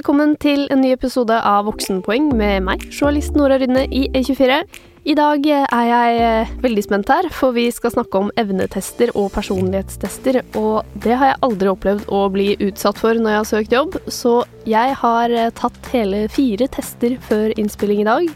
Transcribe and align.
Velkommen 0.00 0.30
til 0.40 0.62
en 0.72 0.80
ny 0.80 0.94
episode 0.94 1.36
av 1.44 1.66
Voksenpoeng 1.66 2.30
med 2.32 2.62
meg, 2.64 2.86
journalist 2.88 3.34
Nora 3.36 3.58
Rydne 3.60 3.82
i 3.92 4.06
E24. 4.16 4.54
I 5.12 5.16
dag 5.18 5.44
er 5.44 5.82
jeg 5.90 6.22
eh, 6.24 6.52
veldig 6.62 6.84
spent 6.86 7.12
her, 7.12 7.28
for 7.36 7.52
vi 7.52 7.66
skal 7.68 7.92
snakke 7.92 8.22
om 8.22 8.30
evnetester 8.40 9.12
og 9.12 9.26
personlighetstester. 9.34 10.38
Og 10.56 10.88
det 11.04 11.18
har 11.20 11.34
jeg 11.34 11.40
aldri 11.44 11.68
opplevd 11.74 12.08
å 12.08 12.22
bli 12.32 12.54
utsatt 12.70 12.96
for 13.02 13.20
når 13.20 13.34
jeg 13.34 13.42
har 13.42 13.50
søkt 13.50 13.76
jobb, 13.76 13.98
så 14.08 14.32
jeg 14.64 14.96
har 15.02 15.36
eh, 15.36 15.52
tatt 15.60 15.92
hele 15.92 16.22
fire 16.32 16.70
tester 16.78 17.18
før 17.28 17.52
innspilling 17.60 18.00
i 18.00 18.08
dag. 18.08 18.32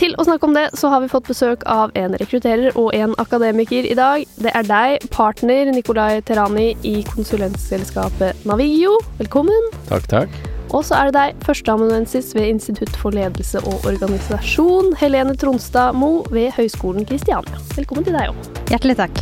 Til 0.00 0.16
å 0.16 0.24
snakke 0.24 0.48
om 0.48 0.56
det, 0.56 0.70
så 0.72 0.88
har 0.88 1.04
vi 1.04 1.12
fått 1.12 1.28
besøk 1.28 1.68
av 1.68 1.92
en 2.00 2.16
rekrutterer 2.16 2.80
og 2.80 2.96
en 2.96 3.12
akademiker 3.20 3.84
i 3.92 4.00
dag. 4.00 4.24
Det 4.40 4.56
er 4.56 4.72
deg, 4.72 5.04
partner 5.12 5.68
Nikolai 5.68 6.24
Terani 6.24 6.70
i 6.80 6.96
konsulentselskapet 7.12 8.48
Navigio. 8.48 8.96
Velkommen. 9.20 9.72
Takk, 9.92 10.08
takk. 10.16 10.44
Og 10.72 10.84
så 10.86 10.96
er 10.96 11.10
det 11.10 11.16
deg, 11.18 11.42
førsteamanuensis 11.44 12.32
ved 12.36 12.48
Institutt 12.54 12.94
for 12.98 13.14
ledelse 13.14 13.60
og 13.68 13.84
organisasjon, 13.90 14.94
Helene 15.00 15.36
Tronstad 15.38 15.96
Mo 15.98 16.22
ved 16.32 16.54
Høgskolen 16.56 17.04
Kristiania. 17.08 17.60
Velkommen 17.76 18.06
til 18.06 18.16
deg 18.16 18.32
òg. 18.32 18.48
Hjertelig 18.72 18.96
takk. 19.02 19.20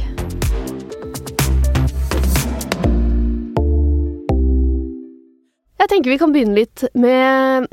Jeg 5.82 5.90
tenker 5.90 6.12
vi 6.14 6.20
kan 6.20 6.32
begynne 6.32 6.60
litt 6.60 6.84
med 6.94 7.66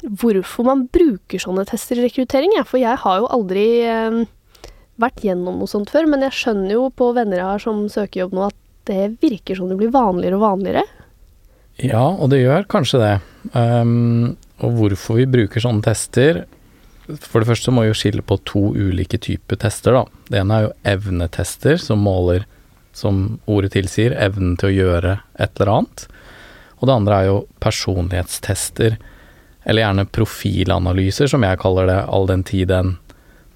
hvorfor 0.00 0.64
man 0.64 0.86
bruker 0.88 1.42
sånne 1.42 1.66
tester 1.68 2.00
i 2.00 2.06
rekruttering. 2.06 2.54
Ja. 2.56 2.64
For 2.64 2.80
jeg 2.80 2.96
har 3.02 3.20
jo 3.20 3.28
aldri 3.28 3.66
eh, 3.84 4.22
vært 5.00 5.20
gjennom 5.26 5.60
noe 5.60 5.70
sånt 5.70 5.92
før, 5.92 6.08
men 6.08 6.24
jeg 6.24 6.38
skjønner 6.38 6.72
jo 6.78 6.88
på 6.88 7.12
venner 7.16 7.42
jeg 7.42 7.50
har 7.50 7.62
som 7.62 7.84
søker 7.92 8.24
jobb 8.24 8.38
nå, 8.38 8.48
at 8.48 8.56
det 8.88 9.20
virker 9.20 9.58
som 9.58 9.68
det 9.68 9.76
blir 9.78 9.92
vanligere 9.92 10.40
og 10.40 10.46
vanligere. 10.46 10.86
Ja, 11.80 12.04
og 12.12 12.30
det 12.32 12.42
gjør 12.42 12.66
kanskje 12.70 13.00
det. 13.00 13.12
Um, 13.54 14.36
og 14.60 14.74
hvorfor 14.76 15.20
vi 15.20 15.28
bruker 15.30 15.62
sånne 15.64 15.80
tester 15.80 16.42
For 17.08 17.40
det 17.40 17.48
første 17.48 17.72
må 17.72 17.86
vi 17.86 17.88
jo 17.88 17.96
skille 17.96 18.22
på 18.22 18.36
to 18.46 18.70
ulike 18.76 19.18
typer 19.18 19.58
tester, 19.64 19.96
da. 19.96 20.02
Det 20.30 20.42
ene 20.42 20.56
er 20.58 20.66
jo 20.66 20.74
evnetester, 20.86 21.80
som 21.80 22.04
måler, 22.06 22.44
som 22.94 23.40
ordet 23.50 23.72
tilsier, 23.74 24.14
evnen 24.14 24.58
til 24.60 24.70
å 24.70 24.76
gjøre 24.76 25.14
et 25.40 25.56
eller 25.56 25.72
annet. 25.72 26.04
Og 26.78 26.86
det 26.86 26.94
andre 26.94 27.16
er 27.16 27.30
jo 27.30 27.40
personlighetstester, 27.64 28.94
eller 29.66 29.84
gjerne 29.84 30.06
profilanalyser, 30.14 31.32
som 31.32 31.42
jeg 31.44 31.60
kaller 31.64 31.90
det, 31.90 31.98
all 32.14 32.30
den 32.30 32.44
tid 32.46 32.70
en 32.76 32.94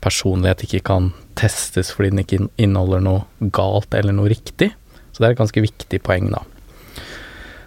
personlighet 0.05 0.67
ikke 0.67 0.83
kan 0.85 1.13
testes 1.39 1.93
fordi 1.95 2.11
den 2.13 2.25
ikke 2.25 2.43
inneholder 2.61 3.05
noe 3.07 3.53
galt 3.55 3.95
eller 3.97 4.17
noe 4.17 4.33
riktig. 4.35 4.73
Så 5.15 5.23
det 5.23 5.29
er 5.29 5.37
et 5.37 5.41
ganske 5.45 5.63
viktig 5.63 6.03
poeng, 6.05 6.33
da. 6.35 6.43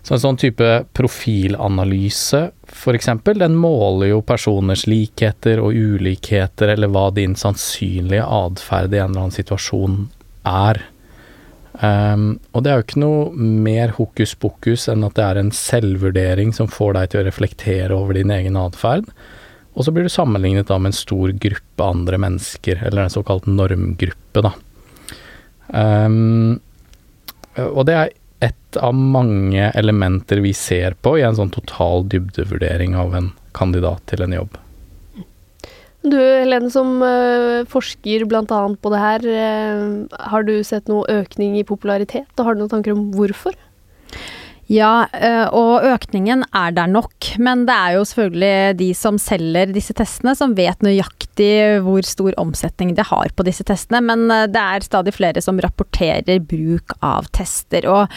Så 0.08 0.16
en 0.16 0.22
sånn 0.23 0.38
type 0.39 0.67
profilanalyse, 0.95 2.39
f.eks., 2.72 3.09
den 3.27 3.55
måler 3.59 4.14
jo 4.14 4.22
personers 4.23 4.86
likheter 4.88 5.59
og 5.59 5.75
ulikheter, 5.75 6.72
eller 6.72 6.88
hva 6.94 7.09
din 7.11 7.33
sannsynlige 7.36 8.23
atferd 8.23 8.94
i 8.95 9.02
en 9.02 9.09
eller 9.09 9.25
annen 9.25 9.36
situasjon 9.36 9.97
er. 10.47 10.80
Um, 11.81 12.38
og 12.55 12.64
det 12.64 12.72
er 12.72 12.80
jo 12.80 12.86
ikke 12.86 13.02
noe 13.03 13.49
mer 13.67 13.91
hokus 13.97 14.31
pokus 14.39 14.88
enn 14.89 15.03
at 15.05 15.17
det 15.17 15.25
er 15.25 15.39
en 15.41 15.52
selvvurdering 15.53 16.53
som 16.55 16.71
får 16.71 16.95
deg 16.95 17.11
til 17.11 17.19
å 17.19 17.25
reflektere 17.27 17.97
over 17.97 18.16
din 18.16 18.31
egen 18.31 18.55
atferd. 18.61 19.09
Og 19.75 19.86
så 19.86 19.92
blir 19.92 20.08
du 20.08 20.14
sammenlignet 20.14 20.71
da 20.71 20.77
med 20.80 20.94
en 20.94 21.02
stor 21.02 21.36
gruppe 21.36 21.89
andre 21.97 22.21
mennesker, 22.23 22.80
eller 22.88 23.03
en 23.03 23.14
såkalt 23.14 23.52
normgruppe, 23.52 24.45
da. 24.47 24.53
Um, 25.67 26.61
og 27.58 27.83
det 27.89 27.99
er 27.99 28.16
ett 28.39 28.77
av 28.77 28.93
mange 28.93 29.71
elementer 29.71 30.41
vi 30.43 30.53
ser 30.53 30.93
på 31.02 31.17
i 31.17 31.25
en 31.25 31.38
sånn 31.38 31.53
total 31.53 32.05
dybdevurdering 32.11 32.95
av 32.99 33.16
en 33.17 33.31
kandidat 33.57 34.03
til 34.11 34.25
en 34.25 34.35
jobb. 34.37 34.58
Du 36.08 36.17
Helene, 36.17 36.70
som 36.71 37.02
uh, 37.02 37.65
forsker 37.67 38.27
bl.a. 38.30 38.43
på 38.81 38.92
det 38.93 38.99
her, 39.02 39.25
uh, 39.27 40.20
har 40.31 40.45
du 40.48 40.53
sett 40.64 40.87
noe 40.92 41.08
økning 41.23 41.58
i 41.59 41.65
popularitet, 41.67 42.30
og 42.37 42.45
har 42.45 42.55
du 42.55 42.61
noen 42.61 42.75
tanker 42.77 42.93
om 42.93 43.09
hvorfor? 43.17 43.58
Ja, 44.67 45.08
eh, 45.16 45.45
og 45.55 45.86
økningen 45.88 46.44
er 46.52 46.73
der 46.76 46.89
nok. 46.92 47.30
Men 47.39 47.64
det 47.67 47.76
er 47.76 47.94
jo 47.95 48.04
selvfølgelig 48.08 48.78
de 48.82 48.89
som 49.00 49.20
selger 49.22 49.72
disse 49.72 49.95
testene, 49.95 50.33
som 50.36 50.58
vet 50.58 50.83
nøyaktig 50.83 51.80
hvor 51.86 52.04
stor 52.08 52.36
omsetning 52.42 52.92
de 52.98 53.05
har 53.08 53.32
på 53.32 53.45
disse 53.48 53.64
testene. 53.67 54.02
Men 54.10 54.28
det 54.52 54.64
er 54.64 54.83
stadig 54.83 55.16
flere 55.16 55.44
som 55.44 55.61
rapporterer 55.64 56.44
bruk 56.44 56.98
av 57.00 57.30
tester. 57.36 57.88
Og 57.88 58.11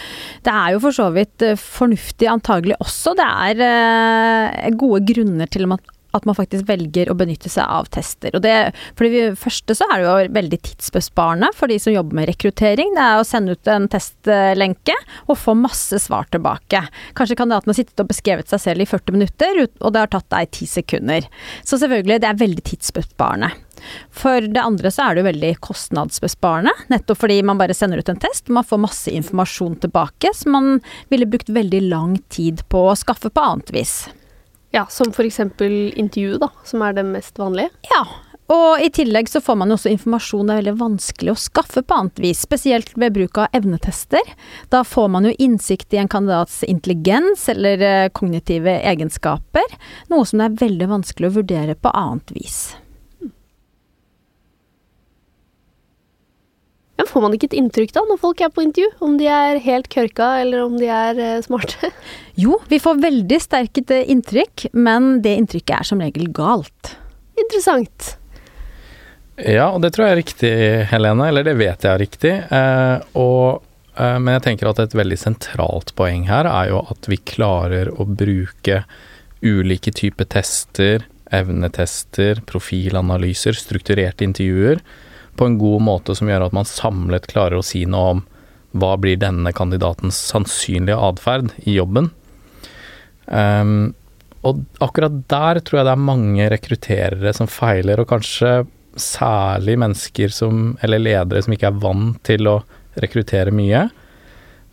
det 0.46 0.56
er 0.56 0.74
jo 0.74 0.82
for 0.82 0.98
så 0.98 1.10
vidt 1.14 1.46
fornuftig 1.62 2.30
antagelig 2.32 2.80
også. 2.82 3.14
Det 3.18 3.30
er 3.70 4.78
gode 4.80 5.04
grunner 5.06 5.50
til 5.50 5.70
at 5.70 5.96
at 6.16 6.26
man 6.28 6.36
faktisk 6.38 6.66
velger 6.68 7.10
å 7.10 7.16
benytte 7.18 7.50
seg 7.52 7.66
av 7.66 7.88
tester. 7.92 8.34
Og 8.36 8.44
det, 8.44 8.72
for 8.98 9.06
det 9.06 9.36
første 9.40 9.76
så 9.76 9.86
er 9.88 10.00
det 10.00 10.08
jo 10.08 10.34
veldig 10.36 10.60
tidsbesparende 10.68 11.52
for 11.56 11.70
de 11.70 11.78
som 11.82 11.94
jobber 11.94 12.20
med 12.20 12.30
rekruttering. 12.30 12.94
Det 12.96 13.06
er 13.06 13.20
å 13.20 13.26
sende 13.26 13.56
ut 13.56 13.70
en 13.70 13.88
testlenke 13.90 14.96
og 15.26 15.38
få 15.40 15.56
masse 15.58 16.02
svar 16.02 16.28
tilbake. 16.32 16.82
Kanskje 17.18 17.38
kandidaten 17.38 17.72
har 17.72 17.78
sittet 17.78 18.04
og 18.04 18.10
beskrevet 18.10 18.50
seg 18.50 18.64
selv 18.64 18.84
i 18.84 18.90
40 18.90 19.16
minutter, 19.16 19.64
og 19.80 19.94
det 19.94 20.04
har 20.04 20.12
tatt 20.12 20.30
deg 20.32 20.50
10 20.50 20.72
sekunder. 20.78 21.26
Så 21.64 21.80
selvfølgelig, 21.80 22.20
det 22.22 22.30
er 22.30 22.40
veldig 22.40 22.66
tidsbesparende. 22.70 23.52
For 24.12 24.44
det 24.44 24.60
andre 24.60 24.92
så 24.92 25.06
er 25.06 25.16
det 25.16 25.22
jo 25.22 25.30
veldig 25.30 25.52
kostnadsbesparende, 25.64 26.74
nettopp 26.92 27.22
fordi 27.22 27.40
man 27.46 27.60
bare 27.60 27.76
sender 27.76 28.02
ut 28.02 28.12
en 28.12 28.20
test, 28.20 28.50
man 28.52 28.66
får 28.66 28.82
masse 28.82 29.14
informasjon 29.14 29.78
tilbake 29.86 30.34
som 30.36 30.56
man 30.56 30.80
ville 31.12 31.28
brukt 31.30 31.52
veldig 31.52 31.86
lang 31.88 32.18
tid 32.28 32.64
på 32.68 32.90
å 32.90 32.98
skaffe 32.98 33.32
på 33.32 33.44
annet 33.44 33.72
vis. 33.74 34.02
Ja, 34.70 34.86
Som 34.86 35.10
f.eks. 35.10 35.40
intervju, 35.40 36.38
da, 36.38 36.50
som 36.64 36.82
er 36.86 36.92
det 36.94 37.04
mest 37.08 37.38
vanlige? 37.38 37.70
Ja, 37.90 38.04
og 38.50 38.82
i 38.82 38.90
tillegg 38.90 39.28
så 39.30 39.38
får 39.42 39.60
man 39.60 39.70
jo 39.70 39.76
også 39.78 39.92
informasjon 39.92 40.48
det 40.48 40.54
er 40.54 40.60
veldig 40.64 40.80
vanskelig 40.80 41.32
å 41.32 41.38
skaffe 41.38 41.84
på 41.86 41.98
annet 42.00 42.18
vis, 42.22 42.42
spesielt 42.42 42.90
ved 42.98 43.14
bruk 43.14 43.38
av 43.38 43.54
evnetester. 43.54 44.32
Da 44.74 44.82
får 44.82 45.06
man 45.14 45.28
jo 45.28 45.34
innsikt 45.38 45.94
i 45.94 46.00
en 46.02 46.10
kandidats 46.10 46.64
intelligens 46.66 47.46
eller 47.52 47.86
eh, 47.86 48.10
kognitive 48.10 48.74
egenskaper, 48.90 49.78
noe 50.10 50.26
som 50.26 50.42
det 50.42 50.48
er 50.48 50.62
veldig 50.66 50.90
vanskelig 50.96 51.30
å 51.30 51.36
vurdere 51.38 51.78
på 51.78 51.94
annet 51.94 52.34
vis. 52.34 52.60
Men 57.00 57.08
får 57.08 57.22
man 57.24 57.32
ikke 57.32 57.48
et 57.48 57.54
inntrykk 57.56 57.94
da, 57.96 58.02
når 58.04 58.18
folk 58.20 58.40
er 58.44 58.50
på 58.52 58.60
intervju, 58.60 58.90
om 59.06 59.14
de 59.16 59.24
er 59.32 59.60
helt 59.64 59.86
kørka 59.88 60.26
eller 60.42 60.66
om 60.66 60.74
de 60.76 60.90
er 60.92 61.16
uh, 61.16 61.38
smarte? 61.40 61.88
Jo, 62.40 62.58
vi 62.68 62.76
får 62.80 63.00
veldig 63.00 63.38
sterkt 63.40 63.88
inntrykk, 63.88 64.66
men 64.76 65.18
det 65.24 65.32
inntrykket 65.40 65.78
er 65.78 65.88
som 65.88 66.00
regel 66.04 66.28
galt. 66.36 66.92
Interessant. 67.40 68.14
Ja, 69.40 69.70
og 69.72 69.80
det 69.80 69.94
tror 69.94 70.06
jeg 70.06 70.14
er 70.14 70.20
riktig, 70.20 70.52
Helene. 70.92 71.28
Eller 71.28 71.44
det 71.44 71.56
vet 71.56 71.84
jeg 71.84 71.90
er 71.90 72.00
riktig. 72.00 72.32
Eh, 72.52 73.04
og, 73.20 73.64
eh, 73.96 74.16
men 74.20 74.36
jeg 74.36 74.44
tenker 74.46 74.70
at 74.70 74.80
et 74.84 74.96
veldig 74.96 75.20
sentralt 75.20 75.92
poeng 75.96 76.26
her 76.28 76.48
er 76.48 76.72
jo 76.72 76.82
at 76.92 77.08
vi 77.12 77.20
klarer 77.32 77.92
å 77.92 78.08
bruke 78.08 78.82
ulike 79.40 79.92
typer 79.96 80.28
tester, 80.32 81.04
evnetester, 81.32 82.40
profilanalyser, 82.48 83.56
strukturerte 83.56 84.26
intervjuer 84.28 84.80
på 85.40 85.46
en 85.48 85.56
god 85.58 85.80
måte 85.80 86.12
som 86.16 86.28
gjør 86.28 86.50
at 86.50 86.52
man 86.56 86.68
samlet 86.68 87.24
klarer 87.30 87.56
å 87.56 87.64
si 87.64 87.86
noe 87.88 88.14
om 88.14 88.18
hva 88.76 88.90
blir 89.00 89.16
denne 89.18 89.54
kandidatens 89.56 90.18
sannsynlige 90.28 90.98
atferd 91.00 91.54
i 91.64 91.78
jobben. 91.78 92.10
Um, 93.24 93.94
og 94.44 94.60
akkurat 94.84 95.16
der 95.32 95.62
tror 95.64 95.80
jeg 95.80 95.88
det 95.88 95.94
er 95.94 96.02
mange 96.10 96.48
rekrutterere 96.52 97.32
som 97.36 97.48
feiler, 97.48 98.02
og 98.02 98.10
kanskje 98.10 98.66
særlig 99.00 99.78
mennesker 99.80 100.34
som, 100.34 100.74
eller 100.84 101.00
ledere 101.00 101.42
som 101.46 101.56
ikke 101.56 101.70
er 101.70 101.80
vant 101.86 102.20
til 102.26 102.50
å 102.50 102.58
rekruttere 103.00 103.54
mye, 103.54 103.86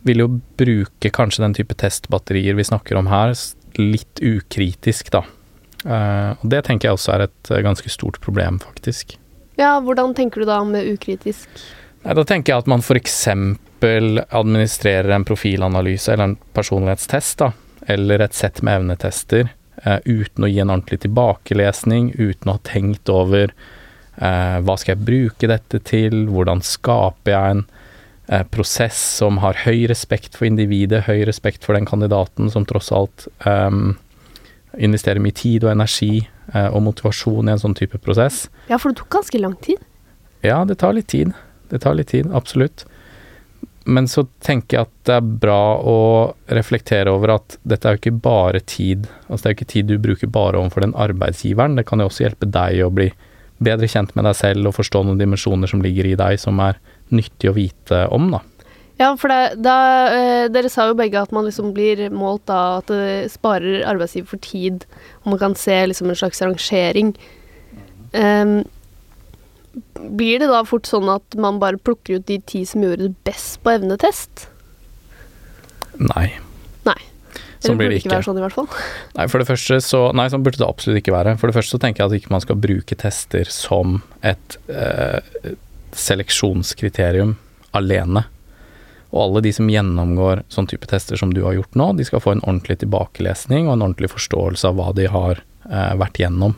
vil 0.04 0.20
jo 0.20 0.28
bruke 0.60 1.12
kanskje 1.14 1.46
den 1.46 1.56
type 1.56 1.76
testbatterier 1.80 2.58
vi 2.58 2.66
snakker 2.68 3.00
om 3.00 3.08
her, 3.08 3.32
litt 3.80 4.20
ukritisk, 4.20 5.08
da. 5.16 5.24
Uh, 5.86 6.36
og 6.36 6.44
det 6.52 6.60
tenker 6.68 6.90
jeg 6.90 7.00
også 7.00 7.16
er 7.16 7.26
et 7.30 7.54
ganske 7.64 7.96
stort 7.96 8.20
problem, 8.20 8.60
faktisk. 8.60 9.16
Ja, 9.58 9.80
hvordan 9.82 10.14
tenker 10.14 10.40
du 10.40 10.46
da 10.46 10.60
med 10.64 10.86
ukritisk? 10.86 11.48
Nei, 12.04 12.14
da 12.14 12.22
tenker 12.24 12.52
jeg 12.52 12.62
at 12.62 12.68
man 12.70 12.84
f.eks. 12.84 13.16
administrerer 13.82 15.10
en 15.16 15.26
profilanalyse 15.26 16.12
eller 16.12 16.30
en 16.30 16.36
personlighetstest, 16.54 17.42
da, 17.42 17.48
eller 17.90 18.22
et 18.22 18.38
sett 18.38 18.62
med 18.62 18.84
evnetester, 18.84 19.50
eh, 19.82 19.98
uten 20.04 20.46
å 20.46 20.52
gi 20.52 20.62
en 20.62 20.70
ordentlig 20.70 21.00
tilbakelesning, 21.08 22.12
uten 22.14 22.52
å 22.52 22.54
ha 22.54 22.62
tenkt 22.70 23.10
over 23.10 23.50
eh, 23.50 24.56
hva 24.62 24.78
skal 24.78 24.94
jeg 24.94 25.06
bruke 25.10 25.50
dette 25.50 25.82
til, 25.90 26.28
hvordan 26.30 26.62
skaper 26.62 27.34
jeg 27.34 27.56
en 27.56 27.66
eh, 28.30 28.46
prosess 28.54 29.02
som 29.18 29.42
har 29.42 29.64
høy 29.66 29.88
respekt 29.90 30.38
for 30.38 30.46
individet, 30.46 31.08
høy 31.10 31.26
respekt 31.26 31.66
for 31.66 31.74
den 31.74 31.90
kandidaten 31.90 32.46
som 32.54 32.62
tross 32.62 32.94
alt 32.94 33.26
eh, 33.42 33.82
investerer 34.78 35.18
mye 35.24 35.34
tid 35.34 35.66
og 35.66 35.74
energi 35.74 36.28
og 36.54 36.80
motivasjon 36.86 37.48
i 37.48 37.52
en 37.52 37.60
sånn 37.60 37.76
type 37.76 37.98
prosess. 38.00 38.46
Ja, 38.70 38.78
for 38.78 38.90
det 38.92 39.02
tok 39.02 39.10
ganske 39.18 39.40
lang 39.42 39.56
tid? 39.64 39.82
Ja, 40.46 40.62
det 40.64 40.78
tar 40.80 40.94
litt 40.96 41.10
tid. 41.12 41.34
Det 41.68 41.82
tar 41.84 41.94
litt 41.98 42.08
tid, 42.14 42.30
absolutt. 42.32 42.86
men 43.88 44.04
så 44.08 44.26
tenker 44.44 44.76
jeg 44.76 44.86
at 44.86 44.96
det 45.08 45.14
er 45.16 45.28
bra 45.40 45.60
å 45.80 45.98
reflektere 46.52 47.08
over 47.12 47.32
at 47.38 47.56
dette 47.64 47.88
er 47.88 47.96
jo 47.96 48.00
ikke 48.02 48.20
bare 48.20 48.60
tid. 48.60 49.06
Altså 49.28 49.42
det 49.42 49.48
er 49.48 49.54
jo 49.54 49.56
ikke 49.58 49.72
tid 49.72 49.88
du 49.88 49.94
bruker 49.98 50.28
bare 50.28 50.60
overfor 50.60 50.84
den 50.84 50.92
arbeidsgiveren. 50.92 51.76
Det 51.78 51.86
kan 51.88 52.00
jo 52.00 52.08
også 52.10 52.26
hjelpe 52.26 52.50
deg 52.52 52.82
å 52.84 52.90
bli 52.92 53.08
bedre 53.64 53.88
kjent 53.88 54.12
med 54.14 54.28
deg 54.28 54.36
selv 54.36 54.68
og 54.68 54.76
forstå 54.76 55.02
noen 55.06 55.18
dimensjoner 55.20 55.70
som 55.70 55.80
ligger 55.82 56.06
i 56.06 56.18
deg 56.20 56.36
som 56.40 56.60
er 56.60 56.76
nyttig 57.08 57.48
å 57.48 57.56
vite 57.56 58.04
om, 58.12 58.28
da. 58.34 58.42
Ja, 58.98 59.12
for 59.14 59.30
det, 59.30 59.60
da, 59.62 59.76
eh, 60.10 60.44
dere 60.50 60.70
sa 60.72 60.88
jo 60.88 60.96
begge 60.98 61.20
at 61.20 61.30
man 61.34 61.46
liksom 61.46 61.70
blir 61.76 62.08
målt 62.10 62.50
av 62.50 62.80
at 62.80 62.90
det 62.90 63.30
sparer 63.30 63.84
arbeidsgiver 63.86 64.32
for 64.32 64.42
tid, 64.42 64.88
og 65.22 65.34
man 65.34 65.42
kan 65.44 65.54
se 65.58 65.76
liksom 65.86 66.10
en 66.10 66.18
slags 66.18 66.42
rangering. 66.42 67.12
Um, 68.10 68.64
blir 70.18 70.40
det 70.42 70.48
da 70.50 70.64
fort 70.66 70.88
sånn 70.88 71.06
at 71.12 71.36
man 71.38 71.60
bare 71.62 71.78
plukker 71.78 72.18
ut 72.18 72.26
de 72.26 72.40
ti 72.42 72.64
som 72.66 72.82
gjorde 72.82 73.06
det 73.06 73.26
best 73.28 73.60
på 73.62 73.76
evnetest? 73.76 74.48
Nei. 76.02 76.32
Nei. 76.88 76.98
Sånn 77.62 77.78
blir 77.78 77.90
det 77.90 78.00
ikke. 78.00 78.12
være 78.12 78.26
sånn 78.26 78.38
i 78.38 78.42
hvert 78.42 78.54
fall. 78.54 78.68
Nei, 79.18 79.26
for 79.30 79.42
det 79.42 79.48
første 79.50 79.78
så 79.84 80.02
Nei, 80.16 80.28
sånn 80.32 80.42
burde 80.46 80.60
det 80.60 80.66
absolutt 80.66 81.02
ikke 81.02 81.14
være. 81.14 81.36
For 81.38 81.50
det 81.50 81.58
første 81.58 81.76
så 81.76 81.82
tenker 81.82 82.04
jeg 82.04 82.10
at 82.10 82.22
ikke 82.22 82.34
man 82.34 82.44
skal 82.44 82.58
bruke 82.58 82.98
tester 82.98 83.50
som 83.52 84.00
et 84.26 84.58
eh, 84.70 85.54
seleksjonskriterium 85.94 87.36
alene. 87.78 88.24
Og 89.08 89.20
alle 89.22 89.42
de 89.46 89.52
som 89.56 89.68
gjennomgår 89.72 90.44
sånn 90.52 90.68
type 90.68 90.88
tester 90.90 91.16
som 91.16 91.32
du 91.34 91.42
har 91.46 91.56
gjort 91.56 91.76
nå, 91.78 91.92
de 91.96 92.04
skal 92.04 92.20
få 92.20 92.36
en 92.36 92.44
ordentlig 92.44 92.80
tilbakelesning 92.82 93.66
og 93.66 93.76
en 93.76 93.86
ordentlig 93.88 94.12
forståelse 94.12 94.68
av 94.68 94.76
hva 94.76 94.92
de 94.96 95.08
har 95.08 95.40
eh, 95.40 95.94
vært 96.00 96.20
gjennom. 96.20 96.56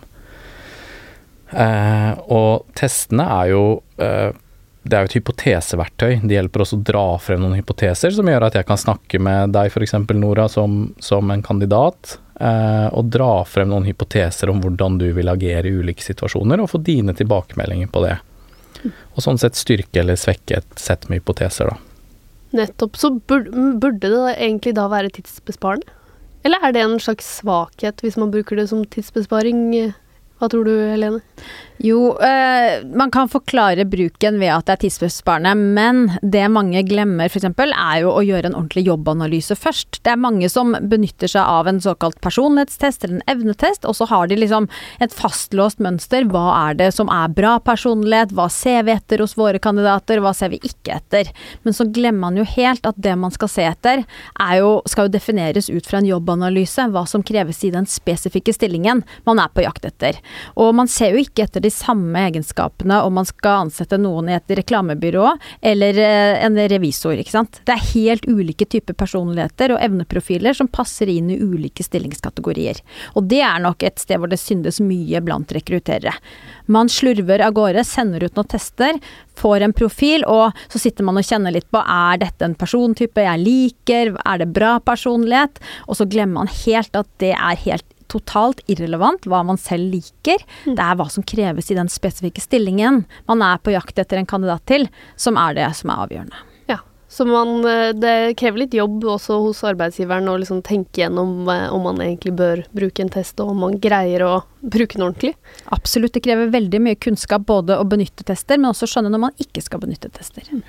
Eh, 1.51 2.13
og 2.31 2.67
testene 2.79 3.27
er 3.39 3.53
jo 3.53 3.65
eh, 4.03 4.31
det 4.83 4.97
er 4.97 5.05
jo 5.05 5.11
et 5.11 5.17
hypoteseverktøy. 5.19 6.13
Det 6.25 6.37
hjelper 6.39 6.65
oss 6.65 6.73
å 6.73 6.81
dra 6.81 7.05
frem 7.21 7.43
noen 7.43 7.59
hypoteser 7.59 8.15
som 8.17 8.29
gjør 8.31 8.47
at 8.47 8.57
jeg 8.57 8.67
kan 8.69 8.81
snakke 8.81 9.21
med 9.23 9.53
deg 9.53 9.69
f.eks. 9.69 9.93
Nora 10.17 10.49
som, 10.49 10.95
som, 11.05 11.31
en 11.31 11.45
kandidat, 11.45 12.17
eh, 12.41 12.89
og 12.89 13.13
dra 13.13 13.45
frem 13.45 13.69
noen 13.71 13.87
hypoteser 13.91 14.51
om 14.51 14.63
hvordan 14.65 14.97
du 15.03 15.11
vil 15.17 15.31
agere 15.31 15.69
i 15.69 15.77
ulike 15.77 16.05
situasjoner, 16.07 16.63
og 16.63 16.73
få 16.73 16.81
dine 16.83 17.15
tilbakemeldinger 17.17 17.93
på 17.93 18.05
det. 18.07 18.17
Og 18.89 19.21
sånn 19.21 19.39
sett 19.39 19.61
styrke 19.61 20.01
eller 20.01 20.17
svekke 20.17 20.63
et 20.63 20.81
sett 20.81 21.07
med 21.11 21.21
hypoteser, 21.21 21.75
da. 21.75 21.90
Nettopp. 22.57 22.97
Så 22.99 23.13
burde 23.29 24.01
det 24.03 24.37
egentlig 24.37 24.75
da 24.79 24.89
være 24.91 25.13
tidsbesparende? 25.15 25.87
Eller 26.45 26.63
er 26.65 26.73
det 26.73 26.83
en 26.83 27.01
slags 27.03 27.27
svakhet 27.41 28.01
hvis 28.01 28.17
man 28.21 28.33
bruker 28.33 28.57
det 28.57 28.69
som 28.71 28.85
tidsbesparing? 28.85 29.61
Hva 30.41 30.49
tror 30.49 30.65
du, 30.65 30.73
Helene? 30.89 31.21
Jo, 31.83 32.19
eh, 32.19 32.87
man 32.95 33.11
kan 33.11 33.29
forklare 33.29 33.87
bruken 33.89 34.37
ved 34.39 34.51
at 34.53 34.67
det 34.69 34.75
er 34.75 34.81
tidsbesparende, 34.83 35.55
men 35.57 36.01
det 36.21 36.43
mange 36.53 36.83
glemmer 36.85 37.31
f.eks. 37.33 37.47
er 37.57 38.03
jo 38.03 38.11
å 38.13 38.21
gjøre 38.21 38.51
en 38.51 38.57
ordentlig 38.59 38.83
jobbanalyse 38.85 39.57
først. 39.57 40.03
Det 40.05 40.13
er 40.13 40.21
mange 40.21 40.51
som 40.53 40.75
benytter 40.77 41.31
seg 41.33 41.41
av 41.41 41.71
en 41.71 41.81
såkalt 41.81 42.19
personlighetstest 42.21 43.07
eller 43.07 43.15
en 43.17 43.33
evnetest, 43.33 43.87
og 43.89 43.97
så 43.97 44.11
har 44.11 44.29
de 44.29 44.37
liksom 44.37 44.69
et 45.01 45.17
fastlåst 45.17 45.81
mønster. 45.81 46.27
Hva 46.29 46.43
er 46.67 46.77
det 46.83 46.91
som 46.99 47.09
er 47.09 47.33
bra 47.33 47.55
personlighet, 47.65 48.37
hva 48.37 48.51
ser 48.53 48.85
vi 48.85 48.93
etter 48.99 49.25
hos 49.25 49.39
våre 49.41 49.57
kandidater, 49.57 50.21
hva 50.21 50.35
ser 50.37 50.53
vi 50.53 50.61
ikke 50.61 50.99
etter? 50.99 51.33
Men 51.65 51.79
så 51.79 51.89
glemmer 51.89 52.27
man 52.27 52.43
jo 52.43 52.45
helt 52.45 52.85
at 52.85 53.01
det 53.01 53.17
man 53.17 53.33
skal 53.33 53.49
se 53.55 53.65
etter, 53.71 54.05
jo, 54.61 54.77
skal 54.85 55.09
jo 55.09 55.15
defineres 55.17 55.73
ut 55.73 55.89
fra 55.89 56.05
en 56.05 56.13
jobbanalyse, 56.13 56.91
hva 56.93 57.07
som 57.09 57.25
kreves 57.25 57.65
i 57.65 57.73
den 57.73 57.89
spesifikke 57.89 58.53
stillingen 58.53 59.01
man 59.25 59.41
er 59.41 59.49
på 59.49 59.65
jakt 59.65 59.89
etter. 59.89 60.21
Og 60.61 60.75
man 60.77 60.93
ser 60.93 61.17
jo 61.17 61.25
ikke 61.25 61.49
etter 61.49 61.65
de 61.65 61.70
samme 61.75 62.27
egenskapene 62.29 63.01
om 63.07 63.17
man 63.19 63.29
skal 63.29 63.67
ansette 63.67 63.99
noen 64.01 64.31
i 64.31 64.37
et 64.37 64.55
reklamebyrå 64.61 65.27
eller 65.73 66.01
eh, 66.01 66.45
en 66.45 66.59
revisor, 66.71 67.19
ikke 67.21 67.35
sant. 67.35 67.61
Det 67.67 67.75
er 67.75 67.89
helt 67.95 68.29
ulike 68.29 68.67
typer 68.71 68.97
personligheter 68.99 69.75
og 69.75 69.83
evneprofiler 69.85 70.57
som 70.57 70.71
passer 70.71 71.11
inn 71.13 71.31
i 71.33 71.39
ulike 71.41 71.85
stillingskategorier. 71.87 72.81
Og 73.15 73.29
det 73.31 73.43
er 73.47 73.63
nok 73.63 73.85
et 73.87 74.01
sted 74.03 74.21
hvor 74.21 74.31
det 74.31 74.41
syndes 74.41 74.81
mye 74.85 75.23
blant 75.25 75.53
rekrutterere. 75.55 76.15
Man 76.71 76.91
slurver 76.93 77.43
av 77.45 77.55
gårde, 77.57 77.85
sender 77.87 78.27
ut 78.27 78.37
noen 78.39 78.51
tester, 78.51 78.99
får 79.41 79.67
en 79.67 79.77
profil, 79.77 80.25
og 80.29 80.57
så 80.73 80.81
sitter 80.83 81.07
man 81.07 81.19
og 81.19 81.27
kjenner 81.27 81.55
litt 81.55 81.69
på 81.73 81.81
er 81.81 82.21
dette 82.23 82.47
en 82.47 82.59
persontype 82.59 83.25
jeg 83.25 83.45
liker, 83.45 84.15
er 84.25 84.43
det 84.43 84.51
bra 84.55 84.77
personlighet? 84.85 85.63
Og 85.89 85.99
så 85.99 86.09
glemmer 86.11 86.43
man 86.43 86.53
helt 86.65 86.95
at 86.97 87.09
det 87.23 87.35
er 87.35 87.65
helt 87.65 87.87
totalt 88.11 88.63
irrelevant 88.71 89.27
hva 89.31 89.43
man 89.47 89.61
selv 89.61 89.95
liker. 89.95 90.43
Mm. 90.67 90.77
Det 90.77 90.85
er 90.85 90.99
hva 91.01 91.09
som 91.13 91.27
kreves 91.27 91.71
i 91.71 91.79
den 91.79 91.91
spesifikke 91.93 92.43
stillingen 92.43 93.05
man 93.31 93.45
er 93.47 93.61
på 93.63 93.75
jakt 93.75 93.99
etter 94.01 94.21
en 94.21 94.29
kandidat 94.29 94.67
til, 94.71 94.89
som 95.17 95.39
er 95.41 95.57
det 95.59 95.69
som 95.79 95.93
er 95.93 96.05
avgjørende. 96.05 96.43
Ja, 96.71 96.79
så 97.11 97.27
man, 97.29 97.65
eh, 97.67 97.93
det 97.97 98.37
krever 98.41 98.65
litt 98.65 98.77
jobb 98.77 99.07
også 99.17 99.41
hos 99.47 99.63
arbeidsgiveren 99.67 100.29
å 100.31 100.37
liksom 100.43 100.63
tenke 100.67 101.03
gjennom 101.03 101.49
eh, 101.49 101.67
om 101.73 101.87
man 101.89 102.03
egentlig 102.05 102.35
bør 102.39 102.65
bruke 102.77 103.03
en 103.05 103.13
test, 103.13 103.41
og 103.43 103.55
om 103.55 103.65
man 103.67 103.81
greier 103.83 104.27
å 104.27 104.35
bruke 104.61 104.99
den 104.99 105.09
ordentlig? 105.09 105.35
Absolutt, 105.75 106.15
det 106.15 106.25
krever 106.27 106.53
veldig 106.53 106.85
mye 106.87 107.01
kunnskap 107.01 107.49
både 107.49 107.79
å 107.81 107.89
benytte 107.89 108.27
tester, 108.27 108.61
men 108.61 108.73
også 108.75 108.91
skjønne 108.91 109.13
når 109.15 109.27
man 109.29 109.43
ikke 109.43 109.65
skal 109.65 109.83
benytte 109.83 110.13
tester. 110.15 110.47
Mm. 110.53 110.65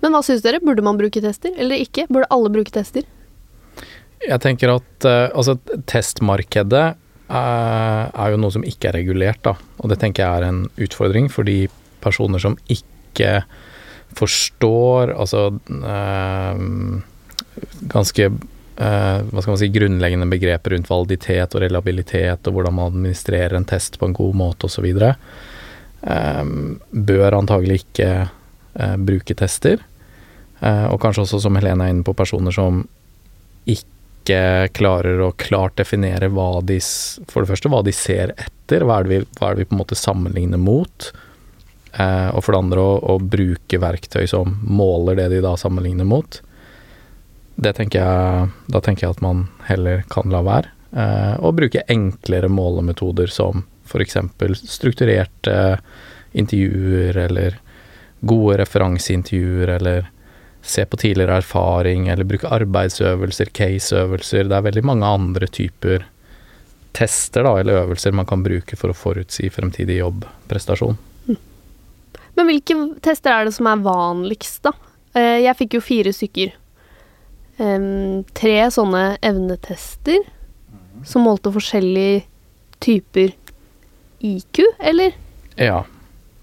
Men 0.00 0.14
hva 0.16 0.22
syns 0.24 0.42
dere, 0.44 0.62
burde 0.64 0.84
man 0.84 0.96
bruke 0.96 1.20
tester, 1.20 1.52
eller 1.60 1.82
ikke? 1.82 2.06
Burde 2.08 2.30
alle 2.32 2.52
bruke 2.52 2.72
tester? 2.72 3.04
Jeg 4.20 4.40
tenker 4.44 4.74
at 4.74 5.06
uh, 5.08 5.30
altså 5.32 5.56
testmarkedet 5.88 6.86
uh, 6.92 8.04
er 8.12 8.32
jo 8.34 8.40
noe 8.40 8.52
som 8.52 8.66
ikke 8.66 8.90
er 8.90 8.98
regulert, 9.00 9.40
da. 9.46 9.54
Og 9.80 9.92
det 9.92 10.00
tenker 10.02 10.26
jeg 10.26 10.42
er 10.42 10.48
en 10.50 10.64
utfordring 10.76 11.30
for 11.32 11.48
de 11.48 11.64
personer 12.04 12.42
som 12.42 12.58
ikke 12.72 13.40
forstår 14.18 15.12
altså 15.14 15.48
uh, 15.54 16.64
ganske 17.92 18.32
hva 18.80 19.42
skal 19.42 19.50
man 19.50 19.58
si, 19.60 19.66
grunnleggende 19.68 20.26
begreper 20.32 20.72
rundt 20.72 20.88
validitet 20.88 21.52
og 21.52 21.60
reliabilitet 21.60 22.46
og 22.48 22.54
hvordan 22.54 22.72
man 22.78 22.94
administrerer 22.94 23.52
en 23.58 23.66
test 23.68 23.98
på 24.00 24.08
en 24.08 24.14
god 24.16 24.38
måte 24.40 24.70
osv. 24.70 24.86
Um, 26.00 26.78
bør 26.88 27.36
antagelig 27.42 27.82
ikke 27.82 28.08
bruke 29.04 29.36
tester. 29.36 29.84
og 30.64 30.96
kanskje 31.02 31.26
også, 31.26 31.42
som 31.44 31.60
Helene 31.60 31.90
er 31.90 31.92
inne 31.92 32.06
på, 32.06 32.16
personer 32.16 32.56
som 32.56 32.80
ikke 33.68 33.99
ikke 34.20 34.70
klarer 34.76 35.20
å 35.24 35.32
klart 35.40 35.78
definere 35.80 36.30
hva 36.32 36.60
de 36.62 36.78
For 37.30 37.42
det 37.42 37.50
første 37.50 37.70
hva 37.72 37.82
de 37.86 37.94
ser 37.96 38.34
etter, 38.36 38.84
hva 38.84 39.00
er 39.00 39.08
det 39.08 39.10
vi, 39.10 39.20
er 39.24 39.56
det 39.56 39.64
vi 39.64 39.68
på 39.70 39.76
en 39.76 39.82
måte 39.82 39.98
sammenligner 39.98 40.60
mot? 40.60 41.10
Eh, 41.92 42.28
og 42.30 42.44
for 42.44 42.54
det 42.54 42.60
andre 42.60 42.84
å, 42.84 42.92
å, 43.14 43.18
bruke 43.18 43.80
verktøy 43.82 44.28
som 44.30 44.60
måler 44.62 45.18
det 45.18 45.30
de 45.32 45.40
da 45.42 45.56
sammenligner 45.58 46.06
mot. 46.06 46.38
Det 47.60 47.72
tenker 47.76 48.00
jeg 48.00 48.52
Da 48.72 48.80
tenker 48.80 49.06
jeg 49.06 49.16
at 49.16 49.24
man 49.24 49.48
heller 49.66 50.04
kan 50.12 50.30
la 50.32 50.44
være. 50.46 50.70
Eh, 50.90 51.34
og 51.42 51.58
bruke 51.58 51.84
enklere 51.90 52.50
målemetoder 52.50 53.30
som 53.30 53.64
f.eks. 53.90 54.16
strukturerte 54.70 55.80
intervjuer 56.38 57.16
eller 57.26 57.58
gode 58.20 58.60
referanseintervjuer 58.60 59.74
eller 59.78 60.10
se 60.62 60.84
på 60.86 60.98
tidligere 61.00 61.40
erfaring, 61.40 62.08
eller 62.08 62.28
bruke 62.28 62.48
arbeidsøvelser, 62.52 63.52
caseøvelser. 63.56 64.48
Det 64.48 64.56
er 64.56 64.66
veldig 64.66 64.84
mange 64.86 65.06
andre 65.08 65.48
typer 65.48 66.04
tester 66.96 67.46
da, 67.46 67.54
eller 67.60 67.84
øvelser 67.84 68.14
man 68.16 68.26
kan 68.26 68.42
bruke 68.44 68.76
for 68.78 68.92
å 68.92 68.96
forutsi 68.96 69.50
fremtidig 69.52 70.00
jobbprestasjon. 70.00 70.98
Men 72.38 72.48
hvilke 72.48 72.76
tester 73.04 73.34
er 73.34 73.46
det 73.48 73.54
som 73.56 73.68
er 73.70 73.82
vanligst, 73.84 74.62
da? 74.64 74.72
Eh, 75.18 75.42
jeg 75.44 75.58
fikk 75.58 75.78
jo 75.78 75.84
fire 75.84 76.14
stykker. 76.16 76.56
tre 77.60 78.54
sånne 78.72 79.18
evnetester 79.20 80.22
som 81.04 81.26
målte 81.28 81.50
forskjellige 81.52 82.22
typer 82.80 83.34
IQ, 84.24 84.62
eller? 84.78 85.12
Ja. 85.60 85.82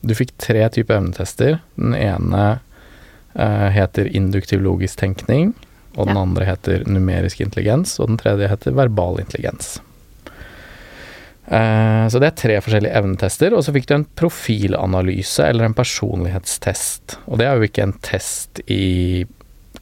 Du 0.06 0.14
fikk 0.14 0.36
tre 0.38 0.62
typer 0.70 1.00
evnetester. 1.00 1.58
Den 1.74 1.96
ene 1.98 2.60
heter 3.38 4.08
induktiv 4.18 4.64
logisk 4.66 4.98
tenkning, 4.98 5.52
og 5.98 6.08
den 6.10 6.18
ja. 6.18 6.24
andre 6.24 6.48
heter 6.48 6.86
numerisk 6.90 7.42
intelligens, 7.42 8.00
og 8.02 8.12
den 8.12 8.18
tredje 8.22 8.50
heter 8.50 8.74
verbal 8.78 9.22
intelligens. 9.22 9.78
Uh, 11.48 12.04
så 12.12 12.20
det 12.20 12.28
er 12.28 12.40
tre 12.42 12.56
forskjellige 12.60 12.98
evnetester, 13.00 13.54
og 13.56 13.64
så 13.64 13.72
fikk 13.76 13.88
du 13.88 13.96
en 13.96 14.08
profilanalyse 14.20 15.46
eller 15.48 15.70
en 15.70 15.78
personlighetstest. 15.78 17.20
Og 17.32 17.40
det 17.40 17.48
er 17.48 17.56
jo 17.56 17.70
ikke 17.70 17.86
en 17.88 17.96
test 18.04 18.60
i 18.68 19.26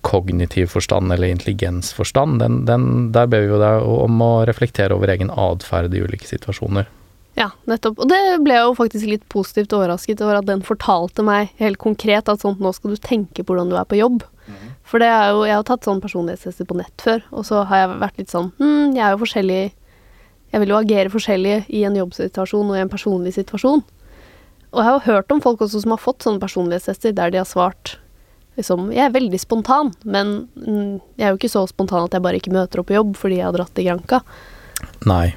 kognitiv 0.06 0.70
forstand 0.76 1.10
eller 1.14 1.34
intelligensforstand. 1.34 2.38
Den, 2.44 2.60
den, 2.70 2.86
der 3.16 3.26
ber 3.32 3.42
vi 3.42 3.50
jo 3.50 3.62
deg 3.62 3.88
om 4.06 4.22
å 4.22 4.34
reflektere 4.46 4.94
over 4.94 5.10
egen 5.16 5.34
atferd 5.34 5.96
i 5.98 6.04
ulike 6.06 6.30
situasjoner. 6.30 6.86
Ja, 7.36 7.50
nettopp. 7.68 8.00
Og 8.00 8.08
det 8.08 8.20
ble 8.46 8.56
jeg 8.56 8.64
jo 8.64 8.76
faktisk 8.78 9.08
litt 9.10 9.26
positivt 9.32 9.74
overrasket 9.76 10.22
over 10.24 10.40
at 10.40 10.48
den 10.48 10.64
fortalte 10.64 11.24
meg 11.26 11.52
helt 11.60 11.80
konkret 11.84 12.32
at 12.32 12.44
sånn, 12.44 12.56
nå 12.64 12.72
skal 12.76 12.96
du 12.96 13.02
tenke 13.04 13.44
på 13.44 13.52
hvordan 13.52 13.74
du 13.74 13.76
er 13.80 13.88
på 13.90 14.00
jobb. 14.00 14.24
Mm. 14.48 14.76
For 14.86 15.02
det 15.02 15.10
er 15.10 15.34
jo 15.34 15.42
Jeg 15.48 15.58
har 15.58 15.66
tatt 15.66 15.88
sånn 15.88 16.00
personlighetstester 16.04 16.68
på 16.70 16.78
nett 16.78 17.02
før, 17.02 17.24
og 17.34 17.48
så 17.48 17.64
har 17.68 17.82
jeg 17.82 17.98
vært 18.04 18.20
litt 18.22 18.30
sånn 18.30 18.52
Hm, 18.60 18.94
jeg 18.94 19.02
er 19.02 19.16
jo 19.16 19.22
forskjellig 19.24 19.62
Jeg 20.54 20.62
vil 20.62 20.72
jo 20.72 20.78
agere 20.78 21.12
forskjellig 21.12 21.56
i 21.74 21.82
en 21.90 21.98
jobbsituasjon 21.98 22.70
og 22.70 22.78
i 22.78 22.84
en 22.84 22.92
personlig 22.92 23.34
situasjon. 23.36 23.82
Og 24.76 24.80
jeg 24.80 24.88
har 24.88 24.98
jo 25.00 25.08
hørt 25.08 25.34
om 25.34 25.42
folk 25.42 25.64
også 25.66 25.82
som 25.82 25.96
har 25.96 26.04
fått 26.04 26.24
sånne 26.24 26.44
personlighetstester 26.44 27.16
der 27.18 27.34
de 27.34 27.42
har 27.42 27.50
svart 27.50 27.98
liksom 28.56 28.92
Jeg 28.94 29.10
er 29.10 29.16
veldig 29.18 29.42
spontan, 29.42 29.92
men 30.06 30.48
mm, 30.56 31.02
jeg 31.18 31.26
er 31.26 31.34
jo 31.34 31.42
ikke 31.42 31.52
så 31.52 31.66
spontan 31.68 32.06
at 32.06 32.16
jeg 32.16 32.24
bare 32.24 32.40
ikke 32.40 32.54
møter 32.56 32.80
opp 32.80 32.88
på 32.92 32.96
jobb 32.96 33.18
fordi 33.20 33.42
jeg 33.42 33.50
har 33.50 33.58
dratt 33.58 33.74
til 33.76 33.90
Granca. 33.90 34.22
Nei. 35.10 35.34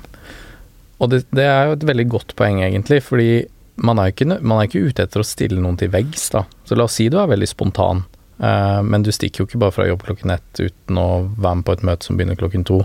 Og 0.98 1.12
det, 1.12 1.22
det 1.34 1.46
er 1.46 1.68
jo 1.68 1.76
et 1.78 1.86
veldig 1.86 2.06
godt 2.10 2.34
poeng, 2.38 2.60
egentlig, 2.64 3.00
fordi 3.06 3.30
man 3.78 4.00
er, 4.02 4.10
ikke, 4.10 4.26
man 4.42 4.58
er 4.58 4.66
ikke 4.66 4.88
ute 4.90 5.04
etter 5.06 5.22
å 5.22 5.26
stille 5.26 5.60
noen 5.62 5.78
til 5.78 5.92
veggs, 5.92 6.30
da. 6.34 6.44
Så 6.66 6.78
la 6.78 6.88
oss 6.88 6.96
si 6.98 7.06
du 7.12 7.18
er 7.20 7.30
veldig 7.30 7.48
spontan, 7.48 8.02
uh, 8.42 8.80
men 8.82 9.06
du 9.06 9.12
stikker 9.14 9.44
jo 9.44 9.48
ikke 9.48 9.60
bare 9.62 9.76
fra 9.76 9.86
jobb 9.86 10.02
klokken 10.08 10.34
ett 10.34 10.62
uten 10.62 10.98
å 10.98 11.10
være 11.36 11.60
med 11.60 11.68
på 11.68 11.76
et 11.76 11.86
møte 11.86 12.08
som 12.08 12.18
begynner 12.18 12.40
klokken 12.40 12.66
to. 12.66 12.80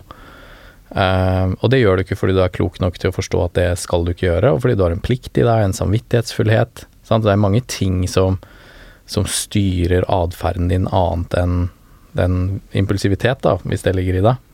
Uh, 0.93 1.57
og 1.57 1.71
det 1.73 1.81
gjør 1.81 1.97
du 1.97 2.03
ikke 2.03 2.19
fordi 2.19 2.37
du 2.37 2.43
er 2.45 2.53
klok 2.53 2.77
nok 2.83 2.99
til 3.01 3.09
å 3.09 3.15
forstå 3.15 3.39
at 3.47 3.55
det 3.57 3.69
skal 3.81 4.05
du 4.05 4.13
ikke 4.13 4.29
gjøre, 4.29 4.53
og 4.53 4.61
fordi 4.61 4.77
du 4.77 4.85
har 4.85 4.93
en 4.93 5.01
plikt 5.01 5.33
i 5.41 5.47
deg, 5.47 5.65
en 5.65 5.73
samvittighetsfullhet. 5.73 6.85
Sant? 7.01 7.25
Det 7.25 7.33
er 7.33 7.41
mange 7.41 7.63
ting 7.65 8.03
som, 8.11 8.37
som 9.09 9.25
styrer 9.25 10.05
atferden 10.05 10.69
din 10.69 10.85
annet 10.93 11.39
enn 11.41 11.63
den 12.13 12.59
impulsivitet, 12.77 13.41
da, 13.41 13.57
hvis 13.65 13.81
det 13.81 13.95
ligger 13.97 14.19
i 14.19 14.27
deg. 14.29 14.49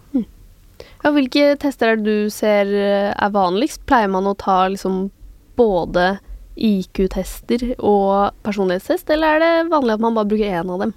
Ja, 1.03 1.13
hvilke 1.15 1.53
tester 1.61 1.93
er 1.93 1.99
det 1.99 2.07
du 2.07 2.31
ser 2.33 2.71
eh, 2.75 3.11
er 3.11 3.35
vanligst? 3.35 3.85
Pleier 3.87 4.11
man 4.11 4.27
å 4.27 4.35
ta 4.39 4.65
liksom 4.71 5.05
både 5.59 6.17
IQ-tester 6.59 7.69
og 7.77 8.35
personlighetstest, 8.43 9.09
eller 9.15 9.37
er 9.37 9.43
det 9.43 9.69
vanlig 9.71 9.95
at 9.95 10.03
man 10.03 10.17
bare 10.17 10.27
bruker 10.27 10.59
én 10.59 10.73
av 10.73 10.83
dem? 10.83 10.93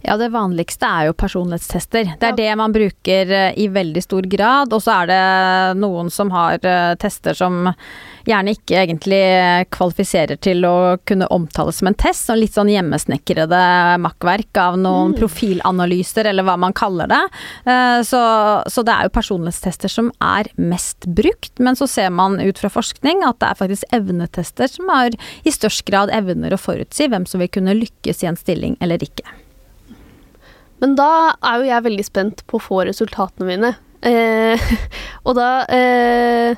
Ja, 0.00 0.16
det 0.16 0.30
vanligste 0.32 0.88
er 0.88 1.08
jo 1.10 1.16
personlighetstester. 1.16 2.14
Det 2.20 2.28
er 2.30 2.36
det 2.36 2.52
man 2.56 2.72
bruker 2.72 3.32
eh, 3.36 3.58
i 3.60 3.68
veldig 3.72 4.02
stor 4.04 4.28
grad. 4.32 4.72
Og 4.72 4.80
så 4.80 5.02
er 5.02 5.10
det 5.10 5.24
noen 5.80 6.08
som 6.12 6.32
har 6.32 6.56
eh, 6.64 6.94
tester 7.00 7.36
som 7.36 7.68
gjerne 8.28 8.54
ikke 8.56 8.82
egentlig 8.82 9.20
kvalifiserer 9.74 10.40
til 10.42 10.64
å 10.68 10.96
kunne 11.08 11.28
omtales 11.32 11.80
som 11.80 11.90
en 11.90 11.98
test. 11.98 12.26
Sånn 12.28 12.40
litt 12.42 12.56
sånn 12.56 12.70
hjemmesnekrede 12.72 13.60
makkverk 14.04 14.60
av 14.60 14.78
noen 14.80 15.14
mm. 15.14 15.18
profilanalyser, 15.20 16.30
eller 16.30 16.46
hva 16.46 16.56
man 16.60 16.76
kaller 16.76 17.10
det. 17.10 17.20
Eh, 17.64 18.00
så, 18.06 18.22
så, 18.70 18.84
det 18.86 18.94
er 18.94 19.08
jo 19.08 19.16
personlighetstester 19.16 19.92
som 19.92 20.10
er 20.24 20.50
mest 20.60 21.06
brukt. 21.06 21.52
Men 21.58 21.78
så 21.78 21.88
ser 21.90 22.10
man 22.14 22.40
ut 22.40 22.60
fra 22.60 22.72
forskning 22.72 23.24
at 23.26 23.40
det 23.42 23.50
er 23.50 23.60
faktisk 23.60 23.96
evnetester 23.96 24.70
som 24.70 24.90
har 24.92 25.14
i 25.44 25.54
størst 25.54 25.86
grad 25.88 26.12
evner 26.14 26.54
å 26.54 26.60
forutsi 26.60 27.08
hvem 27.10 27.28
som 27.28 27.42
vil 27.42 27.52
kunne 27.52 27.76
lykkes 27.78 28.24
i 28.24 28.30
en 28.30 28.40
stilling 28.40 28.76
eller 28.80 29.02
ikke. 29.04 29.26
Men 30.80 30.96
da 30.96 31.36
er 31.44 31.60
jo 31.60 31.68
jeg 31.68 31.86
veldig 31.86 32.06
spent 32.06 32.42
på 32.48 32.56
å 32.56 32.64
få 32.64 32.82
resultatene 32.88 33.48
mine. 33.48 33.74
Eh, 34.00 34.70
og 35.26 35.36
da 35.36 35.50
eh, 35.68 36.56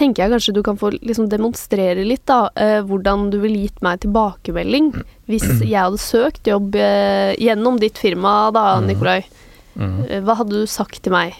tenker 0.00 0.24
jeg 0.24 0.32
kanskje 0.34 0.54
du 0.56 0.62
kan 0.66 0.78
få 0.80 0.92
liksom 0.96 1.28
demonstrere 1.30 2.06
litt, 2.06 2.24
da, 2.28 2.48
eh, 2.56 2.80
hvordan 2.86 3.28
du 3.32 3.38
ville 3.42 3.66
gitt 3.66 3.82
meg 3.84 4.00
tilbakemelding 4.04 4.92
hvis 5.30 5.46
jeg 5.60 5.76
hadde 5.76 6.00
søkt 6.00 6.50
jobb 6.50 6.74
eh, 6.80 7.36
gjennom 7.40 7.78
ditt 7.82 8.00
firma, 8.00 8.50
da, 8.56 8.66
mm. 8.80 8.90
Nikolai. 8.90 9.20
Mm. 9.76 9.96
Eh, 10.08 10.20
hva 10.26 10.40
hadde 10.40 10.62
du 10.62 10.70
sagt 10.70 11.02
til 11.04 11.14
meg? 11.14 11.36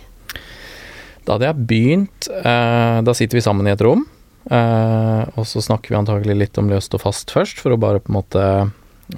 Da 1.27 1.37
hadde 1.37 1.51
jeg 1.51 1.67
begynt 1.69 2.31
eh, 2.33 2.99
Da 3.05 3.13
sitter 3.15 3.37
vi 3.39 3.45
sammen 3.45 3.69
i 3.69 3.75
et 3.75 3.83
rom, 3.85 4.07
og 4.51 5.45
så 5.47 5.61
snakker 5.63 5.93
vi 5.93 5.99
antagelig 5.99 6.35
litt 6.39 6.59
om 6.59 6.71
løst 6.73 6.95
og 6.97 7.03
fast 7.03 7.31
først, 7.31 7.61
for 7.61 7.75
å 7.75 7.79
bare 7.79 8.01
på 8.03 8.11
en 8.11 8.17
måte 8.17 8.45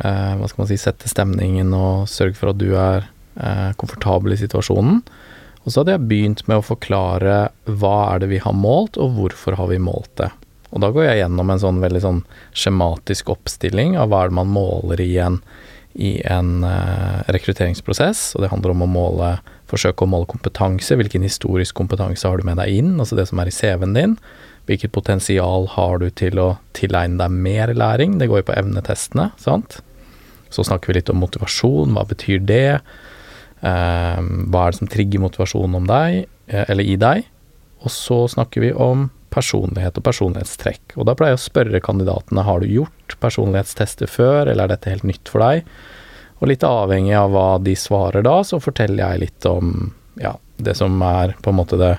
eh, 0.00 0.32
hva 0.38 0.48
skal 0.48 0.64
man 0.64 0.70
si, 0.70 0.78
sette 0.80 1.10
stemningen 1.10 1.72
og 1.76 2.08
sørge 2.10 2.38
for 2.38 2.52
at 2.52 2.60
du 2.60 2.72
er 2.74 3.06
eh, 3.36 3.70
komfortabel 3.80 4.34
i 4.34 4.40
situasjonen. 4.40 5.02
Og 5.62 5.70
så 5.70 5.80
hadde 5.80 5.94
jeg 5.94 6.08
begynt 6.10 6.42
med 6.50 6.58
å 6.58 6.66
forklare 6.66 7.36
hva 7.70 7.96
er 8.12 8.22
det 8.22 8.32
vi 8.32 8.40
har 8.42 8.54
målt, 8.56 8.98
og 8.98 9.14
hvorfor 9.18 9.56
har 9.58 9.70
vi 9.70 9.78
målt 9.82 10.10
det. 10.18 10.32
Og 10.72 10.80
da 10.82 10.88
går 10.92 11.06
jeg 11.06 11.20
gjennom 11.20 11.52
en 11.52 11.60
sånn 11.60 11.82
veldig 11.82 12.02
sånn 12.02 12.22
skjematisk 12.56 13.30
oppstilling 13.34 13.98
av 14.00 14.10
hva 14.10 14.24
er 14.24 14.32
det 14.32 14.38
man 14.40 14.50
måler 14.50 15.02
i 15.04 15.10
en, 15.20 15.38
i 15.92 16.16
en 16.24 16.64
uh, 16.64 17.20
rekrutteringsprosess. 17.34 18.30
Og 18.34 18.44
det 18.44 18.50
handler 18.54 18.72
om 18.72 18.86
å 18.86 18.90
måle, 18.90 19.34
forsøke 19.70 20.06
å 20.06 20.10
måle 20.10 20.30
kompetanse. 20.30 20.96
Hvilken 20.98 21.26
historisk 21.26 21.76
kompetanse 21.78 22.26
har 22.26 22.40
du 22.40 22.48
med 22.48 22.58
deg 22.58 22.80
inn, 22.80 22.96
altså 22.96 23.20
det 23.20 23.28
som 23.30 23.42
er 23.42 23.52
i 23.52 23.54
CV-en 23.54 23.94
din. 23.98 24.16
Hvilket 24.66 24.94
potensial 24.94 25.68
har 25.74 26.00
du 26.00 26.08
til 26.16 26.40
å 26.40 26.48
tilegne 26.78 27.20
deg 27.20 27.38
mer 27.44 27.74
læring? 27.76 28.16
Det 28.18 28.30
går 28.30 28.42
jo 28.42 28.50
på 28.50 28.56
evnetestene, 28.56 29.30
sant. 29.38 29.82
Så 30.52 30.64
snakker 30.64 30.90
vi 30.90 31.00
litt 31.00 31.12
om 31.12 31.20
motivasjon, 31.20 31.92
hva 31.96 32.06
betyr 32.08 32.40
det? 32.48 32.80
Um, 33.62 34.48
hva 34.50 34.66
er 34.66 34.72
det 34.74 34.80
som 34.80 34.90
trigger 34.90 35.22
motivasjonen 35.22 35.78
om 35.78 35.86
deg, 35.86 36.24
eh, 36.50 36.64
eller 36.66 36.86
i 36.86 36.96
deg? 36.98 37.26
Og 37.82 37.90
så 37.94 38.24
snakker 38.30 38.64
vi 38.64 38.72
om 38.74 39.08
personlighet 39.32 39.96
og 39.98 40.04
personlighetstrekk. 40.06 40.96
Og 40.98 41.06
da 41.08 41.14
pleier 41.16 41.36
jeg 41.36 41.40
å 41.40 41.46
spørre 41.46 41.82
kandidatene 41.84 42.44
har 42.46 42.60
du 42.60 42.68
gjort 42.68 43.16
personlighetstester 43.22 44.10
før, 44.10 44.50
eller 44.50 44.66
er 44.66 44.74
dette 44.74 44.92
helt 44.92 45.06
nytt 45.08 45.30
for 45.30 45.44
deg? 45.44 45.66
Og 46.42 46.50
litt 46.50 46.66
avhengig 46.66 47.14
av 47.16 47.30
hva 47.32 47.48
de 47.62 47.74
svarer 47.78 48.26
da, 48.26 48.40
så 48.44 48.58
forteller 48.62 49.04
jeg 49.04 49.22
litt 49.22 49.48
om 49.48 49.92
ja, 50.20 50.34
det 50.58 50.74
som 50.78 50.98
er 51.06 51.36
på 51.42 51.52
en 51.52 51.58
måte 51.60 51.78
det 51.80 51.94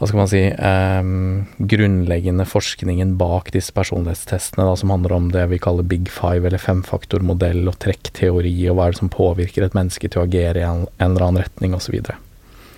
hva 0.00 0.08
skal 0.08 0.16
man 0.22 0.28
si, 0.32 0.40
um, 0.56 1.66
grunnleggende 1.68 2.46
forskningen 2.48 3.18
bak 3.20 3.50
disse 3.52 3.74
personlighetstestene, 3.76 4.64
da, 4.64 4.72
som 4.80 4.94
handler 4.94 5.12
om 5.12 5.26
det 5.34 5.42
vi 5.50 5.58
kaller 5.60 5.84
big 5.84 6.08
five, 6.08 6.46
eller 6.48 6.62
femfaktormodell 6.62 7.68
og 7.68 7.76
trekkteori, 7.84 8.54
og 8.70 8.78
hva 8.78 8.86
er 8.86 8.94
det 8.94 9.00
som 9.02 9.12
påvirker 9.12 9.66
et 9.66 9.76
menneske 9.76 10.08
til 10.08 10.22
å 10.22 10.24
agere 10.24 10.62
i 10.62 10.64
en, 10.64 10.86
en 10.96 11.10
eller 11.10 11.26
annen 11.26 11.44
retning, 11.44 11.76
osv. 11.76 11.90
Så, 11.90 11.92
videre. 11.98 12.16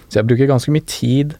så 0.09 0.19
jeg 0.19 0.31
bruker 0.33 0.51
ganske 0.51 0.75
mye 0.75 0.89
tid, 0.91 1.37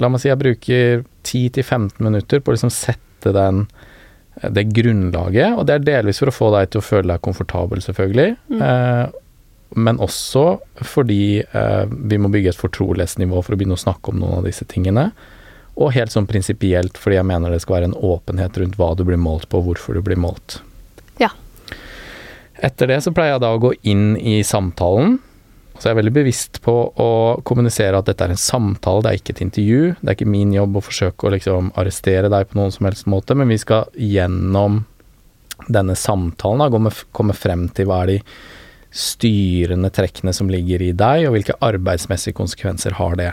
la 0.00 0.08
meg 0.08 0.22
si 0.22 0.30
jeg 0.30 0.40
bruker 0.40 1.04
10-15 1.28 2.00
minutter 2.00 2.40
på 2.40 2.52
å 2.52 2.56
liksom 2.56 2.72
sette 2.72 3.34
den 3.36 3.66
det 4.40 4.64
grunnlaget, 4.72 5.58
og 5.58 5.66
det 5.68 5.74
er 5.74 5.84
delvis 5.90 6.22
for 6.22 6.32
å 6.32 6.34
få 6.34 6.48
deg 6.54 6.70
til 6.72 6.80
å 6.80 6.86
føle 6.86 7.10
deg 7.10 7.20
komfortabel, 7.20 7.82
selvfølgelig. 7.84 8.30
Mm. 8.48 8.62
Eh, 8.64 9.02
men 9.76 10.00
også 10.02 10.58
fordi 10.84 11.42
eh, 11.42 11.84
vi 11.88 12.18
må 12.20 12.30
bygge 12.32 12.52
et 12.52 12.60
fortrolighetsnivå 12.60 13.40
for 13.42 13.54
å 13.54 13.60
begynne 13.60 13.78
å 13.78 13.82
snakke 13.82 14.12
om 14.12 14.20
noen 14.20 14.40
av 14.40 14.48
disse 14.48 14.66
tingene. 14.68 15.10
Og 15.80 15.94
helt 15.96 16.12
sånn 16.12 16.28
prinsipielt 16.28 16.98
fordi 17.00 17.18
jeg 17.18 17.28
mener 17.28 17.52
det 17.52 17.62
skal 17.64 17.78
være 17.78 17.90
en 17.90 17.98
åpenhet 17.98 18.58
rundt 18.60 18.78
hva 18.80 18.92
du 18.96 19.06
blir 19.08 19.20
målt 19.20 19.48
på, 19.48 19.62
og 19.62 19.70
hvorfor 19.70 19.96
du 19.96 20.04
blir 20.04 20.20
målt. 20.20 20.60
Ja. 21.20 21.32
Etter 22.62 22.92
det 22.92 23.02
så 23.04 23.14
pleier 23.14 23.36
jeg 23.36 23.44
da 23.44 23.52
å 23.54 23.62
gå 23.62 23.72
inn 23.88 24.14
i 24.20 24.40
samtalen. 24.46 25.18
Så 25.78 25.88
jeg 25.88 25.96
er 25.96 26.02
veldig 26.02 26.14
bevisst 26.14 26.60
på 26.62 26.74
å 27.00 27.10
kommunisere 27.48 27.98
at 27.98 28.06
dette 28.06 28.22
er 28.22 28.34
en 28.34 28.38
samtale, 28.38 29.02
det 29.02 29.10
er 29.10 29.18
ikke 29.18 29.32
et 29.34 29.44
intervju. 29.48 29.80
Det 29.98 30.10
er 30.12 30.18
ikke 30.18 30.30
min 30.30 30.52
jobb 30.54 30.76
å 30.78 30.84
forsøke 30.84 31.26
å 31.26 31.32
liksom 31.34 31.72
arrestere 31.80 32.30
deg 32.30 32.50
på 32.50 32.60
noen 32.60 32.74
som 32.74 32.86
helst 32.86 33.08
måte, 33.10 33.34
men 33.34 33.50
vi 33.50 33.58
skal 33.58 33.88
gjennom 33.98 34.84
denne 35.72 35.96
samtalen 35.98 36.62
da, 36.62 36.92
komme 37.14 37.34
frem 37.34 37.68
til 37.74 37.88
hva 37.88 38.02
er 38.04 38.12
de 38.12 38.18
styrende 38.92 39.88
trekkene 39.92 40.34
som 40.36 40.50
ligger 40.52 40.82
i 40.84 40.92
deg, 40.92 41.26
og 41.26 41.36
hvilke 41.36 41.56
arbeidsmessige 41.64 42.36
konsekvenser 42.36 42.98
har 42.98 43.16
det. 43.18 43.32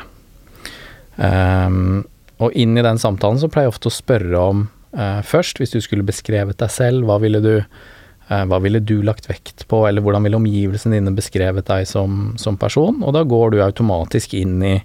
Um, 1.20 2.06
og 2.40 2.56
inn 2.56 2.80
i 2.80 2.86
den 2.86 3.00
samtalen 3.02 3.42
så 3.42 3.50
pleier 3.52 3.68
jeg 3.68 3.76
ofte 3.76 3.92
å 3.92 3.98
spørre 3.98 4.40
om 4.40 4.62
uh, 4.96 5.20
først, 5.28 5.60
hvis 5.60 5.76
du 5.76 5.82
skulle 5.84 6.08
beskrevet 6.08 6.60
deg 6.62 6.72
selv, 6.72 7.04
hva 7.10 7.20
ville 7.20 7.44
du 7.44 7.54
uh, 7.60 8.46
hva 8.48 8.62
ville 8.64 8.80
du 8.80 9.02
lagt 9.04 9.28
vekt 9.28 9.66
på, 9.68 9.84
eller 9.90 10.06
hvordan 10.06 10.24
ville 10.24 10.40
omgivelsene 10.40 10.96
dine 10.96 11.16
beskrevet 11.18 11.68
deg 11.68 11.84
som, 11.90 12.38
som, 12.40 12.56
person? 12.62 13.04
Og 13.04 13.16
da 13.18 13.26
går 13.28 13.52
du 13.52 13.64
automatisk 13.66 14.38
inn 14.40 14.62
i 14.64 14.78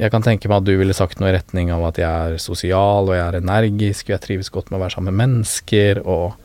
Jeg 0.00 0.10
kan 0.10 0.24
tenke 0.24 0.48
meg 0.48 0.62
at 0.62 0.66
du 0.66 0.78
ville 0.80 0.96
sagt 0.96 1.20
noe 1.20 1.28
i 1.28 1.34
retning 1.36 1.70
av 1.74 1.82
at 1.90 1.98
jeg 2.00 2.08
er 2.08 2.42
sosial, 2.42 3.06
og 3.06 3.14
jeg 3.14 3.26
er 3.26 3.42
energisk, 3.42 4.08
og 4.08 4.16
jeg 4.16 4.24
trives 4.24 4.50
godt 4.50 4.70
med 4.70 4.80
å 4.80 4.86
være 4.86 4.96
sammen 4.96 5.12
med 5.12 5.26
mennesker, 5.26 6.00
og 6.08 6.38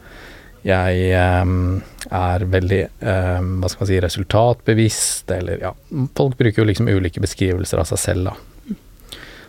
jeg 0.65 1.43
um, 1.45 1.77
er 2.09 2.45
veldig 2.49 2.81
um, 3.05 3.49
hva 3.61 3.69
skal 3.69 3.83
man 3.83 3.89
si, 3.91 3.99
resultatbevisst, 4.01 5.29
eller 5.35 5.61
ja 5.61 5.71
Folk 6.17 6.39
bruker 6.39 6.63
jo 6.63 6.67
liksom 6.71 6.89
ulike 6.89 7.21
beskrivelser 7.21 7.81
av 7.81 7.89
seg 7.91 8.01
selv, 8.01 8.31
da. 8.31 8.77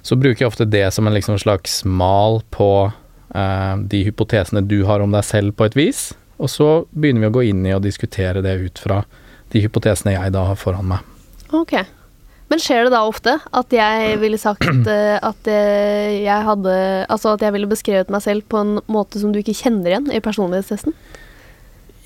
Så 0.06 0.18
bruker 0.20 0.44
jeg 0.44 0.50
ofte 0.52 0.68
det 0.68 0.84
som 0.94 1.08
en 1.08 1.16
liksom 1.16 1.38
slags 1.40 1.80
mal 1.88 2.42
på 2.54 2.70
uh, 2.92 3.74
de 3.80 4.02
hypotesene 4.06 4.62
du 4.68 4.82
har 4.86 5.02
om 5.02 5.16
deg 5.16 5.24
selv, 5.26 5.56
på 5.56 5.66
et 5.66 5.78
vis. 5.78 6.10
Og 6.36 6.52
så 6.52 6.70
begynner 6.92 7.24
vi 7.24 7.30
å 7.32 7.36
gå 7.38 7.46
inn 7.48 7.64
i 7.66 7.74
og 7.74 7.82
diskutere 7.86 8.44
det 8.44 8.58
ut 8.60 8.78
fra 8.78 9.00
de 9.54 9.64
hypotesene 9.64 10.14
jeg 10.14 10.34
da 10.36 10.44
har 10.50 10.60
foran 10.60 10.92
meg. 10.92 11.14
Ok. 11.56 11.78
Men 12.46 12.62
skjer 12.62 12.86
det 12.86 12.94
da 12.94 13.02
ofte 13.08 13.36
at 13.58 13.74
jeg 13.74 14.18
ville 14.22 14.38
sagt 14.38 14.66
uh, 14.66 15.18
at 15.30 15.50
eh, 15.50 16.22
jeg 16.22 16.46
hadde 16.46 16.74
Altså 17.10 17.34
at 17.34 17.42
jeg 17.42 17.54
ville 17.56 17.70
beskrevet 17.70 18.12
meg 18.12 18.22
selv 18.22 18.46
på 18.50 18.62
en 18.62 18.76
måte 18.92 19.18
som 19.22 19.32
du 19.34 19.40
ikke 19.40 19.56
kjenner 19.56 19.90
igjen 19.90 20.10
i 20.14 20.22
personlighetstesten? 20.22 20.94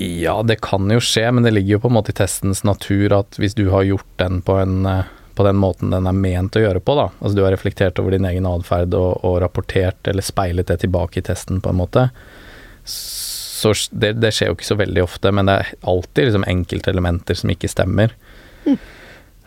Ja, 0.00 0.38
det 0.42 0.62
kan 0.64 0.88
jo 0.88 0.96
skje, 1.04 1.26
men 1.28 1.44
det 1.44 1.52
ligger 1.52 1.76
jo 1.76 1.80
på 1.84 1.90
en 1.90 1.96
måte 1.98 2.14
i 2.14 2.16
testens 2.16 2.62
natur 2.64 3.12
at 3.12 3.36
hvis 3.36 3.52
du 3.52 3.66
har 3.68 3.84
gjort 3.84 4.08
den 4.16 4.38
på, 4.40 4.54
en, 4.56 4.86
eh, 4.88 5.10
på 5.36 5.44
den 5.44 5.58
måten 5.60 5.92
den 5.92 6.08
er 6.08 6.16
ment 6.16 6.56
å 6.56 6.62
gjøre 6.62 6.80
på, 6.80 6.94
da, 6.96 7.10
altså 7.18 7.36
du 7.36 7.42
har 7.44 7.52
reflektert 7.52 8.00
over 8.00 8.16
din 8.16 8.24
egen 8.24 8.48
atferd 8.48 8.96
og, 8.96 9.20
og, 9.20 9.42
rapportert 9.44 10.08
eller 10.08 10.24
speilet 10.24 10.72
det 10.72 10.78
tilbake 10.86 11.20
i 11.20 11.26
testen 11.26 11.60
på 11.60 11.74
en 11.74 11.80
måte, 11.82 12.06
så 12.88 13.74
det, 13.92 14.14
det 14.22 14.32
skjer 14.32 14.48
jo 14.48 14.56
ikke 14.56 14.70
så 14.70 14.78
veldig 14.80 15.04
ofte, 15.04 15.34
men 15.36 15.52
det 15.52 15.58
er 15.60 15.74
alltid 15.92 16.30
liksom 16.30 16.48
enkeltelementer 16.48 17.36
som 17.36 17.52
ikke 17.52 17.68
stemmer. 17.68 18.16
Mm. 18.64 18.80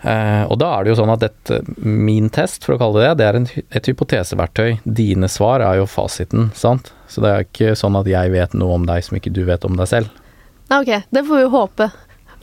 Uh, 0.04 0.44
og 0.52 0.58
da 0.60 0.68
er 0.76 0.84
det 0.84 0.92
jo 0.92 0.98
sånn 1.00 1.12
at 1.14 1.22
dette, 1.24 1.62
min 1.80 2.26
test, 2.34 2.66
for 2.66 2.76
å 2.76 2.80
kalle 2.82 3.00
det 3.00 3.06
det, 3.14 3.18
det 3.22 3.28
er 3.30 3.38
en, 3.40 3.46
et 3.80 3.88
hypoteseverktøy. 3.88 4.74
Dine 4.84 5.30
svar 5.32 5.64
er 5.64 5.78
jo 5.80 5.86
fasiten, 5.88 6.50
sant. 6.58 6.92
Så 7.08 7.24
det 7.24 7.30
er 7.32 7.46
ikke 7.48 7.76
sånn 7.80 7.96
at 7.96 8.10
jeg 8.12 8.34
vet 8.34 8.54
noe 8.60 8.76
om 8.76 8.88
deg 8.90 9.06
som 9.08 9.16
ikke 9.20 9.32
du 9.32 9.44
vet 9.48 9.64
om 9.68 9.78
deg 9.80 9.88
selv. 9.88 10.12
Ja, 10.72 10.82
ok, 10.82 10.92
det 11.14 11.24
får 11.28 11.40
vi 11.40 11.46
jo 11.46 11.54
håpe. 11.54 11.88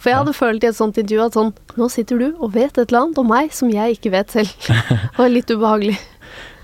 For 0.00 0.08
jeg 0.08 0.16
Ja. 0.16 0.22
hadde 0.22 0.32
følt 0.38 0.64
i 0.64 0.68
et 0.70 0.76
sånt 0.78 0.96
intervju 0.96 1.26
at 1.26 1.34
sånn 1.36 1.50
Nå 1.76 1.90
sitter 1.92 2.16
du 2.18 2.26
og 2.40 2.54
vet 2.54 2.78
et 2.78 2.88
eller 2.88 3.02
annet 3.02 3.18
om 3.20 3.28
meg 3.28 3.52
som 3.52 3.68
jeg 3.68 3.98
ikke 3.98 4.10
vet 4.14 4.30
selv. 4.32 4.48
Det 4.64 5.18
var 5.18 5.28
litt 5.28 5.50
ubehagelig. 5.52 5.98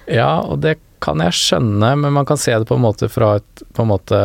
Ja, 0.09 0.41
og 0.41 0.61
det 0.65 0.79
kan 1.05 1.21
jeg 1.21 1.35
skjønne, 1.37 1.91
men 2.01 2.15
man 2.17 2.25
kan 2.25 2.39
se 2.41 2.55
det 2.57 2.65
på 2.71 2.79
en 2.79 2.85
måte 2.87 3.11
fra 3.13 3.35
et 3.37 3.63
på 3.77 3.85
en 3.85 3.91
måte 3.93 4.21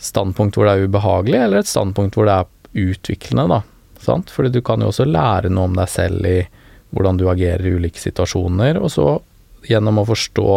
standpunkt 0.00 0.54
hvor 0.56 0.68
det 0.68 0.76
er 0.78 0.86
ubehagelig, 0.88 1.40
eller 1.42 1.58
et 1.64 1.68
standpunkt 1.70 2.14
hvor 2.16 2.28
det 2.28 2.36
er 2.38 2.86
utviklende, 2.86 3.48
da. 3.50 3.60
Sant? 4.00 4.32
Fordi 4.32 4.52
du 4.54 4.60
kan 4.64 4.82
jo 4.82 4.90
også 4.90 5.06
lære 5.08 5.52
noe 5.52 5.68
om 5.70 5.78
deg 5.78 5.90
selv 5.90 6.26
i 6.26 6.38
hvordan 6.90 7.20
du 7.20 7.28
agerer 7.30 7.66
i 7.66 7.74
ulike 7.78 8.00
situasjoner, 8.02 8.80
og 8.80 8.90
så 8.90 9.06
gjennom 9.68 10.00
å 10.00 10.06
forstå 10.08 10.52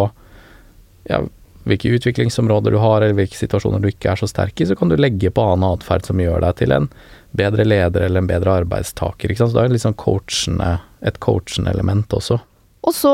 ja, 1.12 1.19
hvilke 1.67 1.91
utviklingsområder 1.97 2.73
du 2.73 2.79
har, 2.81 3.01
eller 3.01 3.17
hvilke 3.17 3.38
situasjoner 3.38 3.83
du 3.83 3.89
ikke 3.91 4.13
er 4.13 4.19
så 4.19 4.29
sterk 4.29 4.62
i, 4.62 4.67
så 4.67 4.77
kan 4.79 4.89
du 4.91 4.97
legge 5.00 5.31
på 5.31 5.43
annen 5.43 5.77
atferd 5.77 6.07
som 6.07 6.19
gjør 6.19 6.43
deg 6.43 6.57
til 6.59 6.75
en 6.75 6.89
bedre 7.38 7.67
leder 7.67 8.07
eller 8.07 8.23
en 8.23 8.31
bedre 8.31 8.57
arbeidstaker. 8.63 9.35
Så 9.38 9.51
det 9.53 9.62
er 9.62 9.75
litt 9.75 9.85
sånn 9.85 10.00
coachende, 10.00 10.77
et 11.05 11.19
coachende 11.23 11.73
element 11.73 12.13
også. 12.15 12.39
Og 12.83 12.91
så 12.91 13.13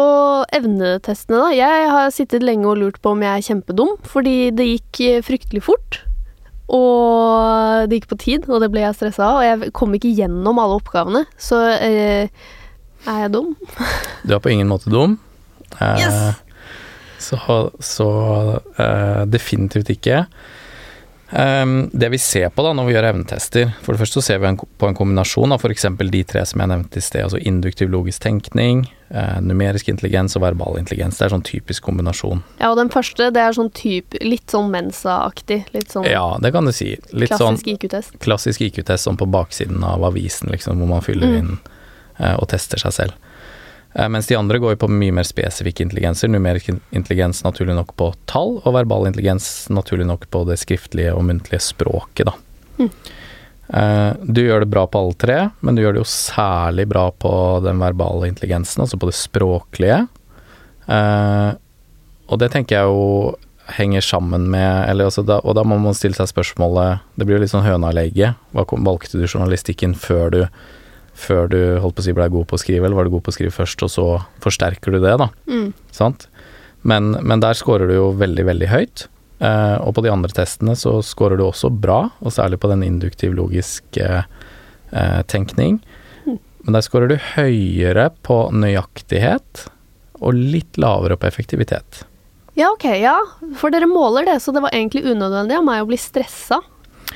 evnetestene, 0.56 1.44
da. 1.44 1.50
Jeg 1.54 1.90
har 1.94 2.14
sittet 2.14 2.46
lenge 2.46 2.66
og 2.72 2.80
lurt 2.82 3.02
på 3.04 3.14
om 3.14 3.22
jeg 3.22 3.36
er 3.36 3.48
kjempedum, 3.52 3.98
fordi 4.02 4.38
det 4.56 4.66
gikk 4.66 5.02
fryktelig 5.28 5.62
fort. 5.68 6.02
Og 6.70 7.90
det 7.90 8.00
gikk 8.02 8.10
på 8.12 8.18
tid, 8.22 8.46
og 8.50 8.62
det 8.64 8.70
ble 8.74 8.84
jeg 8.84 8.98
stressa 8.98 9.26
av. 9.26 9.40
Og 9.40 9.48
jeg 9.48 9.74
kom 9.78 9.96
ikke 9.98 10.12
gjennom 10.14 10.60
alle 10.62 10.78
oppgavene, 10.80 11.24
så 11.42 11.64
eh, 11.80 12.30
er 13.10 13.24
jeg 13.26 13.34
dum? 13.34 13.56
Du 14.28 14.36
er 14.36 14.44
på 14.44 14.52
ingen 14.54 14.70
måte 14.70 14.92
dum. 14.94 15.18
Eh, 15.80 16.04
Yes! 16.04 16.46
Så, 17.20 17.36
så 17.84 18.06
eh, 18.80 19.26
definitivt 19.28 19.90
ikke. 19.92 20.22
Ehm, 21.32 21.90
det 21.94 22.10
vi 22.10 22.18
ser 22.18 22.50
på 22.50 22.64
da 22.66 22.72
når 22.74 22.88
vi 22.88 22.94
gjør 22.96 23.08
evnetester, 23.12 23.74
for 23.86 23.94
det 23.94 24.02
første 24.02 24.18
så 24.18 24.24
ser 24.26 24.40
vi 24.42 24.50
på 24.82 24.88
en 24.90 24.96
kombinasjon 24.98 25.52
av 25.54 25.62
f.eks. 25.62 25.86
de 26.10 26.24
tre 26.26 26.42
som 26.50 26.64
jeg 26.64 26.72
nevnte 26.72 26.98
i 26.98 27.04
sted, 27.06 27.22
altså 27.28 27.38
induktiv 27.38 27.92
logisk 27.94 28.24
tenkning, 28.24 28.88
eh, 29.14 29.38
numerisk 29.46 29.92
intelligens 29.94 30.36
og 30.40 30.42
verbal 30.48 30.80
intelligens. 30.82 31.20
Det 31.20 31.28
er 31.28 31.36
sånn 31.36 31.46
typisk 31.46 31.86
kombinasjon. 31.86 32.42
Ja, 32.60 32.72
og 32.72 32.78
den 32.82 32.90
første, 32.90 33.30
det 33.36 33.44
er 33.44 33.54
sånn 33.54 33.70
typ 33.78 34.18
Litt 34.26 34.50
sånn 34.50 34.72
Mensa-aktig. 34.74 35.66
Litt 35.74 35.94
sånn 35.94 36.10
Ja, 36.10 36.38
det 36.42 36.52
kan 36.52 36.66
du 36.66 36.72
si. 36.74 36.96
Litt 37.14 37.30
sånn 37.30 37.58
klassisk 37.60 37.68
IQ-test. 37.76 38.20
klassisk 38.20 38.62
IQ-test 38.62 39.06
sånn 39.06 39.18
på 39.18 39.30
baksiden 39.30 39.84
av 39.84 40.02
avisen, 40.10 40.50
liksom, 40.50 40.78
hvor 40.82 40.88
man 40.88 41.02
fyller 41.06 41.28
Mm. 41.28 41.38
inn 41.38 41.60
eh, 42.20 42.34
og 42.36 42.50
tester 42.50 42.78
seg 42.78 42.92
selv. 42.92 43.14
Eh, 43.96 44.10
mens 44.10 44.28
de 44.30 44.36
andre 44.38 44.60
går 44.62 44.76
jo 44.76 44.82
på 44.86 44.92
mye 44.92 45.16
mer 45.18 45.26
spesifikke 45.28 45.82
intelligenser. 45.86 46.30
Numerisk 46.30 46.70
in- 46.70 46.82
intelligens 46.92 47.44
naturlig 47.44 47.76
nok 47.76 47.96
på 47.98 48.12
tall, 48.30 48.60
og 48.64 48.74
verbal 48.76 49.08
intelligens 49.10 49.70
naturlig 49.74 50.06
nok 50.06 50.28
på 50.30 50.44
det 50.50 50.60
skriftlige 50.62 51.16
og 51.16 51.26
muntlige 51.26 51.62
språket, 51.64 52.30
da. 52.30 52.34
Mm. 52.80 52.92
Du 54.26 54.42
gjør 54.42 54.64
det 54.64 54.72
bra 54.74 54.88
på 54.90 54.98
alle 54.98 55.14
tre, 55.22 55.52
men 55.62 55.76
du 55.78 55.84
gjør 55.84 55.94
det 55.94 56.02
jo 56.02 56.10
særlig 56.10 56.88
bra 56.90 57.12
på 57.12 57.32
den 57.62 57.78
verbale 57.78 58.26
intelligensen, 58.32 58.82
altså 58.82 58.98
på 58.98 59.06
det 59.12 59.14
språklige. 59.18 60.00
Eh, 60.90 61.52
og 62.30 62.40
det 62.42 62.50
tenker 62.54 62.80
jeg 62.80 62.90
jo 62.90 63.36
henger 63.78 64.02
sammen 64.02 64.48
med 64.50 64.90
eller 64.90 65.06
altså 65.06 65.22
da, 65.22 65.36
Og 65.46 65.54
da 65.54 65.62
må 65.62 65.76
man 65.78 65.94
stille 65.94 66.18
seg 66.18 66.26
spørsmålet 66.32 67.04
Det 67.14 67.28
blir 67.28 67.36
jo 67.38 67.42
litt 67.44 67.52
sånn 67.52 67.62
høna 67.62 67.92
eller 67.92 68.08
legge. 68.08 68.32
Valgte 68.58 69.20
du 69.20 69.28
journalistikken 69.28 69.94
før 69.94 70.32
du 70.34 70.40
Før 71.20 71.50
du 71.52 71.60
holdt 71.84 71.98
på 71.98 72.04
å 72.04 72.08
si 72.08 72.16
ble 72.16 72.30
god 72.32 72.48
på 72.50 72.58
å 72.58 72.62
skrive, 72.62 72.88
eller 72.88 72.98
var 72.98 73.08
du 73.08 73.14
god 73.14 73.26
på 73.28 73.34
å 73.34 73.36
skrive 73.36 73.56
først, 73.56 73.84
og 73.86 73.94
så 73.94 74.08
forsterker 74.44 74.96
du 74.96 75.02
det, 75.04 75.16
da? 75.20 75.30
Mm. 75.52 75.72
Sant? 75.96 76.30
Men, 76.88 77.12
men 77.20 77.44
der 77.44 77.58
scorer 77.60 77.90
du 77.90 77.98
jo 77.98 78.12
veldig, 78.20 78.46
veldig 78.48 78.70
høyt. 78.72 79.08
Eh, 79.40 79.78
og 79.84 79.94
på 79.96 80.04
de 80.04 80.12
andre 80.12 80.32
testene 80.36 80.76
så 80.80 80.98
scorer 81.06 81.40
du 81.40 81.46
også 81.46 81.72
bra, 81.72 82.06
og 82.24 82.36
særlig 82.36 82.62
på 82.64 82.72
den 82.72 82.86
induktiv 82.88 83.36
logisk 83.36 84.00
eh, 84.00 84.24
tenkning. 84.90 85.28
tenkning. 85.28 85.82
Men 86.66 86.76
der 86.76 86.84
scorer 86.86 87.12
du 87.12 87.16
høyere 87.38 88.10
på 88.26 88.42
nøyaktighet, 88.56 89.68
og 90.20 90.36
litt 90.36 90.80
lavere 90.82 91.16
på 91.20 91.28
effektivitet. 91.30 92.04
Ja, 92.60 92.74
ok, 92.74 92.86
ja. 93.00 93.16
For 93.60 93.72
dere 93.72 93.88
måler 93.88 94.28
det, 94.28 94.40
så 94.44 94.52
det 94.52 94.64
var 94.66 94.76
egentlig 94.76 95.06
unødvendig 95.08 95.56
av 95.56 95.64
meg 95.68 95.84
å 95.84 95.88
bli 95.88 96.00
stressa 96.00 96.60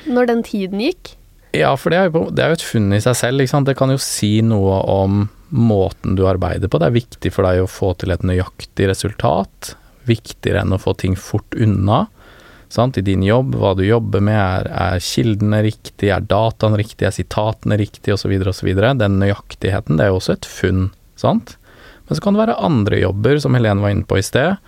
når 0.08 0.30
den 0.30 0.42
tiden 0.46 0.80
gikk. 0.80 1.12
Ja, 1.54 1.70
for 1.78 1.94
det 1.94 2.00
er, 2.00 2.10
jo, 2.10 2.26
det 2.34 2.42
er 2.42 2.50
jo 2.50 2.58
et 2.58 2.66
funn 2.66 2.90
i 2.96 3.02
seg 3.02 3.14
selv. 3.18 3.42
Ikke 3.42 3.52
sant? 3.52 3.68
Det 3.70 3.76
kan 3.78 3.92
jo 3.92 4.00
si 4.02 4.36
noe 4.42 4.80
om 4.90 5.24
måten 5.54 6.16
du 6.18 6.24
arbeider 6.26 6.70
på. 6.70 6.80
Det 6.82 6.88
er 6.88 6.96
viktig 6.96 7.30
for 7.34 7.46
deg 7.46 7.62
å 7.62 7.70
få 7.70 7.92
til 8.00 8.10
et 8.14 8.24
nøyaktig 8.26 8.88
resultat. 8.90 9.74
Viktigere 10.08 10.64
enn 10.64 10.74
å 10.74 10.80
få 10.82 10.96
ting 10.98 11.14
fort 11.18 11.54
unna. 11.54 12.04
Sant? 12.74 12.98
I 12.98 13.04
din 13.06 13.22
jobb, 13.22 13.54
hva 13.60 13.74
du 13.78 13.84
jobber 13.86 14.24
med, 14.24 14.34
er, 14.34 14.66
er 14.66 15.04
kildene 15.04 15.60
riktig, 15.62 16.10
er 16.10 16.24
dataen 16.26 16.74
riktig, 16.80 17.06
er 17.06 17.14
sitatene 17.14 17.78
riktig, 17.78 18.16
osv., 18.16 18.34
osv. 18.50 18.70
Den 18.98 19.20
nøyaktigheten, 19.20 20.00
det 20.00 20.08
er 20.08 20.10
jo 20.10 20.18
også 20.18 20.34
et 20.34 20.48
funn, 20.50 20.88
sant. 21.20 21.54
Men 22.08 22.18
så 22.18 22.24
kan 22.24 22.34
det 22.34 22.42
være 22.42 22.58
andre 22.66 22.98
jobber, 23.04 23.38
som 23.44 23.54
Helene 23.54 23.84
var 23.84 23.94
inne 23.94 24.08
på 24.08 24.18
i 24.18 24.26
sted. 24.26 24.58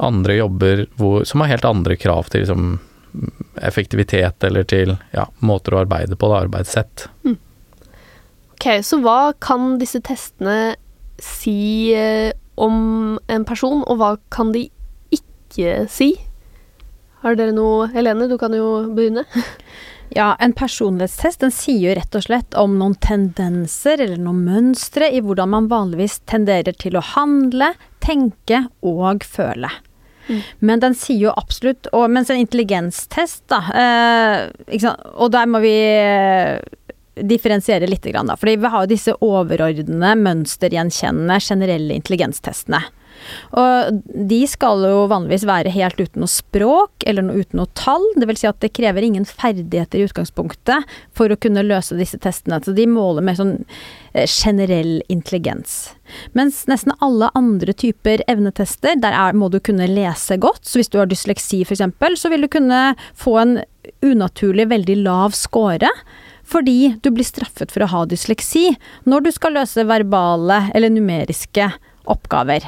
Andre 0.00 0.38
jobber 0.38 0.84
hvor, 1.00 1.26
som 1.28 1.42
har 1.42 1.50
helt 1.50 1.66
andre 1.66 1.98
krav 1.98 2.30
til 2.30 2.44
liksom, 2.44 2.78
effektivitet 3.60 4.44
eller 4.46 4.66
til 4.68 4.94
ja, 5.14 5.26
måter 5.44 5.74
å 5.74 5.82
arbeide 5.84 6.18
på, 6.18 6.30
da, 6.30 6.42
arbeidssett. 6.46 7.06
Ok, 8.54 8.66
så 8.84 9.00
hva 9.04 9.32
kan 9.40 9.78
disse 9.80 10.02
testene 10.04 10.74
si 11.20 11.92
eh, 11.96 12.32
om 12.60 13.18
en 13.28 13.46
person, 13.48 13.84
og 13.88 14.00
hva 14.00 14.10
kan 14.32 14.52
de 14.56 14.66
ikke 15.14 15.86
si? 15.92 16.12
Har 17.20 17.36
dere 17.36 17.52
noe 17.56 17.90
Helene, 17.92 18.28
du 18.30 18.36
kan 18.40 18.54
jo 18.56 18.90
begynne. 18.96 19.26
Ja, 20.10 20.32
en 20.42 20.50
personlighetstest 20.58 21.44
den 21.44 21.52
sier 21.54 21.84
jo 21.84 21.92
rett 21.94 22.16
og 22.18 22.24
slett 22.24 22.56
om 22.58 22.72
noen 22.80 22.96
tendenser 22.98 24.00
eller 24.02 24.18
noen 24.18 24.40
mønstre 24.42 25.06
i 25.06 25.20
hvordan 25.22 25.52
man 25.52 25.68
vanligvis 25.70 26.16
tenderer 26.26 26.74
til 26.74 26.98
å 26.98 27.04
handle, 27.12 27.68
tenke 28.02 28.64
og 28.82 29.22
føle. 29.22 29.70
Mm. 30.28 30.42
Men 30.68 30.82
den 30.82 30.94
sier 30.98 31.28
jo 31.28 31.32
absolutt 31.36 31.88
og 31.96 32.10
Mens 32.12 32.30
en 32.30 32.42
intelligenstest, 32.42 33.42
da 33.50 33.60
eh, 33.74 34.82
Og 35.16 35.32
der 35.32 35.48
må 35.50 35.62
vi 35.64 35.74
eh, 35.74 36.60
differensiere 37.20 37.88
litt, 37.90 38.06
da. 38.06 38.36
Fordi 38.38 38.56
vi 38.60 38.70
har 38.72 38.86
disse 38.88 39.16
overordnede, 39.24 40.14
mønstergjenkjennende, 40.24 41.40
generelle 41.44 41.96
intelligenstestene. 41.98 42.80
Og 43.58 44.00
de 44.30 44.40
skal 44.50 44.84
jo 44.86 45.04
vanligvis 45.10 45.46
være 45.48 45.72
helt 45.74 46.00
uten 46.00 46.24
noe 46.24 46.30
språk 46.30 47.06
eller 47.08 47.26
noe 47.26 47.42
uten 47.42 47.60
noe 47.60 47.70
tall. 47.78 48.04
Vil 48.16 48.38
si 48.38 48.48
at 48.50 48.60
det 48.62 48.72
krever 48.76 49.06
ingen 49.06 49.26
ferdigheter 49.28 50.00
i 50.00 50.06
utgangspunktet 50.08 50.86
for 51.16 51.32
å 51.32 51.38
kunne 51.40 51.66
løse 51.66 51.98
disse 51.98 52.20
testene. 52.22 52.60
Så 52.64 52.74
de 52.76 52.86
måler 52.90 53.24
mer 53.26 53.38
sånn 53.38 53.56
eh, 54.12 54.26
generell 54.26 55.00
intelligens. 55.12 55.94
Mens 56.36 56.64
nesten 56.70 56.96
alle 57.04 57.30
andre 57.38 57.74
typer 57.76 58.24
evnetester, 58.30 58.96
der 59.00 59.14
er, 59.16 59.36
må 59.36 59.50
du 59.50 59.60
kunne 59.62 59.88
lese 59.90 60.38
godt. 60.40 60.64
Så 60.66 60.80
hvis 60.80 60.90
du 60.92 60.98
har 61.00 61.10
dysleksi 61.10 61.62
f.eks., 61.66 61.86
så 62.20 62.32
vil 62.32 62.46
du 62.46 62.50
kunne 62.52 62.90
få 63.18 63.38
en 63.42 63.60
unaturlig 64.04 64.68
veldig 64.70 64.98
lav 65.04 65.36
score. 65.36 65.90
Fordi 66.50 66.96
du 67.02 67.12
blir 67.14 67.26
straffet 67.26 67.70
for 67.70 67.84
å 67.84 67.90
ha 67.92 68.02
dysleksi 68.10 68.72
når 69.08 69.26
du 69.26 69.30
skal 69.34 69.54
løse 69.54 69.86
verbale 69.86 70.64
eller 70.74 70.92
numeriske 70.92 71.68
oppgaver. 72.10 72.64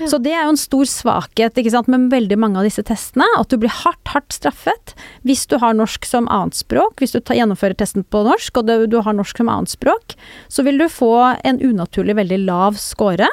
Ja. 0.00 0.08
Så 0.10 0.20
det 0.22 0.32
er 0.34 0.46
jo 0.46 0.54
en 0.54 0.60
stor 0.60 0.88
svakhet 0.90 1.58
ikke 1.60 1.72
sant, 1.74 1.90
med 1.92 2.08
veldig 2.12 2.38
mange 2.40 2.60
av 2.60 2.68
disse 2.68 2.84
testene. 2.86 3.26
At 3.38 3.52
du 3.52 3.58
blir 3.60 3.72
hardt, 3.72 4.02
hardt 4.12 4.34
straffet 4.34 4.94
hvis 5.26 5.46
du 5.50 5.58
har 5.62 5.76
norsk 5.76 6.06
som 6.08 6.28
annetspråk. 6.32 7.00
Hvis 7.02 7.16
du 7.16 7.20
tar, 7.20 7.38
gjennomfører 7.38 7.78
testen 7.78 8.06
på 8.06 8.24
norsk, 8.26 8.60
og 8.60 8.68
du, 8.68 8.86
du 8.90 9.00
har 9.04 9.16
norsk 9.16 9.42
som 9.42 9.52
annetspråk, 9.52 10.16
så 10.48 10.66
vil 10.66 10.80
du 10.80 10.88
få 10.92 11.12
en 11.46 11.60
unaturlig 11.62 12.16
veldig 12.18 12.42
lav 12.46 12.80
score. 12.80 13.28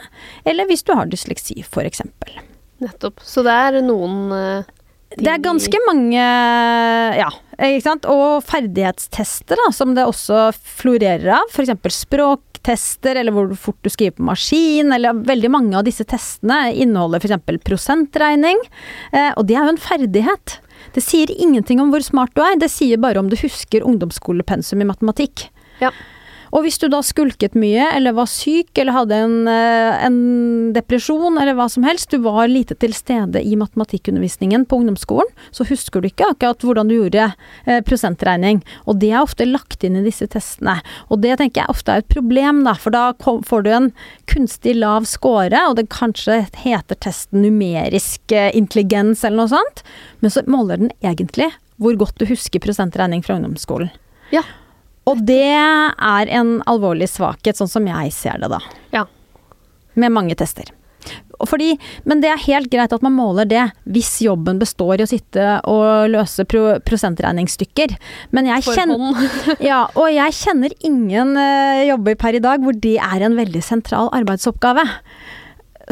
Eller 0.46 0.70
hvis 0.70 0.86
du 0.88 0.96
har 0.98 1.10
dysleksi, 1.12 1.62
f.eks. 1.64 2.04
Nettopp. 2.84 3.22
Så 3.24 3.44
det 3.46 3.54
er 3.54 3.84
noen 3.86 4.34
eh, 4.36 4.72
Det 5.20 5.30
er 5.30 5.44
ganske 5.44 5.80
mange 5.88 6.22
Ja, 7.20 7.30
ikke 7.60 7.86
sant. 7.86 8.08
Og 8.10 8.44
ferdighetstester, 8.48 9.60
da, 9.60 9.70
som 9.76 9.94
det 9.98 10.08
også 10.08 10.50
florerer 10.56 11.36
av. 11.38 11.52
F.eks. 11.54 12.00
språktester, 12.04 13.20
eller 13.20 13.36
hvor 13.36 13.54
fort 13.60 13.80
du 13.86 13.92
skriver 13.94 14.18
på 14.18 14.28
maskin. 14.28 14.94
Eller 14.96 15.24
veldig 15.28 15.52
mange 15.54 15.78
av 15.80 15.86
disse 15.88 16.06
testene 16.10 16.74
inneholder 16.74 17.24
f.eks. 17.24 17.62
prosentregning. 17.68 18.62
Eh, 19.12 19.32
og 19.38 19.46
det 19.50 19.60
er 19.60 19.68
jo 19.68 19.76
en 19.76 19.84
ferdighet. 19.86 20.58
Det 20.94 21.04
sier 21.04 21.32
ingenting 21.34 21.82
om 21.82 21.94
hvor 21.94 22.04
smart 22.06 22.34
du 22.36 22.44
er, 22.44 22.58
det 22.60 22.72
sier 22.74 23.00
bare 23.02 23.22
om 23.22 23.30
du 23.32 23.38
husker 23.40 23.86
ungdomsskolepensum 23.88 24.84
i 24.84 24.90
matematikk. 24.90 25.48
Ja. 25.82 25.94
Og 26.54 26.62
hvis 26.62 26.78
du 26.78 26.86
da 26.92 27.00
skulket 27.02 27.56
mye, 27.58 27.88
eller 27.96 28.14
var 28.14 28.30
syk, 28.30 28.70
eller 28.78 28.94
hadde 28.94 29.18
en, 29.26 29.48
eh, 29.50 30.06
en 30.06 30.18
depresjon, 30.76 31.40
eller 31.42 31.58
hva 31.58 31.66
som 31.70 31.84
helst, 31.84 32.12
du 32.12 32.22
var 32.22 32.48
lite 32.48 32.78
til 32.78 32.94
stede 32.94 33.42
i 33.42 33.56
matematikkundervisningen 33.58 34.68
på 34.70 34.78
ungdomsskolen, 34.84 35.32
så 35.52 35.66
husker 35.66 36.02
du 36.02 36.12
ikke 36.12 36.30
akkurat 36.30 36.62
hvordan 36.62 36.92
du 36.92 36.96
gjorde 37.00 37.34
eh, 37.66 37.82
prosentregning. 37.82 38.62
Og 38.86 39.02
det 39.02 39.12
er 39.12 39.24
ofte 39.24 39.50
lagt 39.50 39.84
inn 39.84 39.98
i 39.98 40.06
disse 40.06 40.30
testene. 40.30 40.78
Og 41.10 41.24
det 41.26 41.40
tenker 41.42 41.64
jeg 41.64 41.74
ofte 41.74 41.98
er 41.98 42.06
et 42.06 42.14
problem, 42.14 42.62
da, 42.68 42.78
for 42.78 42.94
da 42.94 43.08
får 43.18 43.66
du 43.66 43.74
en 43.74 43.92
kunstig 44.30 44.78
lav 44.78 45.10
score, 45.10 45.58
og 45.68 45.78
det 45.82 45.90
kanskje 45.90 46.44
heter 46.62 47.02
testen 47.02 47.42
numerisk 47.42 48.32
eh, 48.32 48.54
intelligens 48.54 49.26
eller 49.26 49.42
noe 49.42 49.56
sånt, 49.58 49.86
men 50.22 50.34
så 50.34 50.46
måler 50.46 50.86
den 50.86 50.94
egentlig 51.02 51.50
hvor 51.82 51.98
godt 51.98 52.20
du 52.22 52.30
husker 52.30 52.62
prosentregning 52.62 53.26
fra 53.26 53.40
ungdomsskolen. 53.40 53.90
Ja. 54.30 54.46
Og 55.10 55.20
det 55.28 55.52
er 55.52 56.32
en 56.32 56.56
alvorlig 56.70 57.10
svakhet, 57.12 57.60
sånn 57.60 57.72
som 57.72 57.90
jeg 57.90 58.14
ser 58.16 58.40
det, 58.44 58.54
da. 58.54 58.62
Ja. 58.96 59.04
Med 60.00 60.16
mange 60.16 60.38
tester. 60.40 60.72
Fordi, 61.44 61.74
men 62.08 62.22
det 62.24 62.30
er 62.32 62.44
helt 62.46 62.70
greit 62.72 62.94
at 62.96 63.04
man 63.04 63.16
måler 63.18 63.48
det 63.50 63.64
hvis 63.92 64.16
jobben 64.24 64.62
består 64.62 65.02
i 65.02 65.04
å 65.04 65.10
sitte 65.10 65.58
og 65.68 66.14
løse 66.14 66.46
pro 66.48 66.78
prosentregningsstykker. 66.88 67.96
Men 68.36 68.48
jeg 68.48 68.64
kjenner, 68.70 69.26
ja, 69.72 69.84
og 70.00 70.08
jeg 70.14 70.38
kjenner 70.38 70.76
ingen 70.88 71.36
uh, 71.36 71.84
jobber 71.84 72.16
per 72.20 72.38
i 72.38 72.44
dag 72.44 72.64
hvor 72.64 72.78
det 72.78 72.96
er 73.04 73.26
en 73.26 73.36
veldig 73.40 73.64
sentral 73.66 74.12
arbeidsoppgave. 74.16 74.86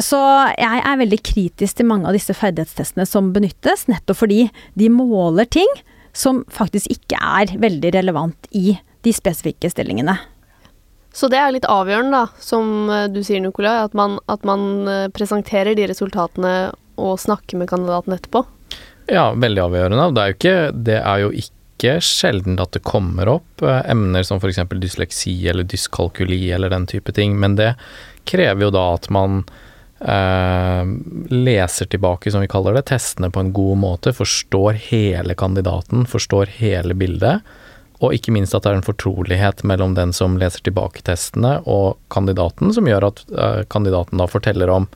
Så 0.00 0.18
jeg 0.56 0.84
er 0.88 1.00
veldig 1.02 1.20
kritisk 1.20 1.76
til 1.78 1.90
mange 1.90 2.08
av 2.08 2.16
disse 2.16 2.32
ferdighetstestene 2.36 3.04
som 3.08 3.28
benyttes, 3.34 3.84
nettopp 3.92 4.22
fordi 4.22 4.46
de 4.80 4.88
måler 4.88 5.50
ting 5.52 5.68
som 6.16 6.40
faktisk 6.52 6.88
ikke 6.94 7.18
er 7.20 7.52
veldig 7.60 7.92
relevant 7.98 8.48
i 8.56 8.78
de 9.02 9.12
spesifikke 9.14 9.70
stillingene. 9.72 10.16
Så 11.12 11.28
det 11.28 11.38
er 11.38 11.52
litt 11.52 11.68
avgjørende, 11.68 12.22
da, 12.22 12.42
som 12.42 12.88
eh, 12.90 13.08
du 13.12 13.20
sier, 13.24 13.42
Nikolai, 13.44 13.82
at 13.84 13.96
man, 13.98 14.16
at 14.32 14.46
man 14.48 14.88
eh, 14.88 15.08
presenterer 15.12 15.76
de 15.76 15.88
resultatene 15.90 16.54
og 17.00 17.18
snakker 17.20 17.60
med 17.60 17.68
kandidaten 17.72 18.16
etterpå. 18.16 18.44
Ja, 19.12 19.32
veldig 19.36 19.66
avgjørende. 19.66 20.06
Det 20.14 20.22
er 20.22 20.30
jo 20.30 20.38
ikke, 20.38 20.56
det 20.88 21.00
er 21.00 21.24
jo 21.24 21.32
ikke 21.36 21.96
sjelden 22.04 22.60
at 22.62 22.72
det 22.76 22.84
kommer 22.86 23.28
opp 23.34 23.64
eh, 23.66 23.82
emner 23.92 24.24
som 24.24 24.40
f.eks. 24.40 24.62
dysleksi 24.72 25.34
eller 25.50 25.68
dyskalkuli 25.68 26.46
eller 26.54 26.72
den 26.72 26.88
type 26.88 27.12
ting, 27.12 27.36
men 27.40 27.58
det 27.60 27.74
krever 28.28 28.68
jo 28.68 28.72
da 28.72 28.86
at 28.94 29.08
man 29.12 29.42
eh, 30.00 30.84
leser 31.28 31.90
tilbake, 31.92 32.32
som 32.32 32.44
vi 32.44 32.50
kaller 32.50 32.78
det, 32.78 32.86
testene 32.92 33.32
på 33.34 33.42
en 33.42 33.52
god 33.52 33.82
måte, 33.82 34.14
forstår 34.16 34.78
hele 34.88 35.36
kandidaten, 35.36 36.06
forstår 36.08 36.56
hele 36.62 36.96
bildet, 36.96 37.42
og 38.02 38.16
ikke 38.16 38.34
minst 38.34 38.54
at 38.56 38.64
det 38.64 38.72
er 38.72 38.80
en 38.80 38.86
fortrolighet 38.86 39.62
mellom 39.68 39.96
den 39.98 40.12
som 40.16 40.34
leser 40.40 40.64
tilbake 40.66 41.04
testene 41.06 41.60
og 41.70 41.96
kandidaten, 42.12 42.74
som 42.74 42.88
gjør 42.90 43.08
at 43.12 43.24
eh, 43.30 43.62
kandidaten 43.72 44.18
da 44.20 44.28
forteller 44.30 44.72
om 44.74 44.90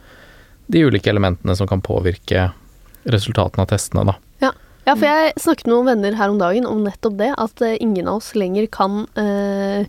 de 0.66 0.83
ulike 0.83 1.11
elementene 1.12 1.55
som 1.55 1.69
kan 1.71 1.85
påvirke 1.85 2.51
resultatene 3.07 3.62
av 3.62 3.71
testene, 3.71 4.09
da. 4.11 4.19
Ja, 4.87 4.95
for 4.95 5.03
jeg 5.03 5.35
snakket 5.42 5.66
med 5.66 5.73
noen 5.75 5.88
venner 5.88 6.14
her 6.14 6.31
om 6.31 6.38
dagen 6.38 6.66
om 6.71 6.85
nettopp 6.87 7.16
det, 7.19 7.33
at 7.42 7.62
eh, 7.66 7.75
ingen 7.83 8.07
av 8.07 8.21
oss 8.21 8.31
lenger 8.38 8.69
kan 8.71 9.01
eh, 9.19 9.88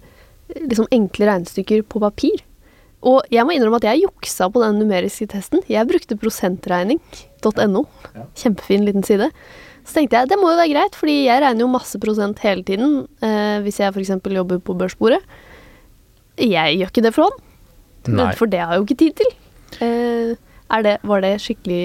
liksom 0.58 0.88
enkle 0.89 1.27
regnestykker 1.30 1.84
på 1.86 2.01
papir. 2.01 2.41
Og 3.06 3.21
jeg 3.30 3.45
må 3.45 3.53
innrømme 3.53 3.77
at 3.77 3.86
jeg 3.86 4.08
juksa 4.08 4.47
på 4.49 4.63
den 4.63 4.80
numeriske 4.82 5.27
testen. 5.30 5.62
Jeg 5.69 5.86
brukte 5.86 6.17
prosentregning.no. 6.17 7.84
Kjempefin 8.41 8.88
liten 8.88 9.06
side. 9.06 9.30
Så 9.88 9.95
tenkte 9.95 10.19
jeg 10.19 10.32
det 10.34 10.39
må 10.41 10.52
jo 10.52 10.60
være 10.60 10.73
greit, 10.73 10.97
fordi 11.00 11.15
jeg 11.30 11.43
regner 11.43 11.63
jo 11.63 11.71
masse 11.71 12.00
prosent 12.04 12.41
hele 12.43 12.65
tiden 12.67 13.06
eh, 13.23 13.58
hvis 13.63 13.80
jeg 13.80 13.93
f.eks. 13.95 14.12
jobber 14.36 14.60
på 14.60 14.76
børsbordet. 14.78 15.21
Jeg 16.38 16.76
gjør 16.78 16.91
ikke 16.91 17.06
det 17.06 17.13
for 17.15 17.30
hånd, 17.30 17.39
Nei. 18.13 18.34
for 18.38 18.52
det 18.52 18.60
har 18.62 18.76
jeg 18.76 18.84
jo 18.84 18.88
ikke 18.88 19.00
tid 19.00 19.15
til. 19.21 19.32
Eh, 19.84 20.36
er 20.76 20.84
det, 20.84 20.97
var 21.08 21.23
det 21.23 21.38
skikkelig 21.41 21.82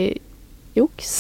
juks? 0.77 1.15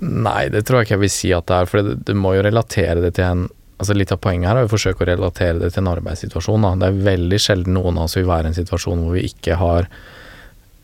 Nei, 0.00 0.48
det 0.54 0.64
tror 0.64 0.80
jeg 0.80 0.88
ikke 0.88 0.96
jeg 0.96 1.04
vil 1.04 1.12
si 1.12 1.30
at 1.36 1.46
det 1.50 1.60
er, 1.60 1.70
for 1.70 1.84
det, 1.84 1.96
du 2.08 2.14
må 2.16 2.32
jo 2.38 2.44
relatere 2.46 3.00
det 3.04 3.16
til 3.18 3.28
en 3.28 3.46
Altså 3.78 3.94
Litt 3.94 4.10
av 4.10 4.18
poenget 4.18 4.50
her 4.50 4.58
er 4.58 4.66
å 4.66 4.70
forsøke 4.72 5.04
å 5.04 5.06
relatere 5.06 5.60
det 5.60 5.68
til 5.70 5.84
en 5.84 5.90
arbeidssituasjon. 5.92 6.64
Da. 6.66 6.72
Det 6.80 6.86
er 6.88 7.04
veldig 7.12 7.38
sjelden 7.38 7.76
noen 7.76 8.00
av 8.00 8.08
oss 8.08 8.16
vil 8.18 8.24
være 8.26 8.48
i 8.48 8.50
en 8.50 8.56
situasjon 8.56 9.04
hvor 9.04 9.14
vi 9.14 9.22
ikke 9.28 9.54
har 9.60 9.86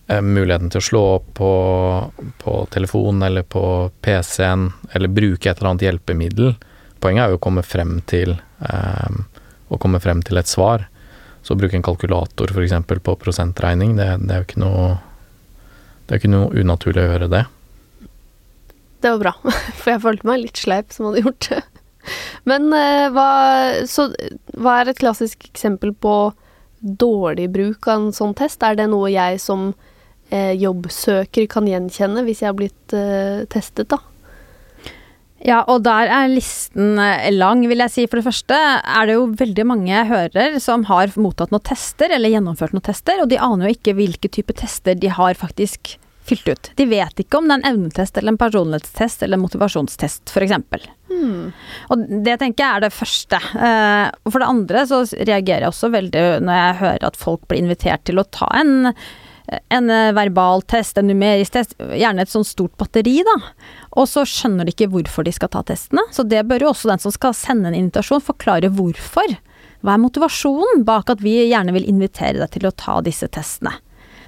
muligheten 0.07 0.69
til 0.69 0.83
å 0.83 0.85
slå 0.85 1.03
opp 1.15 1.29
på, 1.39 1.51
på 2.43 2.55
telefonen 2.75 3.23
eller 3.29 3.43
på 3.49 3.91
PC-en, 4.05 4.69
eller 4.93 5.09
bruke 5.09 5.51
et 5.51 5.59
eller 5.59 5.71
annet 5.71 5.87
hjelpemiddel. 5.87 6.55
Poenget 7.01 7.25
er 7.25 7.33
jo 7.33 7.39
å 7.39 7.45
komme 7.47 7.65
frem 7.65 7.99
til 8.09 8.37
eh, 8.37 9.17
å 9.69 9.81
komme 9.81 10.01
frem 10.05 10.23
til 10.25 10.41
et 10.41 10.51
svar. 10.51 10.87
Så 11.45 11.55
å 11.55 11.61
bruke 11.61 11.77
en 11.77 11.85
kalkulator 11.85 12.53
f.eks. 12.53 12.77
på 13.05 13.17
prosentregning, 13.21 13.97
det, 13.99 14.09
det 14.25 14.33
er 14.33 14.43
jo 14.43 14.49
ikke 14.49 14.63
noe 14.65 14.87
Det 16.05 16.15
er 16.15 16.21
ikke 16.21 16.33
noe 16.33 16.53
unaturlig 16.53 17.01
å 17.01 17.11
gjøre 17.15 17.31
det. 17.33 17.43
Det 19.01 19.13
var 19.13 19.21
bra, 19.23 19.33
for 19.81 19.95
jeg 19.95 20.05
følte 20.05 20.29
meg 20.29 20.43
litt 20.43 20.61
sleip 20.61 20.93
som 20.93 21.09
hadde 21.09 21.25
gjort 21.25 21.49
det. 21.49 21.63
Men 22.45 22.69
eh, 22.77 23.09
hva, 23.13 23.29
så, 23.89 24.11
hva 24.53 24.79
er 24.83 24.93
et 24.93 25.01
klassisk 25.01 25.49
eksempel 25.49 25.95
på 25.97 26.35
dårlig 26.85 27.49
bruk 27.53 27.89
av 27.89 28.03
en 28.03 28.13
sånn 28.13 28.37
test? 28.37 28.61
Er 28.61 28.77
det 28.77 28.91
noe 28.93 29.09
jeg 29.13 29.41
som 29.41 29.71
eh, 29.73 29.94
jobbsøker 30.33 31.47
kan 31.51 31.69
gjenkjenne 31.69 32.25
hvis 32.27 32.43
jeg 32.43 32.51
har 32.51 32.59
blitt 32.59 32.97
eh, 32.97 33.45
testet, 33.53 33.91
da? 33.93 34.01
Ja, 35.45 35.59
og 35.69 35.83
der 35.85 36.09
er 36.09 36.31
listen 36.33 36.97
eh, 37.01 37.29
lang, 37.35 37.67
vil 37.69 37.83
jeg 37.85 37.93
si. 37.93 38.07
For 38.09 38.21
det 38.21 38.29
første 38.31 38.57
er 38.57 39.09
det 39.09 39.19
jo 39.19 39.27
veldig 39.37 39.67
mange 39.69 40.07
hører 40.09 40.57
som 40.63 40.87
har 40.89 41.13
mottatt 41.21 41.53
noen 41.53 41.67
tester, 41.69 42.15
eller 42.17 42.33
gjennomført 42.33 42.73
noen 42.73 42.87
tester, 42.87 43.21
og 43.21 43.29
de 43.29 43.41
aner 43.43 43.69
jo 43.69 43.77
ikke 43.77 43.97
hvilke 43.99 44.31
type 44.33 44.57
tester 44.57 44.97
de 44.97 45.13
har 45.13 45.37
faktisk 45.37 45.99
fylt 46.25 46.49
ut. 46.49 46.71
De 46.81 46.87
vet 46.89 47.21
ikke 47.21 47.37
om 47.37 47.51
det 47.51 47.59
er 47.59 47.61
en 47.61 47.71
evnetest 47.75 48.17
eller 48.17 48.33
en 48.33 48.41
personlighetstest 48.41 49.27
eller 49.27 49.37
en 49.37 49.45
motivasjonstest, 49.45 50.33
f.eks. 50.33 50.87
Hmm. 51.11 51.51
Og 51.93 52.07
det 52.25 52.39
tenker 52.41 52.65
jeg 52.65 52.71
er 52.71 52.87
det 52.87 52.95
første. 52.97 53.43
Eh, 53.53 54.07
og 54.25 54.33
for 54.33 54.41
det 54.41 54.49
andre 54.49 54.87
så 54.89 55.03
reagerer 55.13 55.67
jeg 55.67 55.75
også 55.75 55.93
veldig 55.93 56.25
når 56.47 56.61
jeg 56.61 56.81
hører 56.81 57.07
at 57.11 57.21
folk 57.21 57.45
blir 57.51 57.61
invitert 57.61 58.07
til 58.09 58.23
å 58.23 58.27
ta 58.33 58.49
en 58.57 58.89
en 59.45 59.93
verbal 60.17 60.63
test, 60.71 60.97
en 60.99 61.09
numerisk 61.11 61.53
test, 61.53 61.75
gjerne 61.77 62.25
et 62.25 62.31
sånt 62.33 62.49
stort 62.49 62.73
batteri, 62.81 63.19
da. 63.27 63.35
Og 64.01 64.09
så 64.09 64.25
skjønner 64.29 64.65
de 64.65 64.73
ikke 64.73 64.89
hvorfor 64.93 65.27
de 65.27 65.35
skal 65.37 65.51
ta 65.53 65.61
testene. 65.69 66.05
Så 66.17 66.25
det 66.27 66.47
bør 66.49 66.65
jo 66.65 66.71
også 66.73 66.89
den 66.91 67.03
som 67.03 67.13
skal 67.13 67.37
sende 67.37 67.69
en 67.69 67.77
invitasjon, 67.77 68.25
forklare 68.25 68.73
hvorfor. 68.73 69.37
Hva 69.85 69.97
er 69.97 70.01
motivasjonen 70.01 70.87
bak 70.89 71.13
at 71.13 71.21
vi 71.21 71.37
gjerne 71.43 71.75
vil 71.77 71.89
invitere 71.91 72.41
deg 72.41 72.55
til 72.55 72.69
å 72.69 72.73
ta 72.73 73.01
disse 73.05 73.29
testene? 73.29 73.75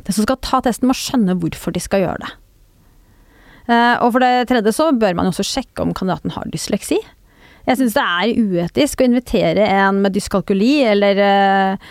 Den 0.05 0.15
som 0.15 0.27
skal 0.27 0.39
ta 0.45 0.61
testen, 0.63 0.91
må 0.91 0.97
skjønne 0.97 1.39
hvorfor 1.41 1.73
de 1.73 1.81
skal 1.83 2.05
gjøre 2.05 2.21
det. 2.27 2.35
Eh, 3.73 3.95
og 4.05 4.13
for 4.15 4.23
det 4.23 4.47
tredje 4.51 4.75
så 4.77 4.91
bør 4.95 5.17
man 5.19 5.31
også 5.31 5.47
sjekke 5.47 5.83
om 5.83 5.95
kandidaten 5.97 6.37
har 6.37 6.53
dysleksi. 6.53 7.01
Jeg 7.67 7.81
syns 7.81 7.97
det 7.97 8.05
er 8.05 8.37
uetisk 8.37 9.01
å 9.01 9.09
invitere 9.09 9.65
en 9.81 10.05
med 10.05 10.15
dyskalkuli 10.15 10.77
eller 10.93 11.23
eh, 11.25 11.89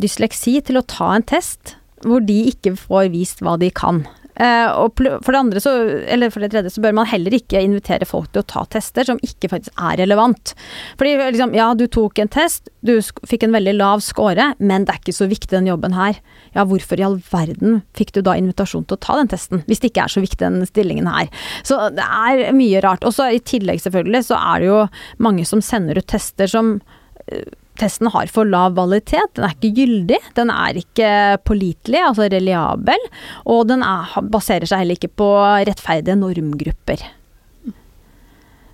dysleksi 0.00 0.60
til 0.64 0.80
å 0.80 0.86
ta 0.86 1.10
en 1.18 1.26
test 1.26 1.74
hvor 2.06 2.24
de 2.24 2.38
ikke 2.52 2.76
får 2.78 3.10
vist 3.12 3.44
hva 3.44 3.58
de 3.60 3.70
kan. 3.74 4.04
Eh, 4.40 4.68
og 4.78 4.96
for 4.96 5.34
det 5.34 5.40
andre 5.40 5.60
så, 5.60 5.72
eller 6.08 6.30
for 6.32 6.40
det 6.40 6.52
tredje 6.54 6.72
så 6.72 6.80
bør 6.80 6.94
man 6.96 7.08
heller 7.10 7.34
ikke 7.36 7.60
invitere 7.60 8.08
folk 8.08 8.30
til 8.32 8.40
å 8.40 8.48
ta 8.48 8.62
tester 8.72 9.04
som 9.04 9.20
ikke 9.26 9.50
faktisk 9.52 9.74
er 9.76 9.98
relevant. 10.00 10.54
Fordi 11.00 11.16
liksom, 11.18 11.52
ja, 11.58 11.70
du 11.76 11.84
tok 11.92 12.22
en 12.22 12.30
test, 12.32 12.70
du 12.86 12.94
fikk 13.28 13.44
en 13.44 13.56
veldig 13.56 13.76
lav 13.76 14.04
score, 14.04 14.52
men 14.58 14.86
det 14.86 14.94
er 14.94 15.02
ikke 15.02 15.16
så 15.18 15.28
viktig 15.30 15.52
den 15.52 15.68
jobben 15.68 15.96
her. 15.96 16.20
Ja, 16.56 16.64
hvorfor 16.68 17.00
i 17.00 17.04
all 17.04 17.18
verden 17.30 17.82
fikk 17.98 18.14
du 18.16 18.22
da 18.24 18.36
invitasjon 18.40 18.86
til 18.88 18.96
å 18.96 19.04
ta 19.04 19.18
den 19.20 19.32
testen, 19.32 19.64
hvis 19.68 19.82
det 19.82 19.92
ikke 19.92 20.06
er 20.06 20.14
så 20.16 20.24
viktig 20.24 20.40
den 20.46 20.68
stillingen 20.68 21.10
her. 21.10 21.28
Så 21.66 21.76
det 21.96 22.06
er 22.06 22.56
mye 22.56 22.80
rart. 22.84 23.04
Og 23.04 23.16
så 23.16 23.28
i 23.34 23.42
tillegg 23.44 23.82
selvfølgelig 23.84 24.24
så 24.30 24.40
er 24.40 24.62
det 24.62 24.70
jo 24.70 24.82
mange 25.20 25.44
som 25.48 25.64
sender 25.64 26.00
ut 26.00 26.08
tester 26.10 26.48
som 26.50 26.78
eh, 27.26 27.44
Testen 27.80 28.10
har 28.12 28.28
for 28.32 28.48
lav 28.48 28.74
validitet, 28.76 29.32
den 29.38 29.46
er 29.46 29.54
ikke 29.56 29.72
gyldig, 29.78 30.18
den 30.36 30.52
er 30.52 30.80
ikke 30.80 31.12
pålitelig, 31.48 32.02
altså 32.10 32.28
reliabel, 32.32 33.06
og 33.48 33.64
den 33.70 33.84
er, 33.86 34.12
baserer 34.32 34.68
seg 34.68 34.84
heller 34.84 35.00
ikke 35.00 35.14
på 35.22 35.30
rettferdige 35.68 36.18
normgrupper. 36.20 37.06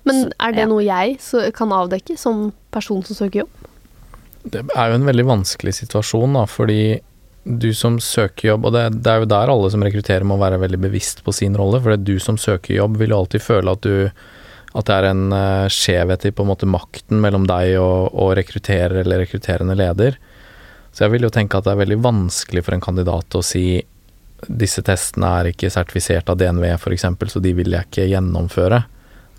Men 0.06 0.28
er 0.38 0.54
det 0.54 0.68
noe 0.70 0.84
jeg 0.86 1.16
kan 1.56 1.74
avdekke 1.74 2.18
som 2.18 2.50
person 2.74 3.02
som 3.06 3.18
søker 3.18 3.44
jobb? 3.44 3.66
Det 4.46 4.62
er 4.62 4.90
jo 4.92 4.98
en 5.00 5.08
veldig 5.08 5.26
vanskelig 5.26 5.74
situasjon, 5.80 6.36
da, 6.38 6.44
fordi 6.46 6.80
du 7.46 7.70
som 7.74 7.98
søker 8.02 8.52
jobb, 8.52 8.66
og 8.66 8.74
det, 8.74 8.84
det 9.06 9.10
er 9.10 9.22
jo 9.22 9.30
der 9.30 9.50
alle 9.50 9.70
som 9.70 9.82
rekrutterer 9.86 10.26
må 10.26 10.38
være 10.38 10.58
veldig 10.62 10.80
bevisst 10.82 11.22
på 11.26 11.34
sin 11.34 11.54
rolle, 11.58 11.80
for 11.82 11.92
det 11.92 12.00
er 12.00 12.08
du 12.08 12.22
som 12.22 12.38
søker 12.38 12.74
jobb 12.78 12.98
vil 13.00 13.14
jo 13.14 13.20
alltid 13.22 13.42
føle 13.42 13.74
at 13.74 13.86
du 13.86 14.10
at 14.76 14.88
det 14.88 14.96
er 14.96 15.10
en 15.10 15.26
uh, 15.32 15.72
skjevhet 15.72 16.28
i 16.28 16.32
på 16.36 16.44
en 16.44 16.50
måte 16.52 16.68
makten 16.68 17.20
mellom 17.22 17.46
deg 17.48 17.78
og, 17.80 18.12
og 18.12 18.34
rekrutterer 18.38 19.00
eller 19.02 19.22
rekrutterende 19.24 19.76
leder. 19.78 20.18
Så 20.92 21.04
jeg 21.04 21.14
vil 21.14 21.26
jo 21.26 21.32
tenke 21.32 21.58
at 21.58 21.66
det 21.66 21.74
er 21.74 21.82
veldig 21.84 22.00
vanskelig 22.04 22.64
for 22.64 22.76
en 22.76 22.84
kandidat 22.84 23.36
å 23.36 23.44
si 23.44 23.82
disse 24.46 24.82
testene 24.84 25.28
er 25.38 25.50
ikke 25.50 25.70
sertifisert 25.72 26.28
av 26.28 26.38
DNV 26.40 26.68
f.eks., 26.76 27.06
så 27.32 27.40
de 27.42 27.52
vil 27.56 27.72
jeg 27.72 27.88
ikke 27.88 28.06
gjennomføre. 28.10 28.82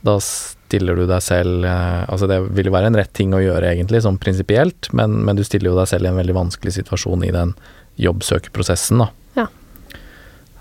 Da 0.06 0.16
stiller 0.22 0.98
du 0.98 1.08
deg 1.10 1.24
selv 1.26 1.66
eh, 1.66 2.04
Altså 2.06 2.28
det 2.30 2.38
vil 2.54 2.70
jo 2.70 2.74
være 2.76 2.92
en 2.92 2.98
rett 3.00 3.10
ting 3.18 3.34
å 3.34 3.42
gjøre 3.42 3.72
egentlig, 3.72 4.04
sånn 4.06 4.20
prinsipielt, 4.22 4.92
men, 4.98 5.16
men 5.26 5.38
du 5.38 5.44
stiller 5.46 5.72
jo 5.72 5.80
deg 5.80 5.90
selv 5.90 6.08
i 6.08 6.12
en 6.12 6.20
veldig 6.20 6.38
vanskelig 6.38 6.76
situasjon 6.78 7.26
i 7.26 7.34
den 7.34 7.56
jobbsøkerprosessen, 8.02 9.02
da. 9.02 9.10
Ja. 9.38 9.48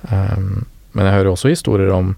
Um, 0.09 0.65
men 0.97 1.09
jeg 1.09 1.19
hører 1.19 1.35
også 1.35 1.53
historier 1.53 1.93
om 1.93 2.15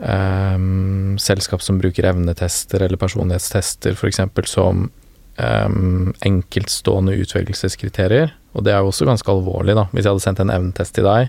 um, 0.00 1.18
selskap 1.20 1.62
som 1.62 1.78
bruker 1.78 2.08
evnetester 2.08 2.82
eller 2.82 3.00
personlighetstester 3.00 3.92
f.eks. 3.92 4.20
som 4.50 4.90
um, 5.36 6.12
enkeltstående 6.26 7.16
utvelgelseskriterier, 7.20 8.34
og 8.52 8.66
det 8.66 8.74
er 8.74 8.82
jo 8.82 8.90
også 8.90 9.08
ganske 9.08 9.32
alvorlig, 9.32 9.76
da. 9.78 9.86
Hvis 9.92 10.04
jeg 10.04 10.14
hadde 10.14 10.26
sendt 10.26 10.44
en 10.44 10.54
evnetest 10.54 10.96
til 10.96 11.06
deg 11.06 11.28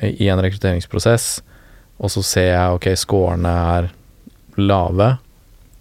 eh, 0.00 0.14
i 0.20 0.30
en 0.32 0.42
rekrutteringsprosess, 0.44 1.28
og 2.02 2.10
så 2.10 2.24
ser 2.26 2.50
jeg 2.50 2.78
ok, 2.78 2.90
scorene 2.98 3.52
er 3.78 3.92
lave, 4.58 5.14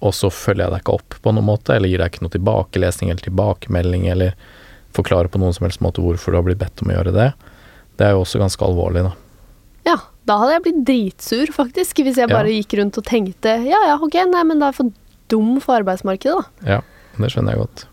og 0.03 0.13
så 0.15 0.29
følger 0.33 0.65
jeg 0.65 0.73
deg 0.73 0.83
ikke 0.83 0.97
opp 0.99 1.17
på 1.23 1.33
noen 1.33 1.47
måte, 1.47 1.75
eller 1.75 1.91
gir 1.91 2.03
deg 2.03 2.11
ikke 2.11 2.25
noe 2.25 2.35
tilbakelesning 2.35 3.11
eller 3.11 3.25
tilbakemelding, 3.25 4.07
eller 4.11 4.37
forklarer 4.93 5.31
på 5.31 5.41
noen 5.41 5.55
som 5.55 5.65
helst 5.65 5.81
måte 5.81 6.03
hvorfor 6.03 6.33
du 6.33 6.39
har 6.39 6.45
blitt 6.45 6.61
bedt 6.61 6.83
om 6.83 6.91
å 6.91 6.97
gjøre 6.97 7.15
det, 7.15 7.29
det 7.97 8.07
er 8.07 8.15
jo 8.15 8.23
også 8.23 8.41
ganske 8.41 8.65
alvorlig, 8.65 9.05
da. 9.07 9.13
Da 10.25 10.37
hadde 10.39 10.53
jeg 10.55 10.63
blitt 10.67 10.83
dritsur, 10.87 11.49
faktisk, 11.51 11.99
hvis 12.05 12.15
jeg 12.21 12.29
bare 12.31 12.47
Ja. 12.47 12.61
gikk 12.61 12.77
rundt 12.79 12.97
og 12.97 13.03
tenkte 13.03 13.57
ja 13.67 13.79
ja, 13.89 13.95
ok, 13.99 14.15
nei, 14.31 14.43
men 14.47 14.59
da 14.59 14.67
er 14.69 14.71
jeg 14.71 14.79
for 14.79 14.91
dum 15.29 15.59
for 15.59 15.81
arbeidsmarkedet, 15.81 16.37
da. 16.63 16.69
Ja, 16.77 16.81
det 17.19 17.31
skjønner 17.33 17.55
jeg 17.57 17.59
godt. 17.65 17.85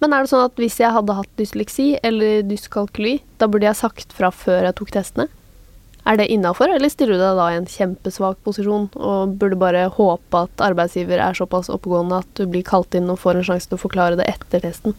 Men 0.00 0.12
er 0.16 0.22
det 0.24 0.30
sånn 0.30 0.44
at 0.44 0.56
hvis 0.56 0.78
jeg 0.80 0.92
hadde 0.92 1.14
hatt 1.16 1.36
dysleksi 1.36 1.98
eller 2.02 2.42
dyskalkuli, 2.48 3.20
da 3.38 3.46
burde 3.46 3.68
jeg 3.68 3.76
sagt 3.76 4.12
fra 4.16 4.30
før 4.32 4.62
jeg 4.68 4.74
tok 4.76 4.90
testene? 4.90 5.28
Er 6.08 6.16
det 6.16 6.30
innafor, 6.32 6.72
eller 6.72 6.88
stiller 6.88 7.18
du 7.18 7.20
deg 7.20 7.36
da 7.36 7.48
i 7.52 7.56
en 7.58 7.66
kjempesvak 7.68 8.38
posisjon 8.42 8.88
og 8.96 9.34
burde 9.38 9.58
bare 9.60 9.82
håpe 9.92 10.32
at 10.46 10.62
arbeidsgiver 10.64 11.20
er 11.20 11.36
såpass 11.36 11.68
oppegående 11.68 12.22
at 12.24 12.30
du 12.34 12.46
blir 12.46 12.64
kalt 12.64 12.94
inn 12.96 13.10
og 13.12 13.18
får 13.20 13.36
en 13.36 13.44
sjanse 13.50 13.68
til 13.68 13.76
å 13.76 13.82
forklare 13.84 14.16
det 14.16 14.24
etter 14.26 14.64
testen? 14.64 14.96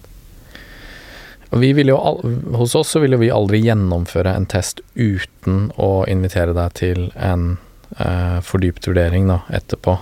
Vi 1.53 1.73
vil 1.73 1.91
jo, 1.91 1.97
hos 2.55 2.75
oss 2.75 2.93
så 2.93 3.01
vil 3.03 3.17
vi 3.19 3.31
aldri 3.31 3.59
gjennomføre 3.65 4.31
en 4.31 4.47
test 4.47 4.79
uten 4.95 5.67
å 5.75 6.05
invitere 6.07 6.55
deg 6.55 6.75
til 6.79 7.09
en 7.19 7.57
eh, 7.97 8.37
fordypt 8.45 8.87
vurdering 8.87 9.27
da, 9.27 9.41
etterpå, 9.51 9.97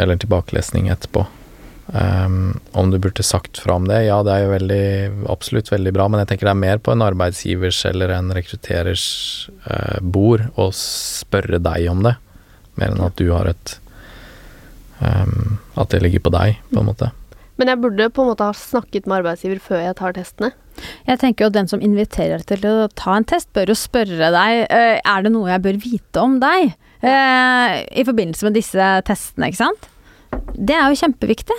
eller 0.00 0.16
tilbakelesning 0.22 0.88
etterpå. 0.88 1.26
Um, 1.86 2.56
om 2.72 2.88
du 2.90 2.96
burde 2.98 3.22
sagt 3.22 3.60
fra 3.62 3.76
om 3.78 3.84
det, 3.86 4.00
ja 4.08 4.16
det 4.26 4.32
er 4.32 4.40
jo 4.42 4.54
veldig, 4.56 4.86
absolutt 5.30 5.68
veldig 5.70 5.92
bra, 5.94 6.08
men 6.10 6.24
jeg 6.24 6.32
tenker 6.32 6.48
det 6.48 6.54
er 6.56 6.64
mer 6.64 6.80
på 6.82 6.90
en 6.90 7.04
arbeidsgivers 7.06 7.84
eller 7.86 8.10
en 8.16 8.32
rekrutterers 8.34 9.04
uh, 9.68 10.00
bord 10.02 10.48
å 10.58 10.66
spørre 10.74 11.60
deg 11.62 11.86
om 11.92 12.02
det, 12.08 12.16
mer 12.80 12.96
enn 12.96 13.04
at 13.06 13.20
du 13.20 13.28
har 13.30 13.52
et 13.52 13.76
um, 14.98 15.60
At 15.76 15.92
det 15.92 16.02
ligger 16.02 16.24
på 16.24 16.32
deg, 16.34 16.58
på 16.72 16.80
en 16.80 16.90
måte. 16.90 17.12
Men 17.56 17.72
jeg 17.72 17.80
burde 17.82 18.08
på 18.12 18.24
en 18.24 18.30
måte 18.32 18.46
ha 18.48 18.56
snakket 18.56 19.06
med 19.08 19.22
arbeidsgiver 19.22 19.60
før 19.62 19.84
jeg 19.84 19.98
tar 19.98 20.16
testene. 20.16 20.52
Jeg 21.08 21.20
tenker 21.22 21.46
jo 21.46 21.50
at 21.50 21.56
den 21.56 21.70
som 21.70 21.82
inviterer 21.84 22.42
til 22.44 22.66
å 22.68 22.88
ta 22.92 23.16
en 23.16 23.26
test, 23.28 23.48
bør 23.56 23.72
jo 23.72 23.78
spørre 23.80 24.32
deg 24.34 24.66
eh, 24.66 24.98
er 25.00 25.24
det 25.24 25.32
noe 25.32 25.48
jeg 25.48 25.64
bør 25.64 25.78
vite 25.80 26.20
om 26.24 26.36
deg 26.42 26.74
eh, 27.00 27.78
i 27.96 28.04
forbindelse 28.04 28.48
med 28.48 28.58
disse 28.58 28.90
testene, 29.08 29.48
ikke 29.48 29.62
sant? 29.62 29.88
Det 30.52 30.76
er 30.76 30.90
jo 30.90 31.00
kjempeviktig. 31.00 31.56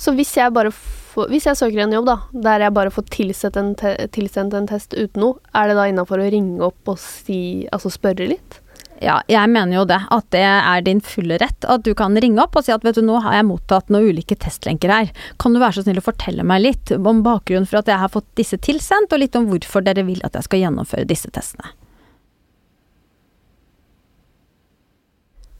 Så 0.00 0.14
hvis 0.16 0.32
jeg 0.38 0.54
bare 0.56 0.70
får, 0.72 1.28
hvis 1.28 1.44
jeg 1.48 1.58
søker 1.58 1.82
en 1.84 1.92
jobb 1.92 2.06
da, 2.08 2.16
der 2.46 2.64
jeg 2.64 2.76
bare 2.78 2.94
får 2.94 3.08
tilsendt 3.12 3.58
en, 3.60 3.74
te 3.76 3.92
tilsendt 4.14 4.54
en 4.56 4.70
test 4.70 4.94
uten 4.94 5.20
noe, 5.20 5.40
er 5.52 5.68
det 5.68 5.76
da 5.76 5.88
innafor 5.90 6.22
å 6.22 6.30
ringe 6.32 6.62
opp 6.64 6.94
og 6.94 7.00
si, 7.02 7.66
altså 7.74 7.92
spørre 7.92 8.30
litt? 8.30 8.59
Ja, 9.00 9.16
jeg 9.32 9.48
mener 9.48 9.78
jo 9.78 9.86
det. 9.88 9.98
At 10.12 10.26
det 10.34 10.44
er 10.44 10.82
din 10.84 11.00
fulle 11.00 11.38
rett. 11.40 11.64
At 11.64 11.86
du 11.86 11.94
kan 11.96 12.16
ringe 12.20 12.42
opp 12.44 12.58
og 12.60 12.66
si 12.66 12.72
at 12.74 12.84
vet 12.84 12.98
du, 13.00 13.04
nå 13.06 13.16
har 13.24 13.38
jeg 13.38 13.48
mottatt 13.48 13.88
noen 13.92 14.12
ulike 14.12 14.36
testlenker 14.36 14.92
her. 14.92 15.12
Kan 15.40 15.56
du 15.56 15.60
være 15.62 15.78
så 15.78 15.86
snill 15.86 16.02
å 16.02 16.04
fortelle 16.04 16.44
meg 16.44 16.64
litt 16.66 16.92
om 16.98 17.22
bakgrunnen 17.24 17.68
for 17.68 17.80
at 17.80 17.88
jeg 17.88 18.00
har 18.02 18.12
fått 18.12 18.28
disse 18.36 18.60
tilsendt, 18.60 19.12
og 19.12 19.22
litt 19.22 19.38
om 19.40 19.48
hvorfor 19.48 19.86
dere 19.86 20.04
vil 20.04 20.20
at 20.26 20.36
jeg 20.36 20.48
skal 20.48 20.66
gjennomføre 20.66 21.08
disse 21.08 21.32
testene. 21.32 21.72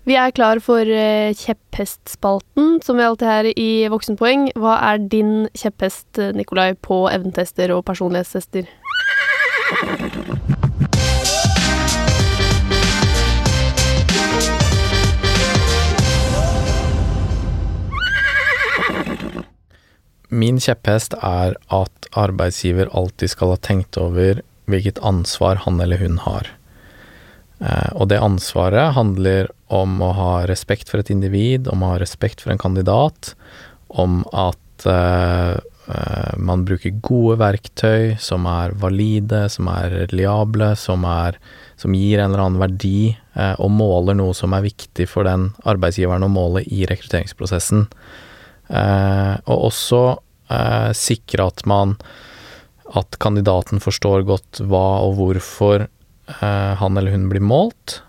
Vi 0.08 0.16
er 0.16 0.32
klar 0.34 0.58
for 0.64 0.80
eh, 0.80 1.32
kjepphestspalten, 1.36 2.80
som 2.84 2.96
vi 2.98 3.04
alltid 3.04 3.28
er 3.30 3.48
i 3.52 3.70
Voksenpoeng. 3.92 4.48
Hva 4.58 4.78
er 4.90 5.04
din 5.12 5.46
kjepphest, 5.56 6.08
eh, 6.18 6.32
Nikolai, 6.36 6.72
på 6.74 7.04
evnetester 7.12 7.72
og 7.76 7.84
personlighetstester? 7.88 8.68
Min 20.30 20.60
kjepphest 20.62 21.16
er 21.18 21.56
at 21.74 22.08
arbeidsgiver 22.18 22.90
alltid 22.96 23.32
skal 23.32 23.54
ha 23.54 23.60
tenkt 23.62 23.98
over 23.98 24.42
hvilket 24.70 25.00
ansvar 25.02 25.62
han 25.64 25.80
eller 25.82 25.98
hun 25.98 26.20
har. 26.22 26.46
Eh, 27.60 27.90
og 27.98 28.08
det 28.12 28.22
ansvaret 28.22 28.94
handler 28.96 29.50
om 29.66 29.98
å 30.02 30.12
ha 30.16 30.30
respekt 30.48 30.90
for 30.90 31.02
et 31.02 31.10
individ, 31.12 31.68
om 31.68 31.82
å 31.82 31.94
ha 31.94 31.98
respekt 32.02 32.44
for 32.44 32.54
en 32.54 32.62
kandidat, 32.62 33.34
om 33.90 34.22
at 34.30 34.86
eh, 34.86 35.58
man 36.38 36.64
bruker 36.66 37.00
gode 37.02 37.38
verktøy 37.40 38.16
som 38.20 38.46
er 38.46 38.74
valide, 38.78 39.46
som 39.50 39.68
er 39.72 40.06
liable, 40.14 40.74
som, 40.78 41.04
er, 41.08 41.38
som 41.80 41.94
gir 41.96 42.20
en 42.20 42.30
eller 42.30 42.44
annen 42.44 42.62
verdi, 42.62 43.16
uh, 43.34 43.56
og 43.58 43.72
måler 43.74 44.18
noe 44.18 44.36
som 44.36 44.54
er 44.54 44.66
viktig 44.68 45.08
for 45.10 45.26
den 45.26 45.50
arbeidsgiveren 45.68 46.26
å 46.26 46.30
måle 46.30 46.62
i 46.62 46.84
rekrutteringsprosessen. 46.90 47.88
Eh, 48.70 49.34
og 49.50 49.64
også 49.70 50.02
eh, 50.50 50.90
sikre 50.94 51.48
at 51.50 51.64
man 51.66 51.96
at 52.98 53.18
kandidaten 53.22 53.82
forstår 53.82 54.24
godt 54.26 54.62
hva 54.66 55.02
og 55.06 55.16
hvorfor 55.18 55.86
eh, 55.86 56.72
han 56.78 56.98
eller 56.98 57.14
hun 57.14 57.28
blir 57.30 57.42
målt, 57.42 58.00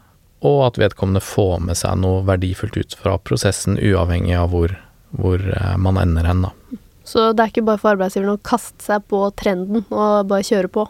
og 0.45 0.63
at 0.71 0.80
vedkommende 0.82 1.21
får 1.21 1.60
med 1.65 1.78
seg 1.78 2.00
noe 2.02 2.24
verdifullt 2.26 2.78
ut 2.78 2.95
fra 2.97 3.17
prosessen, 3.21 3.78
uavhengig 3.78 4.34
av 4.38 4.50
hvor, 4.54 4.74
hvor 5.13 5.43
man 5.78 6.00
ender 6.02 6.26
hen, 6.26 6.47
da. 6.47 6.80
Så 7.06 7.28
det 7.36 7.43
er 7.43 7.52
ikke 7.52 7.65
bare 7.67 7.82
for 7.82 7.91
arbeidsgiveren 7.91 8.39
å 8.39 8.45
kaste 8.45 8.86
seg 8.86 9.06
på 9.12 9.19
trenden 9.38 9.84
og 9.89 10.30
bare 10.30 10.45
kjøre 10.47 10.69
på. 10.71 10.86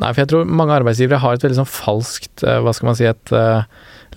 Nei, 0.00 0.10
for 0.10 0.20
jeg 0.22 0.30
tror 0.32 0.52
mange 0.60 0.76
arbeidsgivere 0.76 1.20
har 1.22 1.36
et 1.36 1.44
veldig 1.46 1.60
sånn 1.62 1.72
falskt, 1.72 2.44
hva 2.44 2.72
skal 2.76 2.90
man 2.90 2.98
si, 2.98 3.08
et 3.08 3.32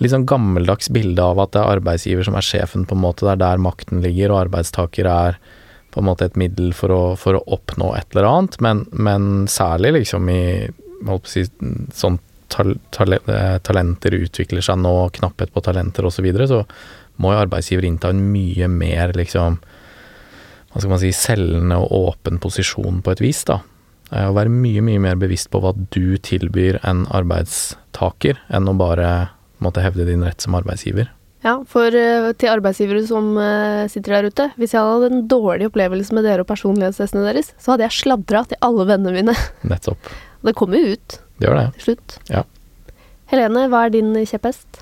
litt 0.02 0.12
sånn 0.12 0.26
gammeldags 0.28 0.90
bilde 0.92 1.22
av 1.22 1.40
at 1.42 1.54
det 1.54 1.62
er 1.62 1.78
arbeidsgiver 1.78 2.26
som 2.26 2.36
er 2.38 2.44
sjefen, 2.44 2.84
på 2.88 2.96
en 2.96 3.04
måte. 3.04 3.24
Det 3.24 3.34
er 3.36 3.42
der 3.44 3.62
makten 3.62 4.02
ligger, 4.04 4.34
og 4.34 4.46
arbeidstaker 4.46 5.08
er 5.10 5.38
på 5.94 6.02
en 6.02 6.08
måte 6.10 6.28
et 6.28 6.36
middel 6.36 6.74
for 6.76 6.92
å, 6.92 7.02
for 7.16 7.38
å 7.38 7.44
oppnå 7.56 7.94
et 7.96 8.12
eller 8.12 8.28
annet. 8.28 8.58
Men, 8.64 8.84
men 8.92 9.46
særlig 9.48 9.94
liksom 10.00 10.28
i 10.32 10.42
holdt 11.06 11.26
på 11.26 11.30
å 11.30 11.32
si, 11.32 11.44
sånn 11.96 12.18
tal, 12.52 12.76
tal, 12.94 13.16
eh, 13.16 13.56
talenter 13.64 14.16
utvikler 14.16 14.64
seg 14.64 14.80
nå, 14.82 14.94
knapphet 15.16 15.52
på 15.54 15.62
talenter 15.64 16.06
osv., 16.08 16.20
så, 16.20 16.26
videre, 16.26 16.48
så 16.50 16.62
må 17.22 17.32
jo 17.32 17.40
arbeidsgiver 17.44 17.86
innta 17.88 18.12
en 18.12 18.22
mye 18.32 18.68
mer 18.68 19.14
liksom 19.16 19.58
hva 20.76 20.82
skal 20.82 20.92
man 20.92 21.00
si, 21.00 21.12
selgende 21.16 21.78
og 21.80 21.92
åpen 22.10 22.36
posisjon 22.42 23.00
på 23.00 23.14
et 23.14 23.22
vis, 23.24 23.40
da. 23.48 23.62
Eh, 24.10 24.26
Å 24.28 24.34
være 24.36 24.52
mye, 24.52 24.82
mye 24.84 25.00
mer 25.00 25.16
bevisst 25.20 25.48
på 25.52 25.62
hva 25.64 25.72
du 25.72 26.18
tilbyr 26.20 26.82
en 26.84 27.06
arbeidstaker, 27.16 28.42
enn 28.52 28.68
å 28.68 28.76
bare 28.76 29.10
måtte 29.62 29.84
hevde 29.84 30.06
din 30.08 30.24
rett 30.26 30.40
som 30.44 30.56
arbeidsgiver. 30.58 31.08
Ja, 31.44 31.58
for 31.68 31.94
eh, 31.94 32.32
til 32.40 32.50
arbeidsgivere 32.50 33.04
som 33.06 33.36
eh, 33.38 33.84
sitter 33.92 34.16
der 34.16 34.30
ute, 34.32 34.48
hvis 34.58 34.72
jeg 34.74 34.82
hadde 34.82 35.10
en 35.12 35.26
dårlig 35.30 35.68
opplevelse 35.68 36.16
med 36.16 36.24
dere 36.26 36.42
og 36.42 36.48
personlighetstestene 36.50 37.22
deres, 37.28 37.52
så 37.60 37.74
hadde 37.74 37.86
jeg 37.86 37.98
sladra 38.00 38.42
til 38.50 38.58
alle 38.66 38.86
vennene 38.88 39.14
mine. 39.20 39.36
Nettopp. 39.70 40.10
Og 40.42 40.50
Det 40.50 40.56
kommer 40.58 40.80
jo 40.80 40.96
ut 40.96 41.18
Det 41.38 41.46
gjør 41.48 41.58
det. 41.60 41.66
til 41.76 41.86
slutt. 41.90 42.16
Ja. 42.32 42.42
Helene, 43.26 43.64
hva 43.72 43.84
er 43.86 43.90
din 43.90 44.12
kjepphest? 44.22 44.80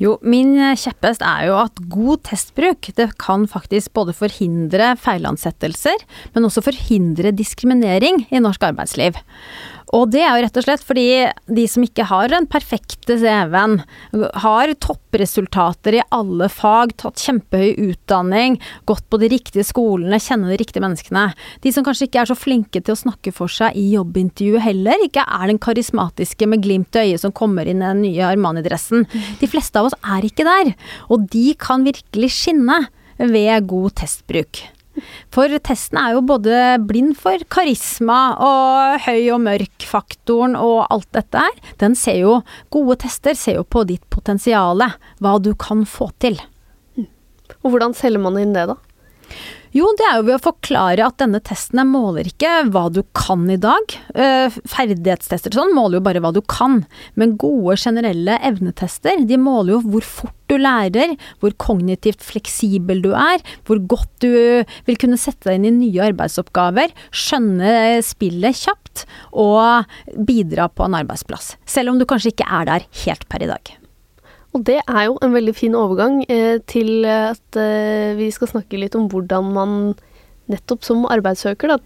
Jo, 0.00 0.14
min 0.24 0.54
kjepphest 0.80 1.20
er 1.28 1.50
jo 1.50 1.58
at 1.60 1.80
god 1.92 2.22
testbruk 2.24 2.88
det 2.96 3.10
kan 3.20 3.44
faktisk 3.50 3.92
både 3.98 4.14
forhindre 4.16 4.94
feilansettelser, 4.96 6.00
men 6.32 6.48
også 6.48 6.64
forhindre 6.64 7.34
diskriminering 7.36 8.24
i 8.32 8.40
norsk 8.40 8.64
arbeidsliv. 8.70 9.20
Og 9.92 10.08
det 10.08 10.22
er 10.24 10.32
jo 10.32 10.44
rett 10.46 10.56
og 10.56 10.64
slett 10.64 10.84
fordi 10.86 11.06
de 11.52 11.64
som 11.68 11.84
ikke 11.84 12.06
har 12.08 12.30
den 12.32 12.46
perfekte 12.50 13.18
CV-en, 13.20 13.74
har 14.40 14.72
toppresultater 14.80 15.98
i 15.98 16.04
alle 16.16 16.48
fag, 16.52 16.94
tatt 17.02 17.20
kjempehøy 17.20 17.76
utdanning, 17.90 18.56
gått 18.88 19.04
på 19.12 19.20
de 19.20 19.28
riktige 19.34 19.66
skolene, 19.68 20.20
kjenner 20.22 20.54
de 20.54 20.58
riktige 20.62 20.84
menneskene. 20.84 21.26
De 21.64 21.74
som 21.76 21.84
kanskje 21.84 22.08
ikke 22.08 22.24
er 22.24 22.32
så 22.32 22.38
flinke 22.38 22.80
til 22.80 22.96
å 22.96 23.02
snakke 23.02 23.34
for 23.36 23.52
seg 23.52 23.76
i 23.76 23.90
jobbintervjuet 23.92 24.64
heller, 24.64 25.04
ikke 25.04 25.26
er 25.28 25.52
den 25.52 25.60
karismatiske 25.62 26.48
med 26.48 26.64
glimt 26.64 26.96
i 26.96 27.10
øyet 27.10 27.26
som 27.26 27.36
kommer 27.36 27.68
inn 27.68 27.84
i 27.84 27.90
den 27.90 28.04
nye 28.06 28.32
Armani-dressen. 28.32 29.04
De 29.42 29.50
fleste 29.50 29.76
av 29.76 29.90
oss 29.90 29.98
er 30.00 30.24
ikke 30.24 30.48
der, 30.48 30.72
og 31.12 31.28
de 31.32 31.50
kan 31.60 31.84
virkelig 31.84 32.32
skinne 32.32 32.86
ved 33.20 33.68
god 33.68 33.92
testbruk. 34.00 34.64
For 35.32 35.48
testen 35.64 35.98
er 36.00 36.16
jo 36.16 36.24
både 36.28 36.58
blind 36.84 37.14
for 37.20 37.40
karisma 37.52 38.20
og 38.36 39.02
høy 39.06 39.30
og 39.32 39.40
mørk-faktoren 39.46 40.56
og 40.58 40.84
alt 40.92 41.08
dette 41.16 41.44
her. 41.44 41.60
Den 41.80 41.96
ser 41.98 42.20
jo 42.20 42.38
Gode 42.72 42.98
tester 43.04 43.36
ser 43.38 43.60
jo 43.60 43.64
på 43.64 43.86
ditt 43.88 44.04
potensiale, 44.12 44.92
hva 45.22 45.36
du 45.42 45.52
kan 45.58 45.86
få 45.88 46.10
til. 46.22 46.38
Og 47.62 47.72
hvordan 47.72 47.96
selger 47.96 48.22
man 48.22 48.38
inn 48.40 48.54
det, 48.56 48.68
da? 48.70 48.78
Jo, 49.72 49.86
det 49.96 50.04
er 50.04 50.18
jo 50.18 50.24
ved 50.26 50.36
å 50.36 50.44
forklare 50.50 51.04
at 51.06 51.16
denne 51.22 51.38
testen 51.40 51.80
måler 51.88 52.28
ikke 52.28 52.50
hva 52.68 52.90
du 52.92 53.00
kan 53.16 53.46
i 53.48 53.56
dag. 53.56 53.94
Eh, 54.12 54.52
Ferdighetstester 54.68 55.54
sånn 55.56 55.72
måler 55.72 55.96
jo 55.96 56.04
bare 56.04 56.20
hva 56.20 56.28
du 56.36 56.42
kan. 56.44 56.82
Men 57.16 57.38
gode 57.40 57.78
generelle 57.80 58.36
evnetester, 58.44 59.24
de 59.24 59.40
måler 59.40 59.78
jo 59.78 59.80
hvor 59.94 60.04
fort 60.04 60.36
du 60.52 60.58
lærer, 60.60 61.16
hvor 61.40 61.56
kognitivt 61.56 62.20
fleksibel 62.20 63.00
du 63.00 63.14
er, 63.16 63.40
hvor 63.64 63.80
godt 63.88 64.12
du 64.20 64.28
vil 64.84 65.00
kunne 65.00 65.16
sette 65.16 65.48
deg 65.48 65.62
inn 65.62 65.70
i 65.70 65.76
nye 65.78 66.10
arbeidsoppgaver, 66.10 66.92
skjønne 67.08 68.02
spillet 68.04 68.66
kjapt 68.66 69.06
og 69.32 69.88
bidra 70.28 70.68
på 70.68 70.84
en 70.84 71.00
arbeidsplass. 71.00 71.54
Selv 71.64 71.94
om 71.94 72.02
du 72.02 72.04
kanskje 72.04 72.36
ikke 72.36 72.52
er 72.60 72.68
der 72.68 72.90
helt 73.06 73.24
per 73.32 73.48
i 73.48 73.54
dag. 73.56 73.78
Og 74.52 74.64
det 74.68 74.80
er 74.82 75.04
jo 75.08 75.16
en 75.24 75.32
veldig 75.32 75.54
fin 75.56 75.76
overgang 75.78 76.22
eh, 76.28 76.58
til 76.68 77.06
at 77.08 77.56
eh, 77.56 78.12
vi 78.18 78.28
skal 78.34 78.50
snakke 78.50 78.80
litt 78.80 78.96
om 78.98 79.08
hvordan 79.08 79.48
man 79.54 79.76
nettopp 80.52 80.84
som 80.84 81.06
arbeidssøker 81.08 81.72
da, 81.72 81.78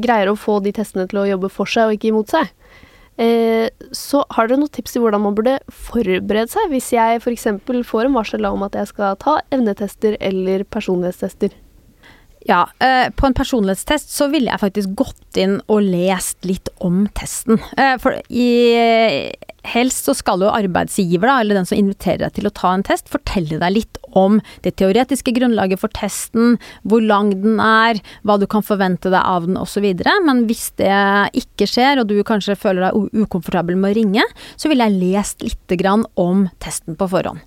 greier 0.00 0.30
å 0.30 0.38
få 0.38 0.60
de 0.64 0.72
testene 0.72 1.04
til 1.10 1.20
å 1.20 1.28
jobbe 1.28 1.50
for 1.52 1.68
seg 1.68 1.90
og 1.90 1.98
ikke 1.98 2.12
imot 2.12 2.32
seg. 2.32 2.48
Eh, 3.20 3.68
så 3.92 4.22
har 4.32 4.48
dere 4.48 4.62
noen 4.62 4.72
tips 4.72 4.94
til 4.94 5.04
hvordan 5.04 5.20
man 5.26 5.36
burde 5.36 5.58
forberede 5.68 6.48
seg 6.48 6.72
hvis 6.72 6.88
jeg 6.94 7.20
f.eks. 7.20 7.50
får 7.84 8.08
en 8.08 8.16
varsel 8.16 8.48
om 8.48 8.64
at 8.64 8.78
jeg 8.78 8.88
skal 8.88 9.18
ta 9.20 9.36
evnetester 9.52 10.16
eller 10.20 10.64
personlighetstester? 10.64 11.52
Ja, 12.48 12.66
eh, 12.82 13.10
på 13.14 13.26
en 13.26 13.34
personlighetstest 13.34 14.10
så 14.10 14.26
ville 14.32 14.50
jeg 14.50 14.62
faktisk 14.62 14.94
gått 14.98 15.38
inn 15.38 15.60
og 15.70 15.84
lest 15.86 16.42
litt 16.46 16.68
om 16.82 17.04
testen. 17.14 17.60
Eh, 17.78 17.94
for 18.02 18.18
i, 18.28 18.48
helst 19.68 20.08
så 20.08 20.14
skal 20.16 20.42
jo 20.42 20.50
arbeidsgiver, 20.50 21.28
da, 21.28 21.36
eller 21.40 21.60
den 21.60 21.68
som 21.68 21.78
inviterer 21.78 22.24
deg 22.24 22.34
til 22.38 22.48
å 22.50 22.54
ta 22.56 22.72
en 22.74 22.84
test, 22.86 23.10
fortelle 23.12 23.60
deg 23.62 23.76
litt 23.76 24.00
om 24.18 24.40
det 24.66 24.74
teoretiske 24.80 25.34
grunnlaget 25.36 25.80
for 25.80 25.94
testen, 25.94 26.58
hvor 26.82 27.04
lang 27.04 27.30
den 27.44 27.62
er, 27.62 28.02
hva 28.26 28.36
du 28.40 28.48
kan 28.50 28.66
forvente 28.66 29.12
deg 29.12 29.22
av 29.22 29.46
den 29.46 29.60
osv. 29.60 29.86
Men 30.26 30.44
hvis 30.50 30.70
det 30.82 30.92
ikke 31.38 31.70
skjer, 31.70 32.02
og 32.02 32.10
du 32.10 32.18
kanskje 32.26 32.58
føler 32.58 32.88
deg 32.88 33.22
ukomfortabel 33.22 33.78
med 33.78 33.92
å 33.92 33.98
ringe, 34.02 34.26
så 34.56 34.72
ville 34.72 34.90
jeg 34.90 34.98
lest 35.14 35.46
lite 35.46 35.78
grann 35.80 36.04
om 36.18 36.48
testen 36.62 36.98
på 36.98 37.08
forhånd. 37.14 37.46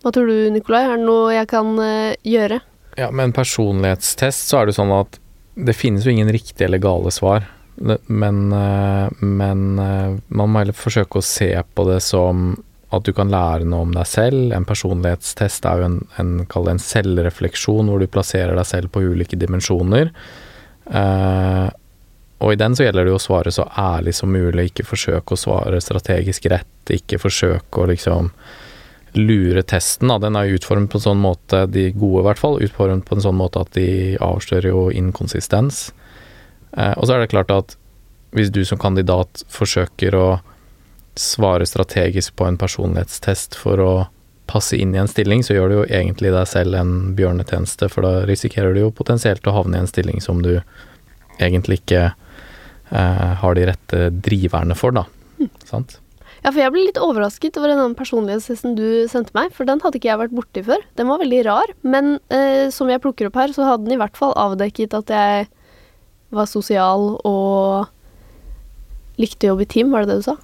Hva 0.00 0.12
tror 0.16 0.30
du, 0.30 0.36
Nikolai? 0.52 0.86
Er 0.86 0.96
det 0.96 1.04
noe 1.04 1.32
jeg 1.34 1.48
kan 1.50 1.74
uh, 1.76 2.16
gjøre? 2.24 2.60
Ja, 3.00 3.08
med 3.10 3.30
en 3.30 3.32
personlighetstest 3.32 4.50
så 4.50 4.60
er 4.60 4.68
det 4.68 4.76
sånn 4.76 4.92
at 4.92 5.16
det 5.56 5.72
finnes 5.76 6.04
jo 6.04 6.12
ingen 6.12 6.28
riktige 6.32 6.66
eller 6.66 6.82
gale 6.82 7.12
svar. 7.14 7.46
Men, 7.80 8.52
eh, 8.52 9.06
men 9.24 9.62
eh, 9.80 10.18
man 10.28 10.52
må 10.52 10.60
heller 10.60 10.76
forsøke 10.76 11.20
å 11.20 11.24
se 11.24 11.48
på 11.74 11.86
det 11.88 12.02
som 12.04 12.52
at 12.90 13.06
du 13.06 13.12
kan 13.16 13.30
lære 13.32 13.64
noe 13.64 13.86
om 13.86 13.94
deg 13.94 14.08
selv. 14.10 14.52
En 14.52 14.66
personlighetstest 14.68 15.64
er 15.70 15.80
jo 15.80 15.88
en, 15.88 15.98
en, 16.20 16.32
en 16.44 16.82
selvrefleksjon 16.82 17.88
hvor 17.88 18.02
du 18.02 18.10
plasserer 18.10 18.58
deg 18.58 18.68
selv 18.68 18.92
på 18.92 19.04
ulike 19.14 19.38
dimensjoner. 19.38 20.10
Eh, 20.90 21.68
og 22.40 22.52
i 22.52 22.58
den 22.60 22.76
så 22.76 22.84
gjelder 22.84 23.06
det 23.06 23.14
jo 23.14 23.20
å 23.20 23.22
svare 23.22 23.52
så 23.54 23.64
ærlig 23.78 24.16
som 24.16 24.32
mulig, 24.32 24.70
ikke 24.70 24.88
forsøke 24.88 25.36
å 25.36 25.40
svare 25.40 25.80
strategisk 25.84 26.50
rett, 26.52 26.92
ikke 26.92 27.20
forsøke 27.22 27.80
å 27.80 27.88
liksom 27.92 28.32
lure 29.16 29.62
testen. 29.62 30.10
Da. 30.10 30.18
Den 30.22 30.36
er 30.38 30.52
utformet 30.54 30.92
på 30.92 31.00
en 31.00 31.06
sånn 31.08 31.22
måte, 31.22 31.64
de 31.70 31.88
gode 31.92 32.22
i 32.22 32.28
hvert 32.28 32.42
fall, 32.42 32.60
utformet 32.62 33.06
på 33.08 33.18
en 33.18 33.24
sånn 33.24 33.38
måte 33.38 33.64
at 33.64 33.72
de 33.76 34.16
avslører 34.22 34.70
jo 34.70 34.86
inkonsistens. 34.94 35.88
Eh, 36.76 36.94
og 36.96 37.06
så 37.06 37.16
er 37.16 37.24
det 37.24 37.32
klart 37.34 37.52
at 37.54 37.76
hvis 38.36 38.52
du 38.54 38.62
som 38.66 38.78
kandidat 38.78 39.42
forsøker 39.50 40.14
å 40.14 40.28
svare 41.18 41.66
strategisk 41.66 42.36
på 42.38 42.46
en 42.46 42.58
personlighetstest 42.58 43.58
for 43.58 43.82
å 43.82 43.92
passe 44.50 44.78
inn 44.78 44.94
i 44.94 45.00
en 45.02 45.10
stilling, 45.10 45.42
så 45.46 45.54
gjør 45.54 45.68
du 45.68 45.74
jo 45.80 45.88
egentlig 45.88 46.32
deg 46.34 46.46
selv 46.50 46.78
en 46.78 46.94
bjørnetjeneste, 47.18 47.90
for 47.90 48.06
da 48.06 48.24
risikerer 48.26 48.74
du 48.74 48.84
jo 48.84 48.94
potensielt 48.94 49.46
å 49.46 49.54
havne 49.54 49.78
i 49.78 49.84
en 49.84 49.90
stilling 49.90 50.22
som 50.22 50.42
du 50.42 50.56
egentlig 51.40 51.80
ikke 51.80 52.02
eh, 52.10 53.32
har 53.42 53.58
de 53.58 53.66
rette 53.70 54.08
driverne 54.10 54.76
for, 54.78 54.94
da. 54.96 55.06
Mm. 55.38 55.50
Sant? 55.66 55.98
Ja, 56.40 56.50
for 56.50 56.60
jeg 56.62 56.72
ble 56.72 56.86
litt 56.86 57.00
overrasket 57.00 57.58
over 57.60 57.74
den 57.74 57.94
personlighetstesten 57.98 58.76
du 58.78 59.06
sendte 59.12 59.34
meg, 59.36 59.52
for 59.52 59.68
den 59.68 59.82
hadde 59.84 60.00
ikke 60.00 60.08
jeg 60.08 60.20
vært 60.22 60.36
borti 60.36 60.62
før. 60.64 60.84
Den 60.96 61.10
var 61.10 61.20
veldig 61.20 61.40
rar, 61.46 61.72
men 61.84 62.14
eh, 62.32 62.70
som 62.72 62.88
jeg 62.88 63.02
plukker 63.04 63.28
opp 63.28 63.36
her, 63.36 63.52
så 63.52 63.66
hadde 63.68 63.84
den 63.84 63.98
i 63.98 64.00
hvert 64.00 64.16
fall 64.16 64.32
avdekket 64.40 64.96
at 64.96 65.12
jeg 65.12 65.50
var 66.32 66.48
sosial 66.48 67.16
og 67.26 67.90
likte 69.20 69.48
å 69.48 69.52
jobbe 69.52 69.66
i 69.66 69.70
team, 69.74 69.92
var 69.92 70.06
det 70.06 70.14
det 70.14 70.22
du 70.22 70.28
sa? 70.30 70.36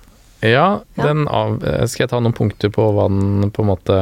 Ja, 0.44 0.66
ja. 0.98 1.06
den 1.06 1.24
av... 1.32 1.62
Eh, 1.64 1.87
skal 1.88 2.04
jeg 2.04 2.12
ta 2.12 2.20
noen 2.20 2.37
punkter 2.37 2.72
på 2.74 2.90
hva 2.92 3.09
den 3.09 3.48
på 3.54 3.64
en 3.64 3.70
måte 3.70 3.96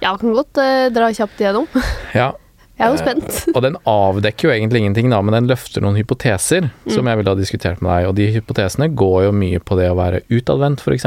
Ja, 0.00 0.14
kan 0.16 0.32
godt 0.36 0.56
eh, 0.62 0.88
dra 0.94 1.10
kjapt 1.12 1.42
igjennom. 1.42 1.68
ja, 2.16 2.32
jeg 2.74 2.88
er 2.88 2.90
jo 2.90 2.98
spent. 2.98 3.28
Eh, 3.30 3.52
og 3.54 3.62
den 3.62 3.76
avdekker 3.86 4.48
jo 4.48 4.54
egentlig 4.54 4.82
ingenting, 4.82 5.12
da, 5.12 5.20
men 5.22 5.36
den 5.36 5.50
løfter 5.50 5.84
noen 5.84 5.98
hypoteser 5.98 6.66
mm. 6.66 6.90
som 6.90 7.06
jeg 7.06 7.20
ville 7.20 7.30
ha 7.30 7.38
diskutert 7.38 7.84
med 7.84 7.92
deg. 7.92 8.08
Og 8.08 8.16
de 8.18 8.26
hypotesene 8.34 8.88
går 8.98 9.28
jo 9.28 9.36
mye 9.36 9.60
på 9.62 9.78
det 9.78 9.92
å 9.92 9.98
være 10.00 10.24
utadvendt, 10.26 10.82
f.eks. 10.82 11.06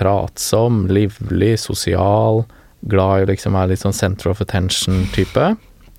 Pratsom, 0.00 0.86
livlig, 0.88 1.52
sosial. 1.60 2.46
Glad 2.88 3.20
i 3.20 3.26
å 3.26 3.30
liksom 3.34 3.58
være 3.58 3.74
litt 3.74 3.84
sånn 3.84 3.96
center 3.96 4.32
of 4.32 4.40
attention-type. 4.44 5.52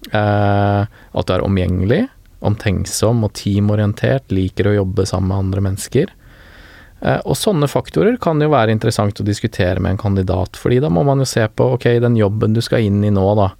Eh, 0.10 0.82
at 0.90 1.30
du 1.30 1.38
er 1.38 1.46
omgjengelig, 1.46 2.02
omtenksom 2.44 3.22
og 3.24 3.38
teamorientert, 3.38 4.34
liker 4.34 4.72
å 4.72 4.78
jobbe 4.82 5.06
sammen 5.08 5.30
med 5.30 5.46
andre 5.46 5.68
mennesker. 5.70 6.18
Eh, 7.06 7.22
og 7.22 7.38
sånne 7.38 7.70
faktorer 7.70 8.18
kan 8.18 8.42
jo 8.42 8.50
være 8.50 8.74
interessant 8.74 9.22
å 9.22 9.30
diskutere 9.30 9.78
med 9.78 9.94
en 9.94 10.06
kandidat, 10.10 10.58
fordi 10.58 10.82
da 10.82 10.90
må 10.90 11.06
man 11.06 11.22
jo 11.22 11.30
se 11.30 11.46
på 11.54 11.76
ok, 11.78 11.92
den 12.02 12.18
jobben 12.18 12.58
du 12.58 12.66
skal 12.66 12.90
inn 12.90 13.04
i 13.06 13.14
nå, 13.14 13.30
da 13.38 13.54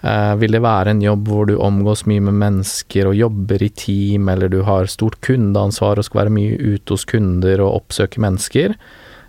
Eh, 0.00 0.34
vil 0.40 0.56
det 0.56 0.62
være 0.64 0.94
en 0.94 1.02
jobb 1.04 1.28
hvor 1.28 1.48
du 1.48 1.58
omgås 1.60 2.06
mye 2.08 2.22
med 2.24 2.38
mennesker 2.40 3.10
og 3.10 3.18
jobber 3.18 3.62
i 3.62 3.68
team, 3.68 4.30
eller 4.32 4.48
du 4.48 4.62
har 4.64 4.88
stort 4.88 5.18
kundeansvar 5.24 6.00
og 6.00 6.06
skal 6.06 6.22
være 6.22 6.34
mye 6.38 6.56
ute 6.56 6.96
hos 6.96 7.04
kunder 7.08 7.60
og 7.60 7.82
oppsøke 7.82 8.22
mennesker? 8.22 8.76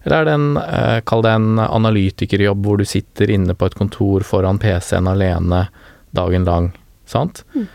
Eller 0.05 0.15
er 0.17 0.25
det 0.25 0.34
en, 0.34 0.57
eh, 0.57 1.01
kall 1.05 1.21
det 1.21 1.36
en 1.36 1.60
analytikerjobb 1.60 2.63
hvor 2.65 2.79
du 2.79 2.86
sitter 2.86 3.29
inne 3.29 3.53
på 3.53 3.67
et 3.67 3.75
kontor 3.75 4.23
foran 4.25 4.60
PC-en 4.60 5.12
alene 5.12 5.67
dagen 6.15 6.47
lang, 6.47 6.71
sant? 7.05 7.43
Mm. 7.53 7.67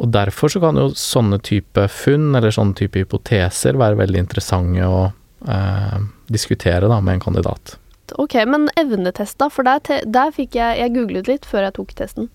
Og 0.00 0.10
derfor 0.10 0.48
så 0.48 0.60
kan 0.60 0.80
jo 0.80 0.88
sånne 0.96 1.38
type 1.44 1.84
funn, 1.92 2.34
eller 2.34 2.50
sånne 2.50 2.74
type 2.74 2.98
hypoteser, 2.98 3.76
være 3.76 4.00
veldig 4.00 4.24
interessante 4.24 4.88
å 4.88 5.12
eh, 5.46 5.98
diskutere 6.32 6.88
da 6.88 7.00
med 7.04 7.18
en 7.18 7.24
kandidat. 7.28 7.76
Ok, 8.18 8.34
men 8.48 8.68
evnetest, 8.80 9.38
da? 9.38 9.50
For 9.52 9.66
der, 9.66 10.02
der 10.06 10.30
fikk 10.34 10.56
jeg 10.58 10.78
Jeg 10.78 10.94
googlet 10.94 11.28
litt 11.28 11.46
før 11.46 11.68
jeg 11.68 11.76
tok 11.78 11.94
testen. 11.98 12.30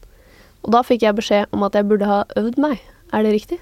Og 0.65 0.73
da 0.73 0.81
fikk 0.85 1.03
jeg 1.05 1.17
beskjed 1.17 1.51
om 1.53 1.65
at 1.67 1.75
jeg 1.75 1.87
burde 1.89 2.09
ha 2.09 2.23
øvd 2.37 2.59
meg. 2.61 2.81
Er 3.13 3.25
det 3.25 3.33
riktig? 3.35 3.59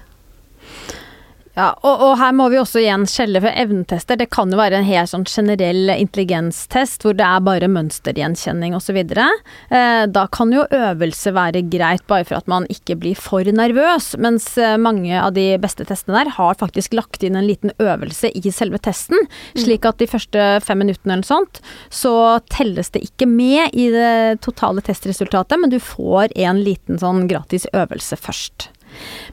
Ja, 1.54 1.68
og, 1.86 2.00
og, 2.02 2.12
her 2.18 2.32
må 2.34 2.48
vi 2.50 2.58
også 2.58 2.80
igjen 2.82 3.04
skjelle 3.06 3.38
for 3.42 3.54
evnetester. 3.54 4.18
Det 4.18 4.26
kan 4.34 4.50
jo 4.50 4.58
være 4.58 4.80
en 4.80 4.88
helt 4.88 5.12
sånn 5.12 5.26
generell 5.28 5.92
intelligenstest 5.94 7.06
hvor 7.06 7.14
det 7.14 7.26
er 7.26 7.44
bare 7.46 7.68
mønstergjenkjenning 7.70 8.74
osv. 8.74 8.98
Eh, 8.98 10.02
da 10.10 10.24
kan 10.34 10.50
jo 10.54 10.66
øvelse 10.66 11.34
være 11.36 11.62
greit, 11.70 12.02
bare 12.10 12.26
for 12.26 12.40
at 12.40 12.50
man 12.50 12.66
ikke 12.74 12.98
blir 12.98 13.18
for 13.18 13.46
nervøs. 13.46 14.12
Mens 14.18 14.50
eh, 14.58 14.74
mange 14.82 15.14
av 15.14 15.36
de 15.38 15.46
beste 15.62 15.86
testene 15.86 16.24
der 16.24 16.34
har 16.40 16.58
faktisk 16.58 16.98
lagt 16.98 17.22
inn 17.22 17.38
en 17.38 17.46
liten 17.46 17.70
øvelse 17.78 18.32
i 18.34 18.50
selve 18.50 18.82
testen. 18.82 19.22
Mm. 19.54 19.62
Slik 19.62 19.86
at 19.86 20.02
de 20.02 20.10
første 20.10 20.50
fem 20.66 20.82
minuttene 20.82 21.20
eller 21.20 21.28
sånt, 21.28 21.62
så 21.86 22.40
telles 22.50 22.90
det 22.94 23.06
ikke 23.06 23.30
med 23.30 23.70
i 23.78 23.92
det 23.94 24.42
totale 24.42 24.82
testresultatet, 24.82 25.60
men 25.62 25.70
du 25.70 25.78
får 25.78 26.34
en 26.34 26.64
liten 26.66 26.98
sånn 26.98 27.28
gratis 27.30 27.70
øvelse 27.70 28.18
først. 28.18 28.72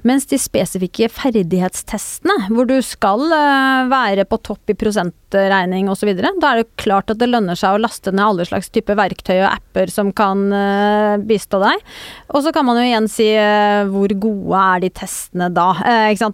Mens 0.07 0.25
de 0.29 0.39
spesifikke 0.41 1.09
ferdighetstestene, 1.13 2.47
hvor 2.53 2.67
du 2.69 2.77
skal 2.85 3.23
eh, 3.35 3.89
være 3.91 4.25
på 4.29 4.39
topp 4.45 4.73
i 4.73 4.77
prosentregning 4.77 5.89
osv., 5.91 6.13
da 6.17 6.31
er 6.51 6.61
det 6.61 6.81
klart 6.81 7.11
at 7.13 7.21
det 7.21 7.29
lønner 7.29 7.57
seg 7.59 7.75
å 7.75 7.81
laste 7.81 8.13
ned 8.13 8.23
alle 8.25 8.47
slags 8.49 8.71
typer 8.73 8.97
verktøy 8.99 9.37
og 9.37 9.49
apper 9.51 9.93
som 9.93 10.11
kan 10.15 10.47
eh, 10.55 11.15
bistå 11.27 11.61
deg. 11.61 11.85
Og 12.33 12.45
så 12.45 12.53
kan 12.55 12.67
man 12.67 12.81
jo 12.81 12.87
igjen 12.87 13.09
si 13.11 13.29
eh, 13.35 13.83
hvor 13.91 14.15
gode 14.25 14.65
er 14.73 14.85
de 14.85 14.91
testene 15.01 15.51
da? 15.53 15.71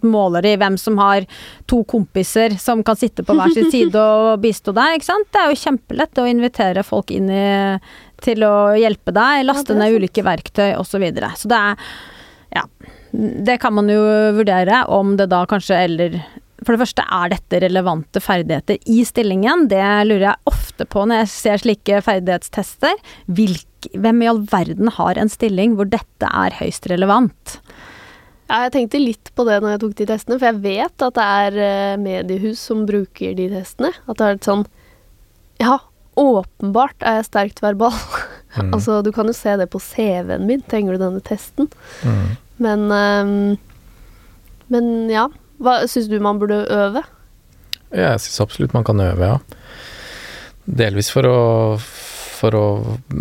Måler 0.08 0.46
de 0.46 0.54
hvem 0.60 0.76
som 0.80 1.00
har 1.02 1.26
to 1.68 1.82
kompiser 1.90 2.56
som 2.62 2.84
kan 2.86 2.98
sitte 3.00 3.26
på 3.26 3.36
hver 3.36 3.52
sin 3.56 3.72
side 3.74 4.00
og 4.00 4.38
bistå 4.46 4.74
deg? 4.76 5.04
Det 5.04 5.42
er 5.42 5.52
jo 5.52 5.62
kjempelett 5.64 6.22
å 6.22 6.28
invitere 6.30 6.86
folk 6.88 7.12
inn 7.16 7.32
i 7.34 7.48
til 8.24 8.44
å 8.46 8.74
hjelpe 8.78 9.14
deg, 9.14 9.44
laste 9.46 9.76
ja, 9.76 9.82
ned 9.84 9.98
ulike 9.98 10.24
verktøy 10.26 10.72
osv. 10.78 10.96
Så, 10.98 11.02
videre. 11.04 11.30
så 11.38 11.50
det 11.52 11.58
er 11.58 11.92
ja 12.58 12.64
det 13.12 13.58
kan 13.64 13.74
man 13.78 13.90
jo 13.92 14.02
vurdere, 14.38 14.84
om 14.92 15.16
det 15.20 15.30
da 15.32 15.46
kanskje 15.50 15.80
eller 15.88 16.20
For 16.66 16.74
det 16.74 16.82
første, 16.82 17.04
er 17.06 17.30
dette 17.30 17.60
relevante 17.62 18.20
ferdigheter 18.20 18.80
i 18.90 19.04
stillingen? 19.06 19.68
Det 19.70 19.82
lurer 20.10 20.24
jeg 20.32 20.50
ofte 20.50 20.88
på 20.90 21.04
når 21.06 21.22
jeg 21.22 21.30
ser 21.36 21.62
slike 21.62 22.00
ferdighetstester. 22.02 22.96
Hvilk, 23.30 23.92
hvem 23.94 24.24
i 24.26 24.30
all 24.32 24.42
verden 24.50 24.90
har 24.96 25.20
en 25.22 25.30
stilling 25.30 25.76
hvor 25.78 25.86
dette 25.92 26.26
er 26.26 26.58
høyst 26.58 26.90
relevant? 26.90 27.60
Ja, 28.48 28.64
jeg 28.66 28.74
tenkte 28.74 29.00
litt 29.04 29.30
på 29.38 29.46
det 29.48 29.60
når 29.62 29.76
jeg 29.76 29.82
tok 29.84 29.94
de 30.00 30.08
testene, 30.10 30.40
for 30.40 30.48
jeg 30.50 30.62
vet 30.64 31.06
at 31.06 31.18
det 31.20 31.28
er 31.44 31.60
eh, 31.68 32.00
mediehus 32.02 32.64
som 32.70 32.86
bruker 32.90 33.38
de 33.38 33.48
testene. 33.52 33.92
At 34.08 34.18
det 34.18 34.26
er 34.26 34.38
litt 34.40 34.50
sånn 34.50 34.66
Ja, 35.62 35.78
åpenbart 36.18 37.06
er 37.06 37.20
jeg 37.22 37.30
sterkt 37.32 37.64
verbal. 37.66 37.94
Mm. 38.58 38.72
altså, 38.74 39.02
du 39.06 39.12
kan 39.14 39.28
jo 39.30 39.34
se 39.38 39.52
det 39.60 39.68
på 39.70 39.78
CV-en 39.78 40.48
min. 40.48 40.64
Trenger 40.66 40.96
du 40.96 41.02
denne 41.04 41.20
testen? 41.22 41.68
Mm. 42.02 42.32
Men 42.64 42.88
um, 42.92 43.58
Men 44.68 45.10
ja. 45.12 45.28
Hva 45.58 45.80
syns 45.90 46.10
du 46.12 46.20
man 46.22 46.38
burde 46.42 46.64
øve? 46.70 47.02
Ja, 47.90 48.12
jeg 48.14 48.22
syns 48.26 48.42
absolutt 48.44 48.74
man 48.76 48.84
kan 48.86 49.00
øve, 49.02 49.32
ja. 49.32 49.38
Delvis 50.68 51.10
for 51.14 51.26
å 51.30 51.40
for 52.38 52.54
å 52.54 52.66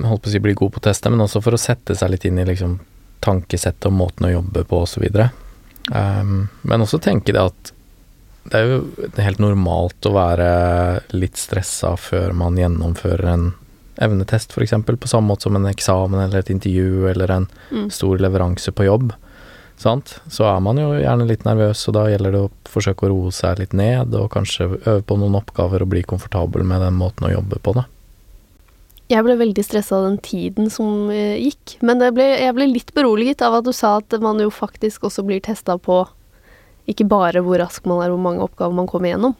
holdt 0.04 0.26
på 0.26 0.28
å 0.28 0.32
si, 0.34 0.40
bli 0.44 0.52
god 0.52 0.74
på 0.74 0.82
testet, 0.84 1.08
men 1.08 1.22
også 1.24 1.40
for 1.40 1.56
å 1.56 1.60
sette 1.60 1.94
seg 1.96 2.10
litt 2.12 2.26
inn 2.28 2.36
i 2.42 2.44
liksom, 2.44 2.74
tankesettet 3.24 3.86
og 3.88 3.94
måten 3.96 4.26
å 4.28 4.32
jobbe 4.34 4.66
på 4.68 4.82
osv. 4.84 5.06
Um, 5.88 6.50
men 6.68 6.84
også 6.84 7.00
tenke 7.00 7.32
det 7.32 7.40
at 7.40 7.70
det 8.50 8.60
er 8.60 8.68
jo 8.68 9.08
helt 9.16 9.40
normalt 9.40 10.06
å 10.06 10.12
være 10.14 10.50
litt 11.16 11.40
stressa 11.40 11.94
før 11.98 12.36
man 12.36 12.58
gjennomfører 12.60 13.30
en 13.32 13.46
evnetest 14.04 14.52
f.eks., 14.52 14.76
på 14.84 15.08
samme 15.08 15.32
måte 15.32 15.48
som 15.48 15.56
en 15.56 15.70
eksamen 15.70 16.20
eller 16.26 16.44
et 16.44 16.52
intervju 16.52 17.08
eller 17.14 17.32
en 17.38 17.48
Mm. 17.72 17.88
stor 17.90 18.20
leveranse 18.20 18.70
på 18.76 18.84
jobb, 18.84 19.14
sant, 19.80 20.16
så 20.32 20.46
er 20.50 20.62
man 20.64 20.78
jo 20.80 20.92
gjerne 20.96 21.26
litt 21.28 21.44
nervøs, 21.46 21.82
og 21.88 21.96
da 21.98 22.06
gjelder 22.10 22.34
det 22.34 22.44
å 22.46 22.52
forsøke 22.70 23.06
å 23.06 23.12
roe 23.12 23.34
seg 23.34 23.60
litt 23.60 23.76
ned, 23.76 24.14
og 24.16 24.30
kanskje 24.34 24.70
øve 24.78 25.02
på 25.06 25.18
noen 25.20 25.36
oppgaver 25.38 25.84
og 25.84 25.92
bli 25.92 26.02
komfortabel 26.06 26.64
med 26.66 26.82
den 26.84 26.96
måten 26.98 27.28
å 27.28 27.32
jobbe 27.34 27.60
på, 27.62 27.76
da. 27.76 27.86
Jeg 29.06 29.22
ble 29.22 29.36
veldig 29.38 29.62
stressa 29.62 30.00
av 30.00 30.08
den 30.08 30.16
tiden 30.18 30.70
som 30.72 31.12
eh, 31.14 31.36
gikk, 31.38 31.76
men 31.86 32.00
det 32.02 32.10
ble, 32.16 32.24
jeg 32.42 32.54
ble 32.56 32.66
litt 32.72 32.90
beroliget 32.96 33.44
av 33.46 33.60
at 33.60 33.68
du 33.68 33.70
sa 33.76 34.00
at 34.00 34.16
man 34.22 34.42
jo 34.42 34.50
faktisk 34.50 35.06
også 35.06 35.22
blir 35.28 35.44
testa 35.46 35.76
på 35.78 36.02
ikke 36.90 37.06
bare 37.10 37.42
hvor 37.42 37.60
rask 37.62 37.86
man 37.86 38.02
er, 38.02 38.10
hvor 38.10 38.22
mange 38.22 38.42
oppgaver 38.42 38.74
man 38.74 38.88
kommer 38.90 39.12
gjennom, 39.12 39.36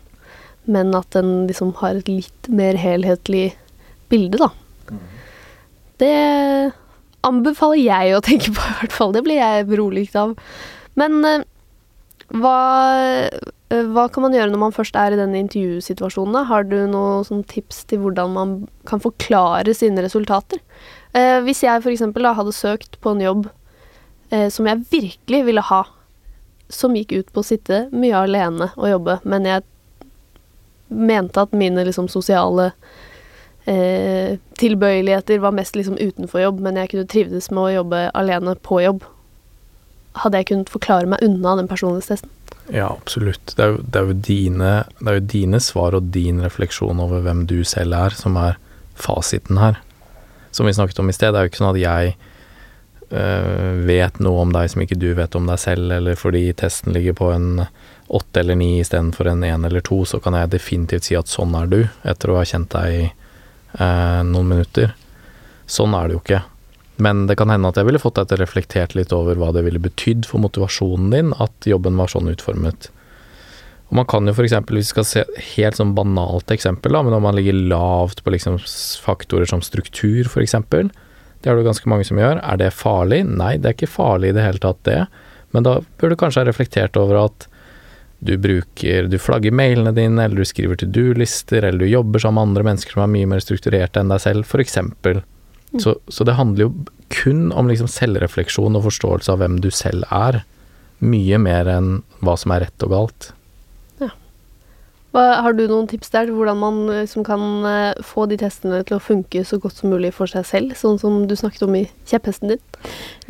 men 0.71 0.95
at 0.99 1.11
den 1.15 1.49
liksom 1.51 1.75
har 1.81 1.99
et 1.99 2.11
litt 2.11 2.51
mer 2.51 2.79
helhetlig 2.79 3.49
bilde, 4.11 4.39
da. 4.39 4.53
Det 5.99 6.15
anbefaler 7.27 7.83
jeg 7.83 8.17
å 8.17 8.23
tenke 8.25 8.55
på, 8.55 8.63
i 8.71 8.79
hvert 8.81 8.97
fall. 8.97 9.15
Det 9.17 9.25
blir 9.27 9.41
jeg 9.41 9.69
beroliget 9.71 10.17
av. 10.21 10.35
Men 10.99 11.21
eh, 11.27 11.45
hva, 12.35 12.59
eh, 13.71 13.85
hva 13.93 14.07
kan 14.11 14.27
man 14.27 14.35
gjøre 14.35 14.51
når 14.53 14.63
man 14.65 14.75
først 14.75 14.97
er 14.99 15.15
i 15.15 15.21
denne 15.21 15.39
intervjusituasjonen? 15.45 16.47
Har 16.49 16.67
du 16.67 16.79
noen 16.91 17.27
sånn 17.27 17.45
tips 17.47 17.85
til 17.91 18.03
hvordan 18.03 18.35
man 18.35 18.57
kan 18.89 19.03
forklare 19.03 19.75
sine 19.77 20.03
resultater? 20.05 20.63
Eh, 21.15 21.39
hvis 21.47 21.63
jeg 21.65 21.85
f.eks. 21.85 22.03
hadde 22.03 22.57
søkt 22.57 22.99
på 23.01 23.15
en 23.15 23.23
jobb 23.23 23.47
eh, 24.31 24.49
som 24.53 24.67
jeg 24.69 24.85
virkelig 24.91 25.45
ville 25.47 25.65
ha, 25.71 25.85
som 26.69 26.97
gikk 26.99 27.15
ut 27.15 27.33
på 27.33 27.45
å 27.45 27.47
sitte 27.47 27.87
mye 27.95 28.25
alene 28.27 28.73
og 28.75 28.91
jobbe, 28.91 29.21
men 29.23 29.47
jeg 29.47 29.63
mente 30.89 31.43
at 31.43 31.55
mine 31.55 31.85
liksom 31.87 32.09
sosiale 32.11 32.73
eh, 33.67 34.39
tilbøyeligheter 34.61 35.43
var 35.43 35.55
mest 35.57 35.77
liksom 35.77 35.99
utenfor 35.99 36.43
jobb, 36.43 36.63
men 36.65 36.79
jeg 36.81 36.93
kunne 36.93 37.11
trivdes 37.11 37.51
med 37.53 37.63
å 37.65 37.75
jobbe 37.81 38.07
alene 38.17 38.57
på 38.63 38.81
jobb. 38.85 39.05
Hadde 40.23 40.41
jeg 40.41 40.51
kunnet 40.53 40.73
forklare 40.73 41.11
meg 41.11 41.25
unna 41.27 41.57
den 41.59 41.71
personlighetstesten? 41.71 42.31
Ja, 42.73 42.89
absolutt. 42.91 43.55
Det 43.55 43.63
er, 43.63 43.75
jo, 43.75 43.83
det, 43.83 44.01
er 44.01 44.23
dine, 44.27 44.71
det 44.99 45.11
er 45.11 45.19
jo 45.21 45.27
dine 45.37 45.61
svar 45.63 45.95
og 45.95 46.09
din 46.15 46.41
refleksjon 46.43 47.03
over 47.03 47.23
hvem 47.23 47.45
du 47.47 47.61
selv 47.69 47.95
er, 47.95 48.17
som 48.19 48.39
er 48.41 48.57
fasiten 48.99 49.61
her. 49.61 49.79
Som 50.51 50.67
vi 50.67 50.75
snakket 50.75 50.99
om 51.03 51.13
i 51.13 51.15
sted, 51.15 51.35
det 51.35 51.39
er 51.39 51.47
jo 51.47 51.53
ikke 51.53 51.61
sånn 51.61 51.75
at 51.75 51.83
jeg 51.83 52.17
øh, 53.13 53.85
vet 53.87 54.19
noe 54.25 54.47
om 54.47 54.55
deg 54.57 54.73
som 54.73 54.83
ikke 54.83 54.99
du 54.99 55.13
vet 55.19 55.37
om 55.39 55.47
deg 55.47 55.61
selv, 55.63 55.93
eller 55.99 56.19
fordi 56.19 56.49
testen 56.59 56.97
ligger 56.97 57.15
på 57.19 57.31
en 57.35 57.67
åtte 58.07 58.41
eller 58.41 58.59
ni 58.59 58.79
istedenfor 58.81 59.31
en 59.31 59.45
én 59.47 59.67
eller 59.67 59.85
to, 59.85 60.01
så 60.09 60.19
kan 60.23 60.35
jeg 60.39 60.55
definitivt 60.55 61.07
si 61.07 61.19
at 61.19 61.31
sånn 61.31 61.55
er 61.59 61.71
du, 61.71 61.81
etter 62.07 62.33
å 62.33 62.41
ha 62.41 62.47
kjent 62.47 62.73
deg 62.75 62.99
i 62.99 63.07
øh, 63.79 64.21
noen 64.27 64.53
minutter. 64.53 64.93
Sånn 65.71 65.95
er 65.99 66.09
det 66.09 66.17
jo 66.17 66.23
ikke. 66.25 66.43
Men 67.03 67.27
det 67.29 67.37
kan 67.37 67.51
hende 67.53 67.69
at 67.69 67.77
jeg 67.77 67.89
ville 67.89 68.01
fått 68.01 68.17
deg 68.17 68.31
til 68.31 68.39
å 68.39 68.45
reflektere 68.45 68.97
litt 68.97 69.13
over 69.13 69.37
hva 69.37 69.51
det 69.53 69.67
ville 69.67 69.83
betydd 69.83 70.29
for 70.29 70.41
motivasjonen 70.41 71.11
din 71.13 71.33
at 71.43 71.69
jobben 71.69 71.99
var 72.01 72.13
sånn 72.13 72.31
utformet. 72.33 72.89
Og 73.87 73.99
man 74.01 74.07
kan 74.11 74.27
jo 74.27 74.35
f.eks., 74.35 74.57
hvis 74.67 74.89
vi 74.89 74.95
skal 74.95 75.07
se 75.07 75.25
helt 75.53 75.79
sånn 75.79 75.95
banalt 75.95 76.51
eksempel, 76.51 76.97
da, 76.97 77.05
men 77.07 77.15
om 77.15 77.23
man 77.23 77.37
ligger 77.37 77.59
lavt 77.71 78.25
på 78.25 78.33
liksom 78.35 78.59
faktorer 79.05 79.47
som 79.51 79.63
struktur 79.63 80.27
f.eks., 80.27 80.57
det 81.45 81.53
er 81.53 81.55
det 81.55 81.63
jo 81.63 81.69
ganske 81.69 81.91
mange 81.93 82.07
som 82.09 82.19
gjør. 82.19 82.41
Er 82.41 82.59
det 82.59 82.73
farlig? 82.75 83.21
Nei, 83.29 83.55
det 83.61 83.69
er 83.69 83.77
ikke 83.77 83.93
farlig 83.93 84.33
i 84.33 84.35
det 84.35 84.43
hele 84.43 84.63
tatt, 84.63 84.81
det. 84.89 85.03
Men 85.55 85.67
da 85.67 85.77
bør 86.01 86.11
du 86.11 86.19
kanskje 86.19 86.43
ha 86.43 86.49
reflektert 86.49 86.97
over 86.99 87.21
at 87.29 87.47
du 88.27 88.35
bruker 88.41 89.09
Du 89.11 89.17
flagger 89.23 89.55
mailene 89.55 89.93
dine, 89.97 90.25
eller 90.25 90.43
du 90.43 90.49
skriver 90.49 90.79
to 90.81 90.89
do-lister, 90.91 91.65
eller 91.65 91.85
du 91.85 91.89
jobber 91.91 92.23
sammen 92.23 92.41
med 92.41 92.51
andre 92.51 92.67
mennesker 92.71 92.97
som 92.97 93.07
er 93.07 93.15
mye 93.15 93.31
mer 93.31 93.43
strukturerte 93.45 94.03
enn 94.03 94.13
deg 94.13 94.23
selv, 94.23 94.47
f.eks. 94.47 94.79
Så, 95.83 95.97
så 96.09 96.25
det 96.25 96.37
handler 96.39 96.67
jo 96.67 96.71
kun 97.13 97.51
om 97.53 97.69
liksom 97.71 97.89
selvrefleksjon 97.91 98.79
og 98.79 98.87
forståelse 98.87 99.33
av 99.33 99.43
hvem 99.43 99.59
du 99.63 99.71
selv 99.75 100.07
er. 100.15 100.43
Mye 101.05 101.39
mer 101.43 101.69
enn 101.71 101.91
hva 102.25 102.37
som 102.41 102.55
er 102.55 102.67
rett 102.67 102.87
og 102.87 102.95
galt. 102.95 103.31
Hva, 105.17 105.39
har 105.41 105.55
du 105.57 105.63
noen 105.65 105.87
tips 105.89 106.11
der 106.13 106.27
til 106.29 106.37
hvordan 106.37 106.59
man 106.61 106.81
liksom 106.91 107.25
kan 107.25 107.65
eh, 107.65 108.01
få 108.05 108.27
de 108.29 108.37
testene 108.43 108.83
til 108.85 108.99
å 108.99 109.01
funke 109.01 109.41
så 109.49 109.57
godt 109.63 109.79
som 109.81 109.89
mulig 109.95 110.11
for 110.13 110.29
seg 110.29 110.45
selv, 110.45 110.75
sånn 110.77 110.99
som 111.01 111.23
du 111.25 111.33
snakket 111.39 111.65
om 111.65 111.79
i 111.79 111.87
kjepphesten 112.11 112.53
din? 112.53 112.61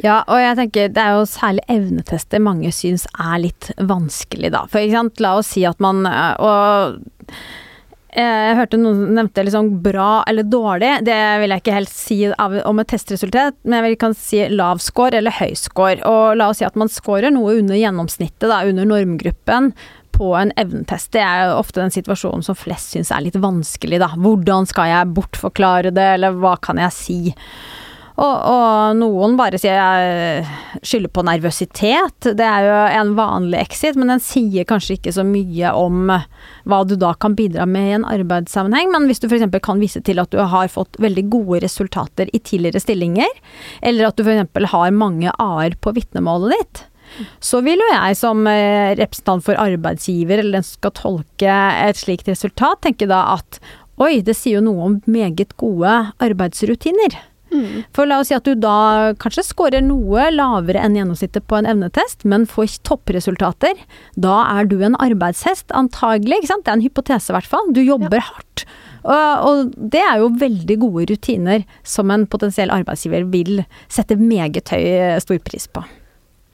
Ja, 0.02 0.24
og 0.24 0.40
jeg 0.42 0.56
tenker 0.58 0.90
det 0.90 1.04
er 1.04 1.14
jo 1.14 1.28
særlig 1.30 1.62
evnetester 1.70 2.42
mange 2.42 2.72
syns 2.74 3.06
er 3.14 3.38
litt 3.44 3.70
vanskelig, 3.78 4.50
da. 4.56 4.64
For 4.72 4.82
ikke 4.82 4.98
sant, 4.98 5.22
la 5.22 5.36
oss 5.38 5.52
si 5.54 5.62
at 5.68 5.78
man 5.82 6.02
øh, 6.10 6.32
Og 6.42 7.36
eh, 8.18 8.40
jeg 8.48 8.56
hørte 8.58 8.80
noen 8.80 9.04
nevnte 9.14 9.44
liksom 9.46 9.70
bra 9.84 10.24
eller 10.26 10.48
dårlig. 10.50 10.90
Det 11.06 11.20
vil 11.42 11.54
jeg 11.54 11.62
ikke 11.62 11.76
helt 11.76 11.92
si 11.92 12.18
om 12.34 12.82
et 12.82 12.90
testresultat, 12.90 13.60
men 13.62 13.86
jeg 13.86 14.00
kan 14.02 14.16
si 14.18 14.42
lav 14.50 14.82
score 14.82 15.20
eller 15.20 15.38
høy 15.38 15.54
score. 15.54 16.00
Og 16.02 16.34
la 16.40 16.50
oss 16.50 16.64
si 16.64 16.66
at 16.66 16.74
man 16.74 16.90
scorer 16.90 17.30
noe 17.30 17.60
under 17.60 17.78
gjennomsnittet, 17.78 18.48
da, 18.50 18.64
under 18.66 18.90
normgruppen 18.90 19.70
på 20.16 20.32
en 20.38 20.52
evnetest. 20.58 21.12
Det 21.14 21.22
er 21.22 21.54
ofte 21.54 21.82
den 21.82 21.94
situasjonen 21.94 22.44
som 22.46 22.58
flest 22.58 22.94
syns 22.96 23.12
er 23.14 23.24
litt 23.26 23.38
vanskelig, 23.40 24.00
da. 24.02 24.12
Hvordan 24.16 24.68
skal 24.68 24.92
jeg 24.92 25.16
bortforklare 25.16 25.92
det, 25.94 26.12
eller 26.18 26.38
hva 26.40 26.56
kan 26.62 26.80
jeg 26.82 26.96
si? 26.96 27.18
Og, 28.16 28.36
og 28.48 28.96
noen 28.96 29.34
bare 29.36 29.58
sier 29.60 29.76
jeg 29.76 30.46
skylder 30.80 31.12
på 31.12 31.24
nervøsitet. 31.28 32.30
Det 32.38 32.46
er 32.48 32.64
jo 32.64 32.78
en 33.02 33.12
vanlig 33.18 33.60
exit, 33.60 33.98
men 33.98 34.08
den 34.14 34.22
sier 34.24 34.64
kanskje 34.68 34.96
ikke 34.96 35.12
så 35.12 35.24
mye 35.26 35.72
om 35.76 36.08
hva 36.08 36.78
du 36.88 36.96
da 37.00 37.12
kan 37.20 37.36
bidra 37.36 37.66
med 37.68 37.90
i 37.90 37.94
en 37.98 38.08
arbeidssammenheng. 38.08 38.88
Men 38.94 39.08
hvis 39.10 39.20
du 39.20 39.28
f.eks. 39.28 39.44
kan 39.60 39.82
vise 39.84 40.00
til 40.06 40.22
at 40.22 40.32
du 40.32 40.40
har 40.40 40.72
fått 40.72 40.96
veldig 41.02 41.26
gode 41.32 41.60
resultater 41.66 42.32
i 42.32 42.40
tidligere 42.40 42.80
stillinger, 42.80 43.40
eller 43.84 44.08
at 44.08 44.16
du 44.16 44.24
f.eks. 44.24 44.72
har 44.72 44.96
mange 44.96 45.36
a-er 45.36 45.76
på 45.76 45.92
vitnemålet 46.00 46.56
ditt, 46.56 46.86
så 47.40 47.62
vil 47.64 47.80
jo 47.80 47.92
jeg 47.92 48.18
som 48.18 48.46
eh, 48.50 48.94
representant 48.98 49.44
for 49.46 49.58
arbeidsgiver, 49.60 50.42
eller 50.42 50.58
den 50.58 50.66
som 50.66 50.80
skal 50.80 50.96
tolke 50.98 51.60
et 51.86 52.00
slikt 52.00 52.28
resultat, 52.30 52.82
tenke 52.84 53.08
da 53.10 53.22
at 53.36 53.60
oi, 54.02 54.20
det 54.24 54.36
sier 54.36 54.60
jo 54.60 54.66
noe 54.66 54.90
om 54.90 55.00
meget 55.08 55.56
gode 55.60 55.94
arbeidsrutiner. 56.22 57.16
For 57.94 58.08
la 58.08 58.18
oss 58.20 58.30
si 58.30 58.36
at 58.36 58.46
du 58.46 58.56
da 58.58 59.14
kanskje 59.22 59.44
scorer 59.46 59.84
noe 59.84 60.28
lavere 60.34 60.82
enn 60.82 60.96
gjennomsnittet 60.98 61.46
på 61.48 61.58
en 61.58 61.68
evnetest, 61.70 62.26
men 62.28 62.46
får 62.50 62.80
toppresultater. 62.86 63.78
Da 64.18 64.40
er 64.58 64.68
du 64.68 64.80
en 64.82 64.98
arbeidshest, 65.02 65.70
antagelig. 65.70 66.42
ikke 66.42 66.52
sant? 66.52 66.66
Det 66.66 66.74
er 66.74 66.80
en 66.80 66.86
hypotese, 66.86 67.30
i 67.30 67.36
hvert 67.36 67.50
fall. 67.50 67.70
Du 67.72 67.82
jobber 67.84 68.24
hardt. 68.24 68.66
Og, 69.06 69.44
og 69.46 69.76
det 69.94 70.02
er 70.02 70.18
jo 70.18 70.32
veldig 70.40 70.78
gode 70.82 71.06
rutiner 71.12 71.62
som 71.86 72.10
en 72.10 72.26
potensiell 72.26 72.72
arbeidsgiver 72.74 73.28
vil 73.30 73.62
sette 73.86 74.18
meget 74.18 74.74
høy 74.74 75.20
stor 75.22 75.38
pris 75.46 75.70
på. 75.70 75.84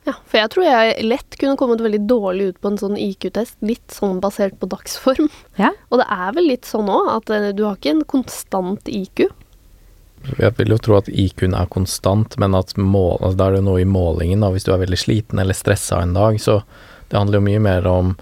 Ja, 0.03 0.17
for 0.27 0.41
jeg 0.41 0.51
tror 0.51 0.67
jeg 0.67 1.05
lett 1.07 1.37
kunne 1.39 1.59
kommet 1.59 1.83
veldig 1.85 2.01
dårlig 2.11 2.49
ut 2.51 2.59
på 2.63 2.73
en 2.73 2.81
sånn 2.81 2.97
IQ-test, 2.99 3.55
litt 3.63 3.95
sånn 3.95 4.19
basert 4.23 4.57
på 4.59 4.67
dagsform. 4.71 5.29
Ja. 5.61 5.71
Og 5.93 6.03
det 6.03 6.09
er 6.11 6.35
vel 6.35 6.49
litt 6.51 6.67
sånn 6.67 6.91
òg, 6.91 7.11
at 7.13 7.31
eh, 7.31 7.53
du 7.55 7.63
har 7.69 7.79
ikke 7.79 7.95
en 7.95 8.05
konstant 8.11 8.91
IQ. 8.91 9.29
Jeg 10.39 10.55
vil 10.59 10.75
jo 10.75 10.79
tro 10.83 10.97
at 10.99 11.11
IQ-en 11.11 11.55
er 11.59 11.71
konstant, 11.71 12.35
men 12.39 12.55
at 12.59 12.75
mål, 12.79 13.21
altså 13.21 13.39
da 13.39 13.49
er 13.49 13.57
det 13.59 13.65
noe 13.67 13.83
i 13.83 13.89
målingen. 13.89 14.43
Da. 14.43 14.51
Hvis 14.55 14.67
du 14.67 14.73
er 14.75 14.83
veldig 14.83 14.99
sliten 14.99 15.43
eller 15.43 15.57
stressa 15.57 16.03
en 16.03 16.15
dag, 16.19 16.39
så 16.43 16.61
det 17.11 17.19
handler 17.19 17.39
jo 17.39 17.47
mye 17.47 17.63
mer 17.63 17.89
om 17.91 18.15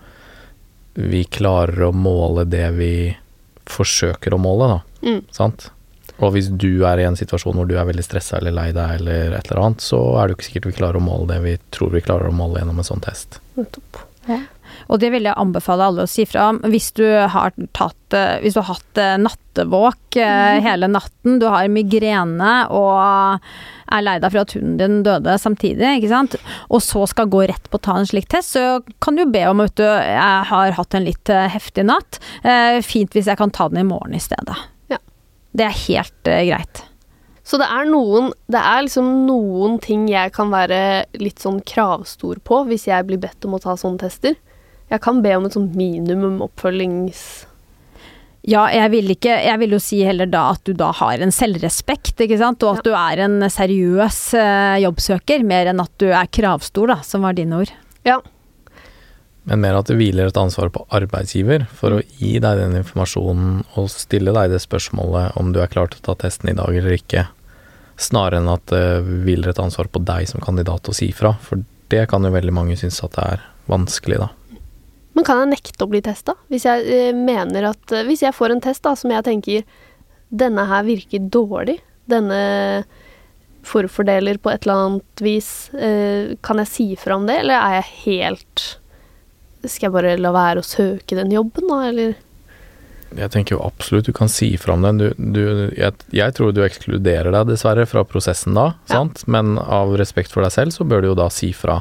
vi 1.01 1.25
klarer 1.25 1.89
å 1.89 1.93
måle 1.97 2.45
det 2.51 2.67
vi 2.77 2.95
forsøker 3.71 4.35
å 4.35 4.41
måle, 4.43 4.73
da. 4.75 5.07
Mm. 5.07 5.21
Sant? 5.33 5.71
Og 6.21 6.35
hvis 6.35 6.51
du 6.53 6.85
er 6.89 7.01
i 7.01 7.09
en 7.09 7.19
situasjon 7.19 7.57
hvor 7.57 7.69
du 7.69 7.77
er 7.81 7.89
veldig 7.89 8.05
stressa 8.05 8.39
eller 8.39 8.55
lei 8.57 8.69
deg 8.77 9.01
eller 9.01 9.35
et 9.39 9.51
eller 9.51 9.65
annet, 9.65 9.85
så 9.85 10.01
er 10.21 10.29
det 10.29 10.35
jo 10.35 10.41
ikke 10.41 10.49
sikkert 10.51 10.71
vi 10.71 10.79
klarer 10.79 11.01
å 11.01 11.05
måle 11.05 11.29
det 11.33 11.41
vi 11.47 11.57
tror 11.75 11.95
vi 11.95 12.05
klarer 12.05 12.31
å 12.31 12.37
måle 12.37 12.61
gjennom 12.61 12.81
en 12.83 12.91
sånn 12.93 13.05
test. 13.05 13.41
Nettopp. 13.59 14.05
Og 14.91 15.01
det 15.03 15.11
vil 15.15 15.27
jeg 15.27 15.39
anbefale 15.39 15.87
alle 15.87 16.05
å 16.05 16.11
si 16.11 16.25
fra 16.29 16.49
om 16.53 16.61
hvis 16.71 16.91
du 16.99 17.05
har, 17.07 17.55
tatt, 17.77 18.15
eh, 18.17 18.39
hvis 18.43 18.57
du 18.57 18.61
har 18.63 18.73
hatt 18.73 19.01
eh, 19.01 19.17
nattevåk 19.23 20.19
mm. 20.19 20.63
hele 20.65 20.91
natten, 20.91 21.39
du 21.43 21.47
har 21.51 21.69
migrene 21.71 22.55
og 22.75 23.51
er 23.91 24.05
lei 24.07 24.17
deg 24.23 24.31
for 24.31 24.43
at 24.45 24.55
hunden 24.55 24.77
din 24.79 24.99
døde 25.07 25.37
samtidig, 25.43 25.97
ikke 25.99 26.13
sant, 26.13 26.37
og 26.71 26.83
så 26.85 27.05
skal 27.11 27.31
gå 27.31 27.43
rett 27.51 27.71
på 27.71 27.81
å 27.81 27.85
ta 27.87 27.97
en 27.99 28.07
slik 28.07 28.29
test, 28.31 28.55
så 28.55 28.83
kan 29.03 29.19
du 29.19 29.25
be 29.31 29.43
om 29.51 29.63
at 29.65 29.75
du 29.79 29.87
jeg 29.87 30.51
har 30.53 30.77
hatt 30.79 30.95
en 30.95 31.07
litt 31.07 31.31
heftig 31.31 31.87
natt. 31.91 32.21
Eh, 32.43 32.79
Fint 32.87 33.15
hvis 33.17 33.31
jeg 33.31 33.41
kan 33.41 33.51
ta 33.55 33.69
den 33.71 33.83
i 33.83 33.89
morgen 33.89 34.15
i 34.15 34.23
stedet. 34.23 34.59
Ja. 35.51 35.59
Det 35.59 35.67
er 35.67 35.77
helt 35.87 36.31
uh, 36.31 36.41
greit. 36.47 36.85
Så 37.43 37.59
det 37.59 37.67
er 37.67 37.89
noen 37.89 38.31
Det 38.47 38.61
er 38.61 38.85
liksom 38.87 39.07
noen 39.27 39.81
ting 39.83 40.05
jeg 40.11 40.31
kan 40.37 40.53
være 40.53 41.09
litt 41.19 41.43
sånn 41.43 41.59
kravstor 41.67 42.39
på 42.47 42.63
hvis 42.69 42.87
jeg 42.87 43.09
blir 43.09 43.19
bedt 43.23 43.47
om 43.49 43.57
å 43.57 43.63
ta 43.63 43.75
sånne 43.79 44.05
tester. 44.05 44.37
Jeg 44.91 45.03
kan 45.03 45.23
be 45.23 45.37
om 45.37 45.47
et 45.47 45.55
sånt 45.57 45.77
minimum 45.79 46.41
oppfølgings... 46.47 47.47
Ja, 48.49 48.63
jeg 48.73 48.89
vil 48.95 49.11
ikke 49.13 49.35
Jeg 49.45 49.61
vil 49.61 49.75
jo 49.77 49.79
si 49.85 49.99
heller 50.01 50.29
da 50.31 50.47
at 50.55 50.63
du 50.65 50.73
da 50.73 50.89
har 50.97 51.21
en 51.21 51.35
selvrespekt, 51.35 52.23
ikke 52.25 52.39
sant, 52.41 52.65
og 52.65 52.79
at 52.79 52.87
du 52.87 52.95
er 52.97 53.21
en 53.27 53.45
seriøs 53.53 54.21
uh, 54.39 54.79
jobbsøker, 54.81 55.45
mer 55.47 55.69
enn 55.71 55.83
at 55.83 55.93
du 56.01 56.09
er 56.09 56.31
kravstor, 56.33 56.95
da, 56.95 57.01
som 57.05 57.27
var 57.27 57.37
dine 57.37 57.61
ord. 57.61 57.75
Ja. 58.09 58.17
Men 59.51 59.65
mer 59.65 59.81
at 59.81 59.89
det 59.91 59.97
hviler 59.99 60.29
et 60.31 60.39
ansvar 60.39 60.71
på 60.71 60.85
arbeidsgiver 60.95 61.65
for 61.75 61.97
å 61.97 62.03
gi 62.21 62.37
deg 62.39 62.61
den 62.61 62.77
informasjonen 62.79 63.65
og 63.81 63.89
stille 63.91 64.31
deg 64.37 64.53
det 64.53 64.61
spørsmålet 64.63 65.35
om 65.41 65.51
du 65.51 65.59
er 65.59 65.73
klar 65.73 65.91
til 65.91 65.99
å 65.99 66.07
ta 66.07 66.15
testen 66.23 66.53
i 66.53 66.55
dag 66.55 66.71
eller 66.71 66.95
ikke, 66.95 67.25
snarere 67.99 68.39
enn 68.39 68.53
at 68.53 68.63
det 68.71 68.85
hviler 69.27 69.51
et 69.51 69.63
ansvar 69.63 69.91
på 69.91 70.05
deg 70.07 70.29
som 70.31 70.45
kandidat 70.45 70.87
å 70.87 70.95
si 70.95 71.11
fra. 71.11 71.35
For 71.43 71.65
det 71.91 72.07
kan 72.13 72.23
jo 72.23 72.31
veldig 72.31 72.55
mange 72.55 72.79
synes 72.79 73.03
at 73.03 73.17
det 73.19 73.27
er 73.35 73.43
vanskelig, 73.71 74.21
da. 74.23 74.31
Men 75.19 75.27
kan 75.27 75.43
jeg 75.43 75.51
nekte 75.57 75.83
å 75.83 75.91
bli 75.91 76.01
testa? 76.07 76.37
Hvis 76.53 76.69
jeg 76.69 76.87
eh, 76.87 77.11
mener 77.17 77.73
at 77.73 77.93
eh, 77.93 78.07
Hvis 78.07 78.23
jeg 78.23 78.37
får 78.37 78.55
en 78.55 78.63
test 78.63 78.85
da, 78.87 78.95
som 78.97 79.11
jeg 79.11 79.27
tenker 79.27 79.65
denne 80.31 80.63
her 80.71 80.85
virker 80.87 81.27
dårlig, 81.27 81.81
denne 82.07 82.39
forfordeler 83.67 84.39
på 84.39 84.53
et 84.53 84.63
eller 84.63 84.85
annet 84.87 85.23
vis, 85.27 85.51
eh, 85.75 86.37
kan 86.47 86.63
jeg 86.63 86.71
si 86.71 86.87
fra 86.95 87.19
om 87.19 87.27
det, 87.27 87.41
eller 87.43 87.59
er 87.59 87.81
jeg 87.81 87.91
helt 88.05 88.65
Skal 89.67 89.89
jeg 89.89 89.95
bare 89.95 90.17
la 90.21 90.33
være 90.35 90.63
å 90.63 90.67
søke 90.67 91.19
den 91.19 91.33
jobben, 91.35 91.69
da, 91.69 91.81
eller? 91.91 92.19
Jeg 93.19 93.33
tenker 93.35 93.57
jo 93.57 93.65
absolutt 93.67 94.07
du 94.07 94.13
kan 94.15 94.31
si 94.31 94.53
fra 94.61 94.77
om 94.77 94.85
den. 94.87 95.01
Du, 95.01 95.09
du, 95.19 95.43
jeg, 95.75 95.97
jeg, 96.15 96.35
tror 96.37 96.55
du 96.55 96.63
ekskluderer 96.63 97.33
deg 97.35 97.49
dessverre 97.51 97.87
fra 97.91 98.05
prosessen 98.07 98.55
da, 98.55 98.71
ja. 98.87 99.01
sant? 99.01 99.25
men 99.27 99.57
av 99.61 99.97
respekt 99.99 100.33
for 100.35 100.47
deg 100.47 100.55
selv 100.55 100.77
så 100.77 100.87
bør 100.87 101.03
du 101.03 101.11
jo 101.11 101.19
da 101.19 101.27
si 101.35 101.51
fra. 101.57 101.81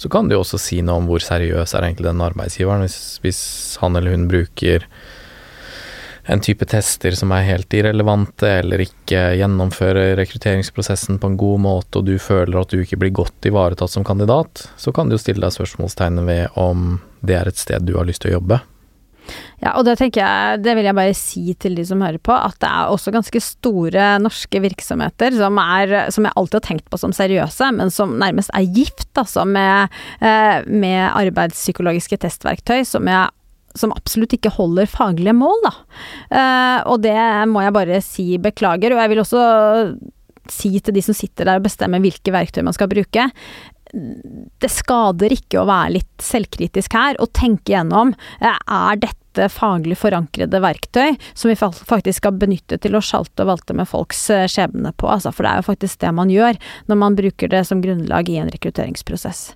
Så 0.00 0.10
kan 0.12 0.28
du 0.28 0.36
jo 0.36 0.42
også 0.42 0.60
si 0.62 0.80
noe 0.82 1.02
om 1.02 1.10
hvor 1.10 1.22
seriøs 1.22 1.74
er 1.74 1.88
egentlig 1.88 2.08
den 2.08 2.22
arbeidsgiveren, 2.24 2.86
hvis, 2.86 3.18
hvis 3.24 3.42
han 3.82 3.98
eller 3.98 4.14
hun 4.14 4.28
bruker 4.30 4.86
en 6.24 6.40
type 6.40 6.66
tester 6.70 7.16
som 7.18 7.32
er 7.34 7.46
helt 7.48 7.74
irrelevante, 7.74 8.48
eller 8.60 8.84
ikke 8.84 9.24
gjennomfører 9.40 10.14
rekrutteringsprosessen 10.20 11.18
på 11.22 11.32
en 11.32 11.38
god 11.40 11.62
måte, 11.64 11.98
og 11.98 12.06
du 12.06 12.14
føler 12.22 12.60
at 12.60 12.70
du 12.70 12.82
ikke 12.82 13.00
blir 13.02 13.14
godt 13.22 13.50
ivaretatt 13.50 13.90
som 13.90 14.06
kandidat, 14.06 14.68
så 14.76 14.94
kan 14.94 15.08
du 15.08 15.16
jo 15.16 15.22
stille 15.22 15.42
deg 15.42 15.54
spørsmålstegnet 15.54 16.28
ved 16.28 16.60
om 16.60 17.00
det 17.26 17.38
er 17.38 17.50
et 17.50 17.58
sted 17.58 17.86
du 17.86 17.96
har 17.98 18.06
lyst 18.06 18.22
til 18.22 18.32
å 18.32 18.38
jobbe. 18.38 18.62
Ja, 19.62 19.76
og 19.78 19.84
det 19.86 19.94
tenker 20.00 20.18
jeg, 20.24 20.62
det 20.64 20.72
vil 20.74 20.86
jeg 20.88 20.98
bare 20.98 21.14
si 21.14 21.42
til 21.62 21.76
de 21.78 21.84
som 21.86 22.00
hører 22.02 22.18
på, 22.18 22.34
at 22.34 22.56
det 22.62 22.70
er 22.70 22.90
også 22.90 23.12
ganske 23.14 23.42
store 23.42 24.06
norske 24.22 24.62
virksomheter 24.64 25.36
som, 25.38 25.60
er, 25.62 25.94
som 26.14 26.26
jeg 26.26 26.34
alltid 26.38 26.58
har 26.58 26.64
tenkt 26.66 26.88
på 26.90 26.98
som 26.98 27.14
seriøse, 27.14 27.68
men 27.78 27.92
som 27.94 28.16
nærmest 28.18 28.50
er 28.58 28.66
gift, 28.66 29.06
altså, 29.14 29.46
med, 29.46 29.94
eh, 30.18 30.66
med 30.66 31.04
arbeidspsykologiske 31.06 32.18
testverktøy 32.24 32.82
som 32.88 33.06
jeg 33.10 33.30
som 33.78 33.94
absolutt 33.94 34.36
ikke 34.36 34.52
holder 34.56 34.90
faglige 34.90 35.36
mål, 35.36 35.60
da. 35.66 35.74
Uh, 36.32 36.78
og 36.94 37.04
det 37.04 37.18
må 37.50 37.64
jeg 37.64 37.76
bare 37.76 38.02
si 38.04 38.26
beklager. 38.42 38.94
Og 38.94 39.02
jeg 39.02 39.12
vil 39.12 39.22
også 39.24 39.44
si 40.50 40.74
til 40.82 40.96
de 40.96 41.04
som 41.04 41.14
sitter 41.14 41.46
der 41.46 41.60
og 41.60 41.68
bestemmer 41.68 42.02
hvilke 42.02 42.32
verktøy 42.34 42.64
man 42.66 42.74
skal 42.74 42.90
bruke 42.90 43.28
det 43.92 44.70
skader 44.72 45.34
ikke 45.34 45.60
å 45.60 45.66
være 45.68 45.98
litt 45.98 46.24
selvkritisk 46.24 46.94
her 46.96 47.18
og 47.20 47.32
tenke 47.36 47.74
gjennom 47.74 48.14
er 48.40 49.00
dette 49.02 49.48
faglig 49.52 49.98
forankrede 50.00 50.60
verktøy 50.64 51.16
som 51.34 51.52
vi 51.52 51.56
faktisk 51.58 52.22
skal 52.22 52.38
benytte 52.40 52.78
til 52.80 52.96
å 52.96 53.04
sjalte 53.04 53.44
og 53.44 53.52
valte 53.52 53.76
med 53.76 53.88
folks 53.88 54.24
eh, 54.32 54.48
skjebne 54.48 54.94
på. 54.96 55.08
Altså, 55.12 55.32
for 55.32 55.44
det 55.44 55.52
er 55.52 55.60
jo 55.60 55.68
faktisk 55.70 56.00
det 56.04 56.12
man 56.16 56.32
gjør 56.32 56.60
når 56.88 57.00
man 57.04 57.18
bruker 57.18 57.52
det 57.52 57.64
som 57.68 57.84
grunnlag 57.84 58.32
i 58.32 58.38
en 58.40 58.52
rekrutteringsprosess. 58.52 59.52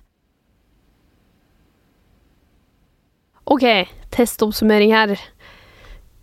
Ok, 3.47 3.63
testoppsummering 4.11 4.91
her. 4.91 5.13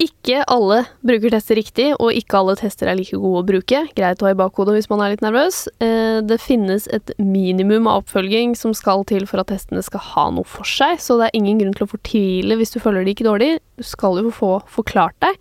Ikke 0.03 0.43
alle 0.51 0.81
bruker 1.07 1.33
tester 1.33 1.57
riktig, 1.57 1.87
og 1.97 2.11
ikke 2.13 2.37
alle 2.37 2.57
tester 2.59 2.91
er 2.91 2.99
like 2.99 3.17
gode 3.17 3.41
å 3.41 3.47
bruke. 3.49 3.81
Greit 3.97 4.21
å 4.21 4.27
ha 4.27 4.33
i 4.35 4.37
bakhodet 4.37 4.75
hvis 4.75 4.91
man 4.91 5.01
er 5.01 5.15
litt 5.15 5.23
nervøs. 5.25 5.63
Eh, 5.85 6.19
det 6.27 6.41
finnes 6.43 6.89
et 6.93 7.15
minimum 7.23 7.89
av 7.89 8.03
oppfølging 8.03 8.53
som 8.59 8.75
skal 8.77 9.07
til 9.09 9.25
for 9.31 9.41
at 9.41 9.53
testene 9.55 9.85
skal 9.87 10.03
ha 10.11 10.27
noe 10.35 10.45
for 10.45 10.69
seg, 10.69 10.99
så 11.01 11.17
det 11.21 11.31
er 11.31 11.39
ingen 11.41 11.63
grunn 11.63 11.79
til 11.79 11.87
å 11.87 11.93
fortvile 11.95 12.59
hvis 12.61 12.75
du 12.75 12.81
føler 12.83 13.07
det 13.07 13.15
ikke 13.15 13.29
dårlig. 13.31 13.51
Du 13.79 13.87
skal 13.87 14.21
jo 14.21 14.35
få 14.35 14.59
forklart 14.75 15.17
deg. 15.25 15.39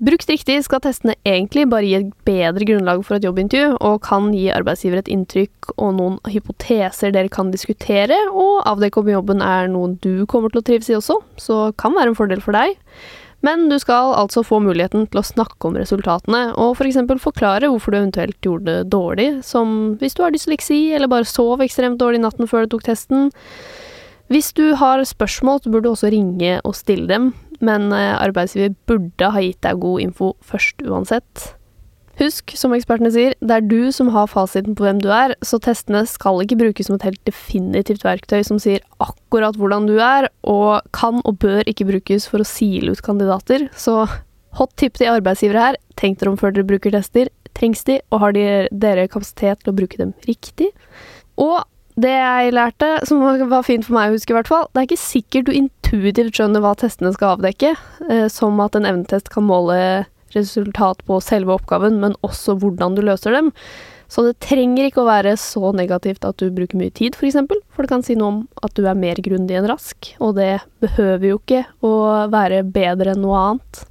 Brukt 0.00 0.30
riktig 0.32 0.54
skal 0.64 0.80
testene 0.80 1.12
egentlig 1.28 1.66
bare 1.68 1.84
gi 1.84 1.96
et 1.98 2.12
bedre 2.24 2.64
grunnlag 2.64 3.02
for 3.04 3.18
et 3.18 3.24
jobbintervju, 3.26 3.74
og 3.84 3.98
kan 4.06 4.30
gi 4.32 4.46
arbeidsgiver 4.48 5.02
et 5.02 5.10
inntrykk 5.12 5.74
og 5.74 5.90
noen 5.98 6.14
hypoteser 6.32 7.12
dere 7.12 7.28
kan 7.28 7.50
diskutere, 7.52 8.16
og 8.32 8.62
avdekke 8.70 9.02
om 9.02 9.10
jobben 9.12 9.44
er 9.44 9.68
noe 9.68 9.98
du 10.00 10.24
kommer 10.30 10.48
til 10.48 10.62
å 10.62 10.64
trives 10.64 10.88
i 10.88 10.96
også, 10.96 11.18
så 11.36 11.58
kan 11.76 11.92
være 11.98 12.14
en 12.14 12.16
fordel 12.16 12.40
for 12.40 12.56
deg. 12.56 12.78
Men 13.44 13.68
du 13.68 13.76
skal 13.80 14.14
altså 14.16 14.40
få 14.44 14.62
muligheten 14.64 15.04
til 15.12 15.20
å 15.20 15.24
snakke 15.24 15.68
om 15.68 15.76
resultatene, 15.76 16.42
og 16.56 16.80
f.eks. 16.80 17.02
For 17.12 17.26
forklare 17.28 17.68
hvorfor 17.68 17.92
du 17.92 18.00
eventuelt 18.00 18.40
gjorde 18.44 18.72
det 18.72 18.88
dårlig, 18.96 19.28
som 19.44 19.98
hvis 20.00 20.16
du 20.16 20.24
har 20.24 20.32
dysleksi, 20.32 20.80
eller 20.96 21.12
bare 21.12 21.28
sov 21.28 21.60
ekstremt 21.60 22.00
dårlig 22.00 22.24
natten 22.24 22.48
før 22.48 22.64
du 22.64 22.72
tok 22.72 22.88
testen. 22.88 23.28
Hvis 24.32 24.52
du 24.56 24.70
har 24.80 25.04
spørsmål, 25.04 25.60
så 25.60 25.68
burde 25.68 25.90
du 25.90 25.92
også 25.92 26.12
ringe 26.12 26.56
og 26.64 26.76
stille 26.78 27.08
dem, 27.10 27.32
men 27.64 27.90
eh, 27.94 28.16
arbeidsgiver 28.18 28.74
burde 28.90 29.32
ha 29.34 29.42
gitt 29.44 29.62
deg 29.66 29.80
god 29.82 30.04
info 30.04 30.34
først 30.44 30.84
uansett. 30.86 31.50
Husk, 32.20 32.52
som 32.58 32.74
ekspertene 32.76 33.08
sier, 33.14 33.34
det 33.40 33.54
er 33.54 33.64
du 33.64 33.88
som 33.96 34.10
har 34.12 34.26
fasiten 34.28 34.74
på 34.76 34.84
hvem 34.84 34.98
du 35.00 35.08
er, 35.14 35.32
så 35.46 35.56
testene 35.62 36.02
skal 36.08 36.42
ikke 36.44 36.58
brukes 36.60 36.90
som 36.90 36.98
et 36.98 37.06
helt 37.06 37.20
definitivt 37.24 38.04
verktøy 38.04 38.42
som 38.44 38.60
sier 38.60 38.84
akkurat 39.00 39.56
hvordan 39.56 39.88
du 39.88 39.94
er, 40.04 40.28
og 40.44 40.84
kan 40.96 41.22
og 41.24 41.38
bør 41.40 41.64
ikke 41.70 41.88
brukes 41.88 42.28
for 42.28 42.44
å 42.44 42.48
sile 42.48 42.92
ut 42.92 43.00
kandidater. 43.06 43.70
Så 43.72 44.02
hot 44.58 44.76
tip 44.80 45.00
til 45.00 45.14
arbeidsgivere 45.14 45.70
her, 45.70 45.80
tenk 46.00 46.20
dere 46.20 46.34
om 46.34 46.38
før 46.40 46.52
dere 46.52 46.68
bruker 46.68 46.92
tester. 46.92 47.32
Trengs 47.56 47.86
de, 47.88 47.98
og 48.12 48.20
har 48.22 48.36
de, 48.36 48.46
dere 48.84 49.08
kapasitet 49.10 49.64
til 49.64 49.72
å 49.72 49.78
bruke 49.80 50.00
dem 50.00 50.12
riktig? 50.28 50.68
Og 51.40 51.62
det 52.00 52.12
jeg 52.12 52.52
lærte, 52.54 52.90
som 53.08 53.24
var 53.24 53.64
fint 53.66 53.86
for 53.86 53.96
meg 53.96 54.10
å 54.10 54.18
huske 54.18 54.32
i 54.32 54.36
hvert 54.36 54.50
fall, 54.50 54.68
det 54.70 54.82
er 54.82 54.90
ikke 54.90 55.00
sikkert 55.00 55.48
du 55.48 55.56
intuitivt 55.90 56.36
skjønner 56.38 56.62
hva 56.62 56.74
testene 56.78 57.12
skal 57.14 57.36
avdekke, 57.36 57.74
eh, 58.08 58.26
som 58.30 58.58
at 58.62 58.76
en 58.78 58.86
evnetest 58.86 59.30
kan 59.32 59.46
måle 59.46 60.06
resultat 60.34 61.02
på 61.06 61.18
selve 61.22 61.56
oppgaven, 61.56 61.98
men 61.98 62.14
også 62.22 62.54
hvordan 62.60 62.94
du 62.94 63.02
løser 63.02 63.34
dem. 63.34 63.50
Så 64.10 64.24
det 64.26 64.40
trenger 64.42 64.86
ikke 64.86 65.02
å 65.02 65.08
være 65.08 65.36
så 65.38 65.70
negativt 65.74 66.24
at 66.26 66.38
du 66.38 66.50
bruker 66.54 66.78
mye 66.78 66.90
tid, 66.90 67.14
f.eks., 67.14 67.18
for, 67.18 67.26
eksempel, 67.26 67.60
for 67.70 67.86
det 67.86 67.90
kan 67.92 68.02
si 68.06 68.16
noe 68.18 68.30
om 68.30 68.40
at 68.62 68.74
du 68.74 68.86
er 68.86 68.98
mer 68.98 69.18
grundig 69.22 69.58
enn 69.58 69.68
rask, 69.70 70.12
og 70.18 70.34
det 70.38 70.60
behøver 70.82 71.26
jo 71.28 71.38
ikke 71.38 71.62
å 71.86 71.94
være 72.30 72.64
bedre 72.66 73.14
enn 73.14 73.22
noe 73.22 73.44
annet. 73.50 73.84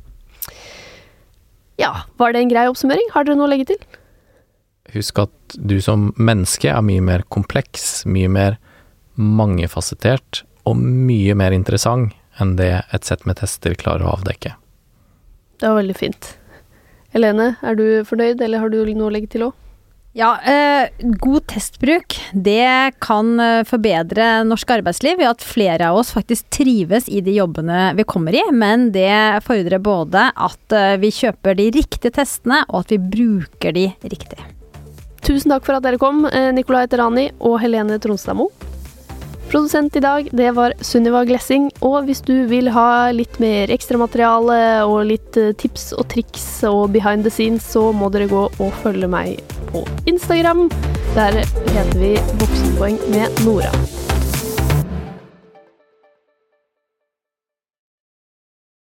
Ja, 1.80 1.94
var 2.20 2.36
det 2.36 2.44
en 2.44 2.52
grei 2.52 2.68
oppsummering? 2.68 3.12
Har 3.14 3.28
dere 3.28 3.40
noe 3.40 3.48
å 3.48 3.54
legge 3.54 3.70
til? 3.72 3.80
Husk 4.96 5.22
at 5.24 5.56
du 5.56 5.78
som 5.84 6.10
menneske 6.20 6.72
er 6.72 6.84
mye 6.84 7.04
mer 7.04 7.24
kompleks, 7.32 8.04
mye 8.10 8.32
mer 8.32 8.60
mangefasettert 9.16 10.44
og 10.70 10.80
mye 10.80 11.36
mer 11.38 11.56
interessant 11.56 12.14
enn 12.40 12.56
det 12.60 12.72
et 12.94 13.08
sett 13.08 13.26
med 13.28 13.40
tester 13.42 13.76
klarer 13.80 14.06
å 14.06 14.14
avdekke. 14.20 14.54
Det 15.60 15.68
var 15.68 15.82
veldig 15.82 15.98
fint. 15.98 16.36
Helene, 17.12 17.56
er 17.66 17.76
du 17.76 17.88
fornøyd, 18.08 18.40
eller 18.46 18.62
har 18.62 18.72
du 18.72 18.84
noe 18.94 19.10
å 19.10 19.14
legge 19.14 19.34
til 19.34 19.50
òg? 19.50 19.58
Ja, 20.18 20.32
eh, 20.42 20.90
god 21.22 21.46
testbruk 21.52 22.16
det 22.34 22.98
kan 23.04 23.36
eh, 23.40 23.62
forbedre 23.68 24.42
norsk 24.48 24.72
arbeidsliv 24.80 25.20
ved 25.20 25.30
at 25.30 25.46
flere 25.46 25.92
av 25.92 26.00
oss 26.00 26.10
faktisk 26.16 26.48
trives 26.50 27.06
i 27.08 27.22
de 27.22 27.36
jobbene 27.36 27.92
vi 27.98 28.08
kommer 28.10 28.34
i, 28.34 28.42
men 28.52 28.90
det 28.96 29.44
fordrer 29.46 29.84
både 29.86 30.32
at 30.34 30.76
eh, 30.76 30.96
vi 31.02 31.14
kjøper 31.14 31.60
de 31.60 31.70
riktige 31.78 32.16
testene, 32.18 32.64
og 32.70 32.82
at 32.82 32.96
vi 32.96 33.04
bruker 33.20 33.78
de 33.78 33.86
riktig. 34.10 34.42
Tusen 35.22 35.54
takk 35.54 35.68
for 35.68 35.78
at 35.78 35.86
dere 35.86 36.02
kom, 36.02 36.26
eh, 36.26 36.50
Nicolai 36.58 36.88
Terani 36.90 37.30
og 37.38 37.60
Helene 37.62 38.02
Tronstadmo. 38.02 38.50
Produsent 39.50 39.96
i 39.96 40.00
dag, 40.00 40.28
det 40.32 40.52
var 40.52 40.74
Sunniva 40.82 41.24
Glessing. 41.26 41.72
Og 41.82 42.04
hvis 42.06 42.22
du 42.22 42.46
vil 42.52 42.70
ha 42.70 43.10
litt 43.10 43.40
mer 43.42 43.72
ekstramateriale 43.74 44.60
og 44.86 45.08
litt 45.10 45.40
eh, 45.42 45.56
tips 45.58 45.88
og 45.98 46.06
triks 46.14 46.46
og 46.70 46.92
behind 46.94 47.26
the 47.26 47.34
scenes, 47.34 47.66
så 47.66 47.88
må 47.90 48.12
dere 48.14 48.30
gå 48.30 48.44
og 48.46 48.78
følge 48.84 49.10
meg 49.10 49.42
på 49.72 49.82
Instagram. 50.06 50.68
Der 51.18 51.42
heter 51.42 51.98
vi 51.98 52.14
Voksenpoeng 52.38 53.02
med 53.10 53.42
Nora. 53.48 53.74